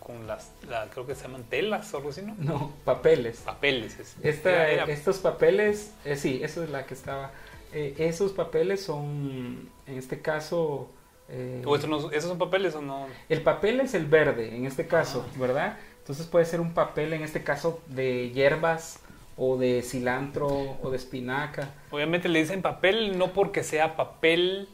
con 0.00 0.26
las, 0.26 0.50
la- 0.68 0.88
creo 0.90 1.06
que 1.06 1.14
se 1.14 1.22
llaman 1.24 1.44
telas 1.44 1.92
o 1.92 1.98
algo 1.98 2.10
así, 2.10 2.22
¿no? 2.22 2.34
No, 2.38 2.72
papeles. 2.84 3.38
Papeles. 3.44 3.98
es- 3.98 4.16
Esta- 4.22 4.50
era- 4.50 4.84
era- 4.84 4.92
estos 4.92 5.18
papeles, 5.18 5.92
eh, 6.04 6.16
sí, 6.16 6.40
esa 6.42 6.64
es 6.64 6.70
la 6.70 6.86
que 6.86 6.94
estaba. 6.94 7.30
Eh, 7.72 7.94
esos 7.98 8.32
papeles 8.32 8.82
son, 8.82 9.68
en 9.86 9.98
este 9.98 10.20
caso, 10.22 10.88
eh, 11.28 11.62
¿O 11.66 11.74
estos 11.74 11.90
no- 11.90 12.10
¿Esos 12.10 12.30
son 12.30 12.38
papeles 12.38 12.74
o 12.74 12.80
no? 12.80 13.06
el 13.28 13.42
papel 13.42 13.80
es 13.80 13.92
el 13.92 14.06
verde, 14.06 14.56
en 14.56 14.64
este 14.64 14.86
caso, 14.86 15.26
Ah. 15.28 15.36
¿verdad? 15.38 15.78
Entonces 16.08 16.26
puede 16.26 16.46
ser 16.46 16.60
un 16.62 16.72
papel, 16.72 17.12
en 17.12 17.22
este 17.22 17.44
caso, 17.44 17.82
de 17.86 18.30
hierbas 18.30 19.00
o 19.36 19.58
de 19.58 19.82
cilantro 19.82 20.48
o 20.82 20.90
de 20.90 20.96
espinaca. 20.96 21.68
Obviamente 21.90 22.30
le 22.30 22.38
dicen 22.38 22.62
papel 22.62 23.18
no 23.18 23.34
porque 23.34 23.62
sea 23.62 23.94
papel 23.94 24.68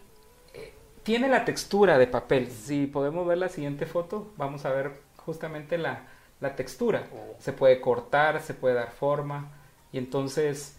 Tiene 1.03 1.29
la 1.29 1.45
textura 1.45 1.99
de 1.99 2.07
papel. 2.07 2.49
Si 2.51 2.87
podemos 2.87 3.27
ver 3.27 3.39
la 3.39 3.49
siguiente 3.49 3.85
foto, 3.85 4.33
vamos 4.37 4.65
a 4.65 4.71
ver 4.71 4.93
justamente 5.17 5.77
la, 5.77 6.05
la 6.41 6.55
textura. 6.55 7.09
Oh. 7.13 7.35
Se 7.41 7.53
puede 7.53 7.81
cortar, 7.81 8.41
se 8.41 8.55
puede 8.55 8.77
dar 8.77 8.93
forma 8.93 9.51
y 9.93 9.99
entonces 9.99 10.77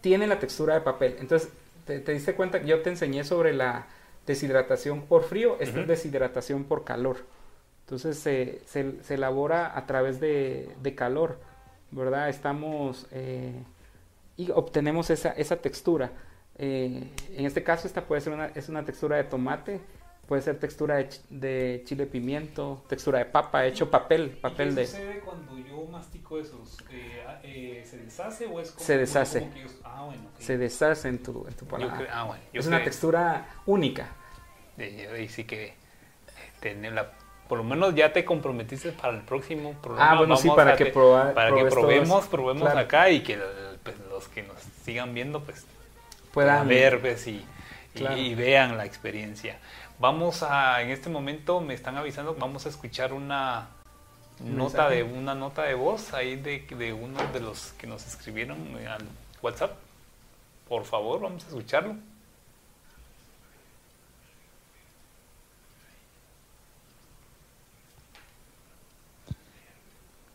tiene 0.00 0.26
la 0.26 0.38
textura 0.38 0.74
de 0.74 0.80
papel. 0.80 1.16
Entonces, 1.20 1.50
¿te, 1.84 2.00
te 2.00 2.12
diste 2.12 2.34
cuenta 2.34 2.60
que 2.60 2.66
yo 2.66 2.80
te 2.80 2.90
enseñé 2.90 3.24
sobre 3.24 3.52
la 3.52 3.86
deshidratación 4.26 5.02
por 5.02 5.24
frío? 5.24 5.58
Esta 5.60 5.74
Ujú. 5.74 5.82
es 5.82 5.88
deshidratación 5.88 6.64
por 6.64 6.84
calor. 6.84 7.18
Entonces 7.88 8.18
se, 8.18 8.60
se- 8.66 9.02
se 9.02 9.14
elabora 9.14 9.74
a 9.74 9.86
través 9.86 10.20
de, 10.20 10.68
de 10.82 10.94
calor, 10.94 11.38
¿verdad? 11.90 12.28
Estamos 12.28 13.06
eh, 13.12 13.62
y 14.36 14.50
obtenemos 14.50 15.08
esa, 15.08 15.30
esa 15.30 15.56
textura. 15.56 16.12
Eh, 16.58 17.10
en 17.34 17.46
este 17.46 17.62
caso 17.64 17.86
esta 17.86 18.02
puede 18.04 18.20
ser 18.20 18.34
una, 18.34 18.48
es 18.48 18.68
una 18.68 18.84
textura 18.84 19.16
de 19.16 19.24
tomate, 19.24 19.80
puede 20.26 20.42
ser 20.42 20.58
textura 20.58 20.96
de, 20.96 21.08
ch- 21.08 21.22
de 21.30 21.82
chile 21.86 22.04
pimiento, 22.04 22.84
textura 22.90 23.20
de 23.20 23.24
papa, 23.24 23.64
hecho 23.64 23.90
papel, 23.90 24.32
papel 24.32 24.74
de... 24.74 24.86
sucede 24.86 25.20
cuando 25.20 25.56
yo 25.58 25.86
mastico 25.86 26.38
esos? 26.38 26.76
Eh, 27.42 27.82
¿Se 27.86 27.96
deshace 27.96 28.44
o 28.48 28.60
es 28.60 28.70
como, 28.72 28.84
Se 28.84 28.98
deshace. 28.98 29.40
como 29.40 29.54
que 29.54 29.60
yo- 29.62 29.68
ah, 29.84 30.02
bueno. 30.04 30.24
ok. 30.34 30.40
Se 30.40 30.58
deshace 30.58 31.08
en 31.08 31.22
tu, 31.22 31.46
en 31.48 31.54
tu 31.54 31.64
cre- 31.64 32.06
ah, 32.12 32.24
bueno. 32.24 32.42
Es 32.52 32.66
una 32.66 32.84
textura 32.84 33.48
única. 33.64 34.08
eh, 34.76 35.08
ahí 35.10 35.28
sí 35.30 35.44
que 35.44 35.68
eh, 35.68 35.74
tener 36.60 36.92
la- 36.92 37.12
por 37.48 37.58
lo 37.58 37.64
menos 37.64 37.94
ya 37.94 38.12
te 38.12 38.24
comprometiste 38.24 38.92
para 38.92 39.14
el 39.14 39.22
próximo 39.22 39.72
programa. 39.82 40.10
Ah, 40.12 40.16
bueno, 40.16 40.36
sí, 40.36 40.48
Vamos 40.48 40.56
para 40.56 40.72
a 40.74 40.76
que 40.76 40.84
te- 40.86 40.92
proba- 40.94 41.32
para 41.34 41.54
que 41.54 41.64
probemos, 41.66 42.26
probemos 42.28 42.62
Claro. 42.64 42.78
acá 42.80 43.10
y 43.10 43.22
que 43.22 43.38
pues, 43.82 43.96
los 44.10 44.28
que 44.28 44.42
nos 44.42 44.56
sigan 44.84 45.14
viendo 45.14 45.40
pues 45.40 45.64
Puedan 46.32 46.68
ver 46.68 47.00
pues, 47.00 47.26
y, 47.26 47.30
y- 47.94 47.98
Claro. 47.98 48.16
y 48.16 48.34
vean 48.34 48.76
la 48.76 48.84
experiencia. 48.84 49.58
Vamos 49.98 50.42
a, 50.42 50.82
en 50.82 50.90
este 50.90 51.08
momento 51.08 51.60
me 51.60 51.74
están 51.74 51.96
avisando, 51.96 52.34
vamos 52.38 52.66
a 52.66 52.68
escuchar 52.68 53.12
una 53.12 53.68
Un 54.40 54.56
nota 54.56 54.88
de 54.88 55.02
una 55.02 55.34
nota 55.34 55.62
de 55.62 55.74
voz 55.74 56.12
ahí 56.14 56.36
de, 56.36 56.60
de 56.68 56.92
uno 56.92 57.18
de 57.32 57.40
los 57.40 57.72
que 57.72 57.86
nos 57.88 58.06
escribieron 58.06 58.58
al 58.88 59.02
WhatsApp. 59.42 59.72
Por 60.68 60.84
favor, 60.84 61.20
vamos 61.20 61.44
a 61.44 61.48
escucharlo. 61.48 61.96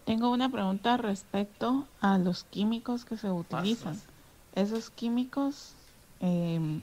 Tengo 0.06 0.32
una 0.32 0.49
pregunta 0.49 0.97
respecto 0.97 1.88
a 2.01 2.18
los 2.18 2.43
químicos 2.43 3.06
que 3.06 3.18
se 3.18 3.30
utilizan. 3.30 3.99
¿Esos 4.54 4.89
químicos 4.89 5.74
em, 6.20 6.82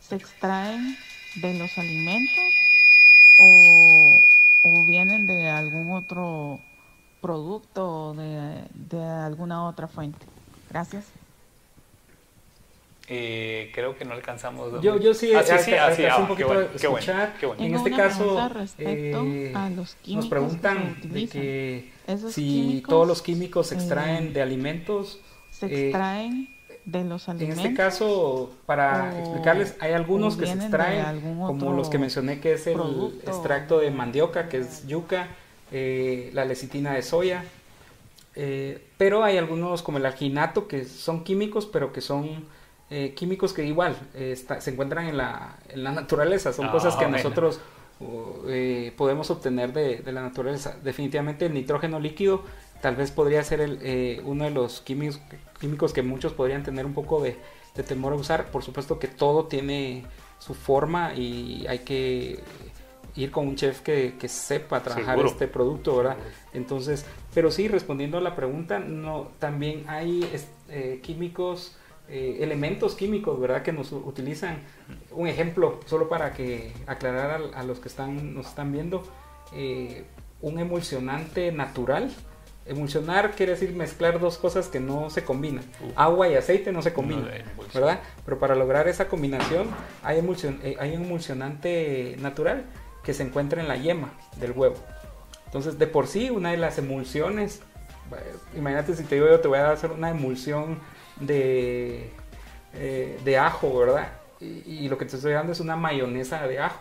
se 0.00 0.16
extraen 0.16 0.96
de 1.36 1.58
los 1.58 1.76
alimentos 1.78 2.44
o, 3.40 4.86
vienen 4.86 5.26
de 5.26 5.48
algún 5.48 5.90
otro 5.92 6.60
producto 7.20 8.10
o 8.10 8.14
de, 8.14 8.64
de 8.74 9.02
alguna 9.02 9.66
otra 9.66 9.88
fuente? 9.88 10.26
Gracias. 10.70 11.06
Eh, 13.08 13.70
creo 13.74 13.96
que 13.96 14.04
no 14.04 14.12
alcanzamos. 14.14 14.80
Yo, 14.82 14.98
yo 14.98 15.12
sí, 15.12 15.32
ah, 15.34 15.42
sí, 15.42 15.72
ah, 15.74 15.92
ah, 16.10 16.18
un 16.18 16.28
poquito 16.28 16.48
bueno, 16.48 16.68
escuchar. 16.74 17.34
Qué 17.38 17.46
bueno, 17.46 17.62
En 17.62 17.74
este 17.74 17.90
caso, 17.90 18.38
eh, 18.78 19.52
nos 20.06 20.26
preguntan 20.26 20.96
de 21.02 21.28
que 21.28 21.93
si 22.30 22.82
todos 22.86 23.06
los 23.06 23.22
químicos 23.22 23.68
se 23.68 23.74
extraen 23.74 24.32
de 24.32 24.42
alimentos. 24.42 25.20
Se 25.50 25.66
eh, 25.66 25.88
extraen 25.88 26.48
de 26.84 27.04
los 27.04 27.28
alimentos. 27.28 27.58
En 27.58 27.66
este 27.66 27.76
caso, 27.76 28.52
para 28.66 29.18
explicarles, 29.18 29.76
hay 29.80 29.92
algunos 29.92 30.36
que 30.36 30.46
se 30.46 30.52
extraen, 30.52 31.38
como 31.38 31.72
los 31.72 31.88
que 31.88 31.98
mencioné, 31.98 32.40
que 32.40 32.54
es 32.54 32.66
el 32.66 32.80
extracto 33.26 33.78
de 33.78 33.90
mandioca, 33.90 34.48
que 34.48 34.58
es 34.58 34.86
yuca, 34.86 35.28
eh, 35.72 36.30
la 36.34 36.44
lecitina 36.44 36.92
de 36.92 37.02
soya. 37.02 37.44
pero 38.98 39.24
hay 39.24 39.38
algunos 39.38 39.82
como 39.82 39.98
el 39.98 40.06
alginato 40.06 40.68
que 40.68 40.84
son 40.84 41.24
químicos, 41.24 41.66
pero 41.66 41.92
que 41.92 42.00
son 42.00 42.44
eh, 42.90 43.14
químicos 43.14 43.54
que 43.54 43.64
igual 43.64 43.96
eh, 44.14 44.36
se 44.36 44.70
encuentran 44.70 45.06
en 45.06 45.16
la, 45.16 45.56
en 45.68 45.82
la 45.82 45.90
naturaleza, 45.90 46.52
son 46.52 46.68
cosas 46.68 46.94
que 46.96 47.06
ah, 47.06 47.08
nosotros 47.08 47.58
eh, 48.48 48.92
podemos 48.96 49.30
obtener 49.30 49.72
de, 49.72 50.02
la 50.12 50.22
naturaleza. 50.22 50.76
Definitivamente 50.82 51.46
el 51.46 51.54
nitrógeno 51.54 52.00
líquido 52.00 52.42
tal 52.80 52.96
vez 52.96 53.10
podría 53.10 53.42
ser 53.42 53.60
el, 53.60 54.22
uno 54.24 54.44
de 54.44 54.50
los 54.50 54.80
químicos, 54.80 55.20
químicos 55.60 55.92
que 55.92 56.02
muchos 56.02 56.32
podrían 56.32 56.62
tener 56.62 56.84
un 56.84 56.94
poco 56.94 57.22
de, 57.22 57.36
temor 57.86 58.12
a 58.12 58.16
usar. 58.16 58.50
Por 58.50 58.62
supuesto 58.62 58.98
que 58.98 59.08
todo 59.08 59.46
tiene 59.46 60.04
su 60.38 60.54
forma 60.54 61.14
y 61.14 61.66
hay 61.66 61.80
que 61.80 62.40
ir 63.16 63.30
con 63.30 63.48
un 63.48 63.56
chef 63.56 63.80
que, 63.80 64.14
sepa 64.28 64.82
trabajar 64.82 65.18
este 65.20 65.48
producto, 65.48 65.96
¿verdad? 65.96 66.16
Entonces, 66.52 67.06
pero 67.32 67.50
sí, 67.50 67.68
respondiendo 67.68 68.18
a 68.18 68.20
la 68.20 68.36
pregunta, 68.36 68.78
no, 68.78 69.28
también 69.38 69.84
hay 69.88 70.28
químicos 71.02 71.76
eh, 72.06 72.38
elementos 72.40 72.94
químicos, 72.94 73.40
¿verdad? 73.40 73.62
Que 73.62 73.72
nos 73.72 73.90
utilizan. 73.92 74.58
Un 75.10 75.26
ejemplo, 75.26 75.80
solo 75.86 76.08
para 76.08 76.34
que 76.34 76.72
aclarar 76.86 77.40
a, 77.54 77.62
los 77.62 77.80
que 77.80 77.88
están, 77.88 78.34
nos 78.34 78.46
están 78.46 78.72
viendo, 78.72 79.02
eh, 79.54 80.04
un 80.42 80.58
emulsionante 80.58 81.50
natural. 81.50 82.10
Emulsionar 82.66 83.32
quiere 83.32 83.52
decir 83.52 83.74
mezclar 83.74 84.20
dos 84.20 84.36
cosas 84.36 84.68
que 84.68 84.80
no 84.80 85.08
se 85.08 85.24
combinan. 85.24 85.64
Agua 85.96 86.28
y 86.28 86.34
aceite 86.34 86.72
no 86.72 86.82
se 86.82 86.92
combinan, 86.92 87.30
¿verdad? 87.72 88.00
Pero 88.24 88.38
para 88.38 88.54
lograr 88.54 88.86
esa 88.88 89.08
combinación 89.08 89.68
hay, 90.02 90.18
emulsion, 90.18 90.60
eh, 90.62 90.76
hay 90.78 90.94
un 90.96 91.04
emulsionante 91.04 92.16
natural 92.20 92.64
que 93.02 93.14
se 93.14 93.22
encuentra 93.22 93.62
en 93.62 93.68
la 93.68 93.76
yema 93.76 94.12
del 94.38 94.52
huevo. 94.52 94.76
Entonces, 95.46 95.78
de 95.78 95.86
por 95.86 96.06
sí, 96.06 96.30
una 96.30 96.50
de 96.50 96.56
las 96.56 96.78
emulsiones, 96.78 97.60
imagínate 98.56 98.94
si 98.94 99.04
te 99.04 99.14
digo 99.14 99.28
yo, 99.28 99.40
te 99.40 99.48
voy 99.48 99.58
a 99.58 99.70
hacer 99.70 99.90
una 99.92 100.10
emulsión 100.10 100.80
de, 101.20 102.10
eh, 102.74 103.18
de 103.24 103.38
ajo, 103.38 103.78
¿verdad? 103.78 104.08
Y, 104.40 104.88
lo 104.88 104.98
que 104.98 105.06
te 105.06 105.16
estoy 105.16 105.32
dando 105.32 105.52
es 105.52 105.60
una 105.60 105.76
mayonesa 105.76 106.46
de 106.46 106.58
ajo, 106.58 106.80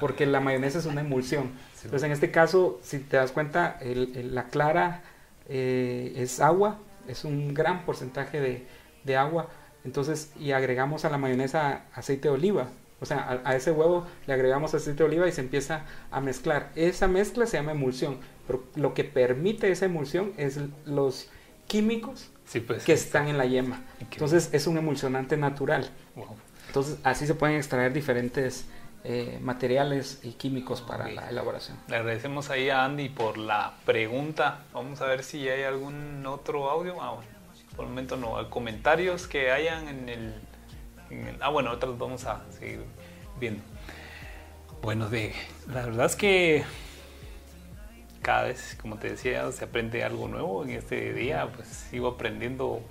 porque 0.00 0.26
la 0.26 0.40
mayonesa 0.40 0.78
es 0.78 0.86
una 0.86 1.00
emulsión. 1.00 1.52
Entonces, 1.76 2.02
en 2.02 2.12
este 2.12 2.30
caso, 2.30 2.78
si 2.82 2.98
te 2.98 3.16
das 3.16 3.32
cuenta, 3.32 3.78
la 3.80 4.48
clara 4.48 5.02
eh, 5.48 6.12
es 6.16 6.40
agua, 6.40 6.78
es 7.06 7.24
un 7.24 7.54
gran 7.54 7.86
porcentaje 7.86 8.40
de, 8.40 8.66
de, 9.04 9.16
agua. 9.16 9.48
Entonces, 9.84 10.32
y 10.38 10.52
agregamos 10.52 11.06
a 11.06 11.10
la 11.10 11.16
mayonesa 11.16 11.84
aceite 11.94 12.28
de 12.28 12.34
oliva. 12.34 12.68
O 13.00 13.06
sea, 13.06 13.20
a, 13.20 13.50
a, 13.50 13.56
ese 13.56 13.70
huevo 13.70 14.06
le 14.26 14.34
agregamos 14.34 14.74
aceite 14.74 15.04
de 15.04 15.08
oliva 15.08 15.26
y 15.28 15.32
se 15.32 15.40
empieza 15.40 15.86
a 16.10 16.20
mezclar. 16.20 16.72
Esa 16.74 17.08
mezcla 17.08 17.46
se 17.46 17.56
llama 17.56 17.72
emulsión, 17.72 18.18
pero 18.46 18.64
lo 18.74 18.92
que 18.92 19.04
permite 19.04 19.70
esa 19.70 19.86
emulsión 19.86 20.32
es 20.36 20.60
los 20.84 21.30
químicos 21.68 22.30
pues, 22.66 22.84
que 22.84 22.92
están 22.92 23.28
en 23.28 23.38
la 23.38 23.46
yema. 23.46 23.82
Entonces 24.00 24.50
es 24.52 24.66
un 24.66 24.78
emulsionante 24.78 25.36
natural. 25.36 25.90
Entonces 26.66 26.98
así 27.04 27.26
se 27.26 27.34
pueden 27.34 27.56
extraer 27.56 27.92
diferentes 27.92 28.66
eh, 29.04 29.38
materiales 29.40 30.20
y 30.22 30.32
químicos 30.32 30.82
para 30.82 31.08
la 31.08 31.28
elaboración. 31.28 31.78
Le 31.88 31.96
agradecemos 31.96 32.50
ahí 32.50 32.68
a 32.70 32.84
Andy 32.84 33.08
por 33.08 33.38
la 33.38 33.74
pregunta. 33.84 34.64
Vamos 34.72 35.00
a 35.00 35.06
ver 35.06 35.22
si 35.22 35.48
hay 35.48 35.62
algún 35.62 36.26
otro 36.26 36.68
audio. 36.70 37.00
Ah, 37.00 37.16
por 37.76 37.84
el 37.84 37.90
momento 37.90 38.16
no. 38.16 38.50
Comentarios 38.50 39.28
que 39.28 39.52
hayan 39.52 39.86
en 39.88 40.08
el, 40.08 40.34
ah, 41.40 41.48
bueno, 41.50 41.70
otros 41.70 41.98
vamos 41.98 42.24
a 42.24 42.42
seguir 42.50 42.80
viendo. 43.38 43.62
Bueno, 44.82 45.08
de, 45.08 45.32
la 45.68 45.86
verdad 45.86 46.06
es 46.06 46.16
que 46.16 46.64
cada 48.22 48.44
vez, 48.44 48.76
como 48.80 48.96
te 48.96 49.10
decía, 49.10 49.50
se 49.52 49.64
aprende 49.64 50.04
algo 50.04 50.28
nuevo. 50.28 50.64
En 50.64 50.70
este 50.70 51.12
día, 51.12 51.50
pues 51.54 51.68
sigo 51.68 52.08
aprendiendo 52.08 52.82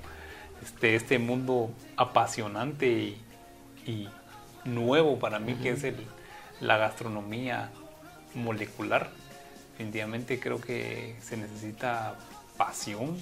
este, 0.63 0.95
este 0.95 1.19
mundo 1.19 1.71
apasionante 1.95 3.17
y, 3.86 4.09
nuevo 4.65 5.17
para 5.17 5.39
mí, 5.39 5.53
que 5.55 5.69
es 5.69 5.84
el, 5.84 5.95
la 6.59 6.78
gastronomía 6.78 7.69
molecular. 8.34 9.09
Definitivamente 9.71 10.39
creo 10.39 10.59
que 10.59 11.15
se 11.21 11.38
necesita 11.38 12.15
pasión, 12.57 13.17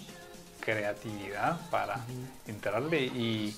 creatividad 0.62 1.60
para 1.70 2.04
entrarle 2.48 3.06
y 3.06 3.56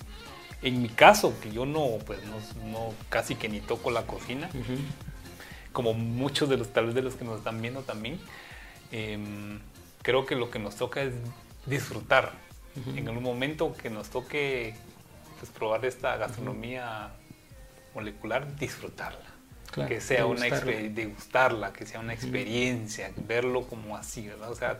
en 0.62 0.82
mi 0.82 0.90
caso 0.90 1.34
que 1.40 1.52
yo 1.52 1.66
no 1.66 2.00
pues 2.06 2.20
no, 2.26 2.94
casi 3.10 3.36
que 3.36 3.48
ni 3.48 3.62
toco 3.62 3.92
la 3.92 4.06
cocina 4.06 4.50
como 5.78 5.94
muchos 5.94 6.50
de 6.50 6.58
los 6.58 6.74
tal 6.74 6.88
vez 6.88 6.96
de 6.96 7.04
los 7.04 7.14
que 7.14 7.24
nos 7.24 7.38
están 7.38 7.62
viendo 7.62 7.84
también, 7.84 8.20
em, 8.92 9.60
creo 10.02 10.26
que 10.26 10.36
lo 10.36 10.50
que 10.50 10.58
nos 10.58 10.76
toca 10.76 11.04
es 11.04 11.14
disfrutar. 11.68 12.32
En 12.96 13.08
algún 13.08 13.22
momento 13.22 13.76
que 13.76 13.92
nos 13.92 14.10
toque 14.10 14.74
pues, 15.38 15.52
probar 15.52 15.86
esta 15.86 16.18
gastronomía 16.18 17.12
molecular, 17.94 18.56
disfrutarla. 18.56 19.20
que 19.88 20.02
sea 20.02 20.26
una 20.26 20.48
degustarla, 20.48 21.74
que 21.74 21.86
sea 21.86 22.00
una 22.00 22.14
experiencia, 22.14 23.12
verlo 23.28 23.68
como 23.68 23.96
así, 23.96 24.28
¿verdad? 24.28 24.50
O 24.50 24.56
sea, 24.56 24.80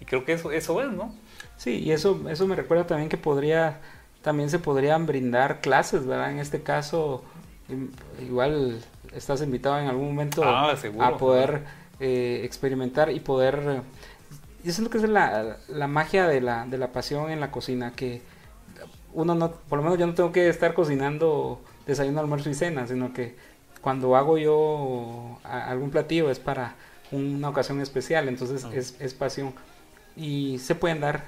y 0.00 0.04
creo 0.04 0.26
que 0.26 0.34
eso, 0.34 0.52
eso 0.52 0.82
es, 0.82 0.90
¿no? 0.90 1.14
Sí, 1.56 1.78
y 1.78 1.92
eso, 1.92 2.28
eso 2.28 2.46
me 2.46 2.56
recuerda 2.56 2.86
también 2.86 3.08
que 3.08 3.16
podría, 3.16 3.80
también 4.20 4.50
se 4.50 4.58
podrían 4.58 5.06
brindar 5.06 5.62
clases, 5.62 6.04
¿verdad? 6.04 6.30
En 6.30 6.40
este 6.40 6.62
caso, 6.62 7.24
igual 8.20 8.84
estás 9.14 9.42
invitado 9.42 9.78
en 9.78 9.88
algún 9.88 10.08
momento 10.08 10.42
ah, 10.44 10.74
a 11.00 11.16
poder 11.16 11.64
eh, 11.98 12.40
experimentar 12.44 13.10
y 13.10 13.20
poder... 13.20 13.82
Yo 14.62 14.72
siento 14.72 14.90
que 14.90 14.98
es 14.98 15.08
la, 15.08 15.56
la 15.68 15.86
magia 15.86 16.26
de 16.26 16.40
la, 16.40 16.66
de 16.66 16.76
la 16.76 16.92
pasión 16.92 17.30
en 17.30 17.40
la 17.40 17.50
cocina, 17.50 17.92
que 17.92 18.22
uno 19.12 19.34
no, 19.34 19.52
por 19.52 19.78
lo 19.78 19.84
menos 19.84 19.98
yo 19.98 20.06
no 20.06 20.14
tengo 20.14 20.32
que 20.32 20.48
estar 20.48 20.74
cocinando 20.74 21.60
desayuno, 21.86 22.20
almuerzo 22.20 22.50
y 22.50 22.54
cena, 22.54 22.86
sino 22.86 23.12
que 23.12 23.36
cuando 23.80 24.16
hago 24.16 24.38
yo 24.38 25.38
algún 25.42 25.90
platillo 25.90 26.30
es 26.30 26.38
para 26.38 26.74
una 27.10 27.48
ocasión 27.48 27.80
especial, 27.80 28.28
entonces 28.28 28.64
ah. 28.64 28.70
es, 28.72 28.96
es, 29.00 29.14
pasión. 29.14 29.54
Y 30.16 30.58
se 30.58 30.74
pueden 30.74 31.00
dar, 31.00 31.24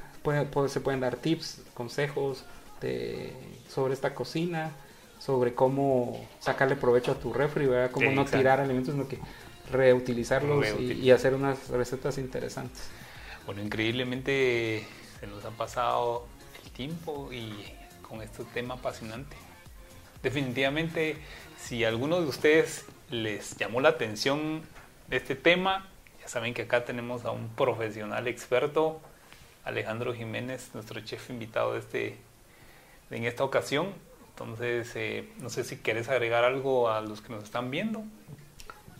se 0.68 0.80
pueden 0.80 1.00
dar 1.00 1.16
tips, 1.16 1.62
consejos 1.74 2.44
de, 2.80 3.32
sobre 3.68 3.94
esta 3.94 4.14
cocina, 4.14 4.70
sobre 5.24 5.54
cómo 5.54 6.26
sacarle 6.40 6.74
provecho 6.74 7.12
a 7.12 7.14
tu 7.14 7.32
refri, 7.32 7.66
¿verdad? 7.66 7.92
Cómo 7.92 8.10
no 8.10 8.24
tirar 8.24 8.58
alimentos, 8.58 8.92
sino 8.92 9.06
que 9.06 9.18
reutilizarlos 9.70 10.66
y, 10.80 11.10
hacer 11.12 11.34
unas 11.34 11.68
recetas 11.68 12.18
interesantes. 12.18 12.88
Bueno, 13.46 13.62
increíblemente 13.62 14.84
se 15.20 15.26
nos 15.28 15.44
ha 15.44 15.50
pasado 15.50 16.26
el 16.64 16.70
tiempo 16.72 17.32
y 17.32 17.52
con 18.02 18.20
este 18.20 18.42
tema 18.52 18.74
apasionante. 18.74 19.36
Definitivamente, 20.24 21.16
si 21.56 21.84
a 21.84 21.88
alguno 21.88 22.20
de 22.20 22.26
ustedes 22.26 22.84
les 23.08 23.56
llamó 23.56 23.80
la 23.80 23.90
atención 23.90 24.62
este 25.08 25.36
tema, 25.36 25.88
ya 26.20 26.26
saben 26.26 26.52
que 26.52 26.62
acá 26.62 26.84
tenemos 26.84 27.24
a 27.24 27.30
un 27.30 27.48
profesional 27.50 28.26
experto, 28.26 29.00
Alejandro 29.62 30.14
Jiménez, 30.14 30.70
nuestro 30.74 31.00
chef 31.00 31.30
invitado 31.30 31.74
de 31.74 31.78
este, 31.78 32.18
en 33.12 33.24
esta 33.24 33.44
ocasión 33.44 33.92
entonces, 34.32 34.90
eh, 34.96 35.28
no 35.40 35.50
sé 35.50 35.62
si 35.62 35.76
quieres 35.76 36.08
agregar 36.08 36.44
algo 36.44 36.90
a 36.90 37.00
los 37.00 37.20
que 37.20 37.32
nos 37.32 37.44
están 37.44 37.70
viendo. 37.70 38.02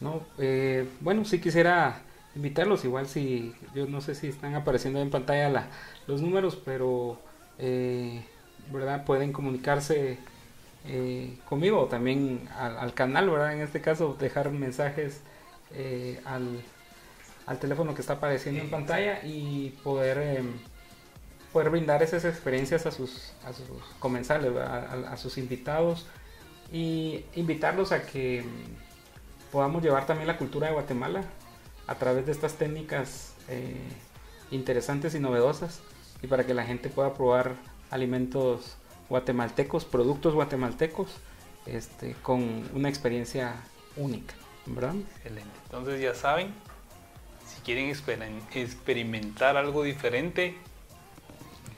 No, 0.01 0.22
eh, 0.39 0.87
bueno, 1.01 1.24
sí 1.24 1.41
quisiera 1.41 2.03
invitarlos, 2.35 2.85
igual 2.85 3.07
si, 3.07 3.55
yo 3.74 3.87
no 3.87 4.01
sé 4.01 4.14
si 4.14 4.28
están 4.28 4.55
apareciendo 4.55 5.01
en 5.01 5.11
pantalla 5.11 5.49
la, 5.49 5.66
los 6.07 6.20
números, 6.20 6.61
pero, 6.64 7.18
eh, 7.59 8.22
¿verdad? 8.70 9.05
Pueden 9.05 9.33
comunicarse 9.33 10.18
conmigo 11.49 11.83
o 11.83 11.87
también 11.87 12.49
al, 12.59 12.93
canal, 12.93 13.30
¿verdad? 13.30 13.53
En 13.53 13.61
este 13.61 13.80
caso, 13.80 14.16
dejar 14.18 14.51
mensajes 14.51 15.22
al, 16.24 16.61
al 17.47 17.59
teléfono 17.59 17.95
que 17.95 18.01
está 18.01 18.14
apareciendo 18.14 18.61
en 18.61 18.70
pantalla 18.70 19.20
y 19.24 19.70
poder, 19.85 20.18
em, 20.18 20.55
poder 21.53 21.70
brindar 21.70 22.03
esas 22.03 22.24
experiencias 22.24 22.86
a 22.86 22.90
sus, 22.90 23.32
a 23.44 23.53
sus 23.53 23.66
comensales, 23.98 24.53
a, 24.57 25.16
sus 25.16 25.38
invitados 25.38 26.07
y 26.72 27.24
invitarlos 27.34 27.92
a 27.92 28.03
que 28.07 28.40
em, 28.40 28.46
podamos 29.50 29.82
llevar 29.82 30.07
también 30.07 30.26
la 30.26 30.38
cultura 30.38 30.68
de 30.68 30.72
Guatemala 30.72 31.22
a 31.86 31.94
través 31.96 32.24
de 32.26 32.32
estas 32.32 32.55
técnicas 32.55 33.34
eh, 33.48 33.76
interesantes 34.50 35.14
y 35.14 35.20
novedosas 35.20 35.80
y 36.22 36.26
para 36.26 36.46
que 36.46 36.55
la 36.55 36.64
gente 36.64 36.88
pueda 36.88 37.12
probar 37.14 37.55
alimentos 37.90 38.76
guatemaltecos, 39.09 39.84
productos 39.84 40.34
guatemaltecos, 40.34 41.11
este, 41.66 42.14
con 42.22 42.68
una 42.74 42.88
experiencia 42.88 43.55
única, 43.96 44.34
¿verdad? 44.66 44.94
Excelente. 45.16 45.50
Entonces 45.64 46.00
ya 46.00 46.14
saben, 46.14 46.55
si 47.46 47.61
quieren 47.61 47.94
experimentar 48.55 49.57
algo 49.59 49.82
diferente, 49.82 50.57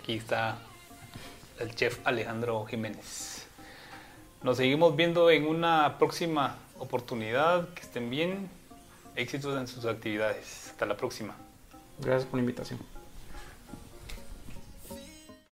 aquí 0.04 0.16
está 0.16 0.58
el 1.58 1.74
chef 1.74 1.98
Alejandro 2.04 2.66
Jiménez. 2.66 3.46
Nos 4.42 4.58
seguimos 4.58 4.94
viendo 4.94 5.30
en 5.30 5.46
una 5.46 5.96
próxima 5.98 6.56
oportunidad. 6.78 7.70
Que 7.70 7.80
estén 7.80 8.10
bien. 8.10 8.50
Éxitos 9.16 9.58
en 9.58 9.66
sus 9.66 9.86
actividades. 9.86 10.68
Hasta 10.72 10.84
la 10.84 10.98
próxima. 10.98 11.34
Gracias 12.00 12.26
por 12.26 12.34
la 12.34 12.40
invitación. 12.40 12.93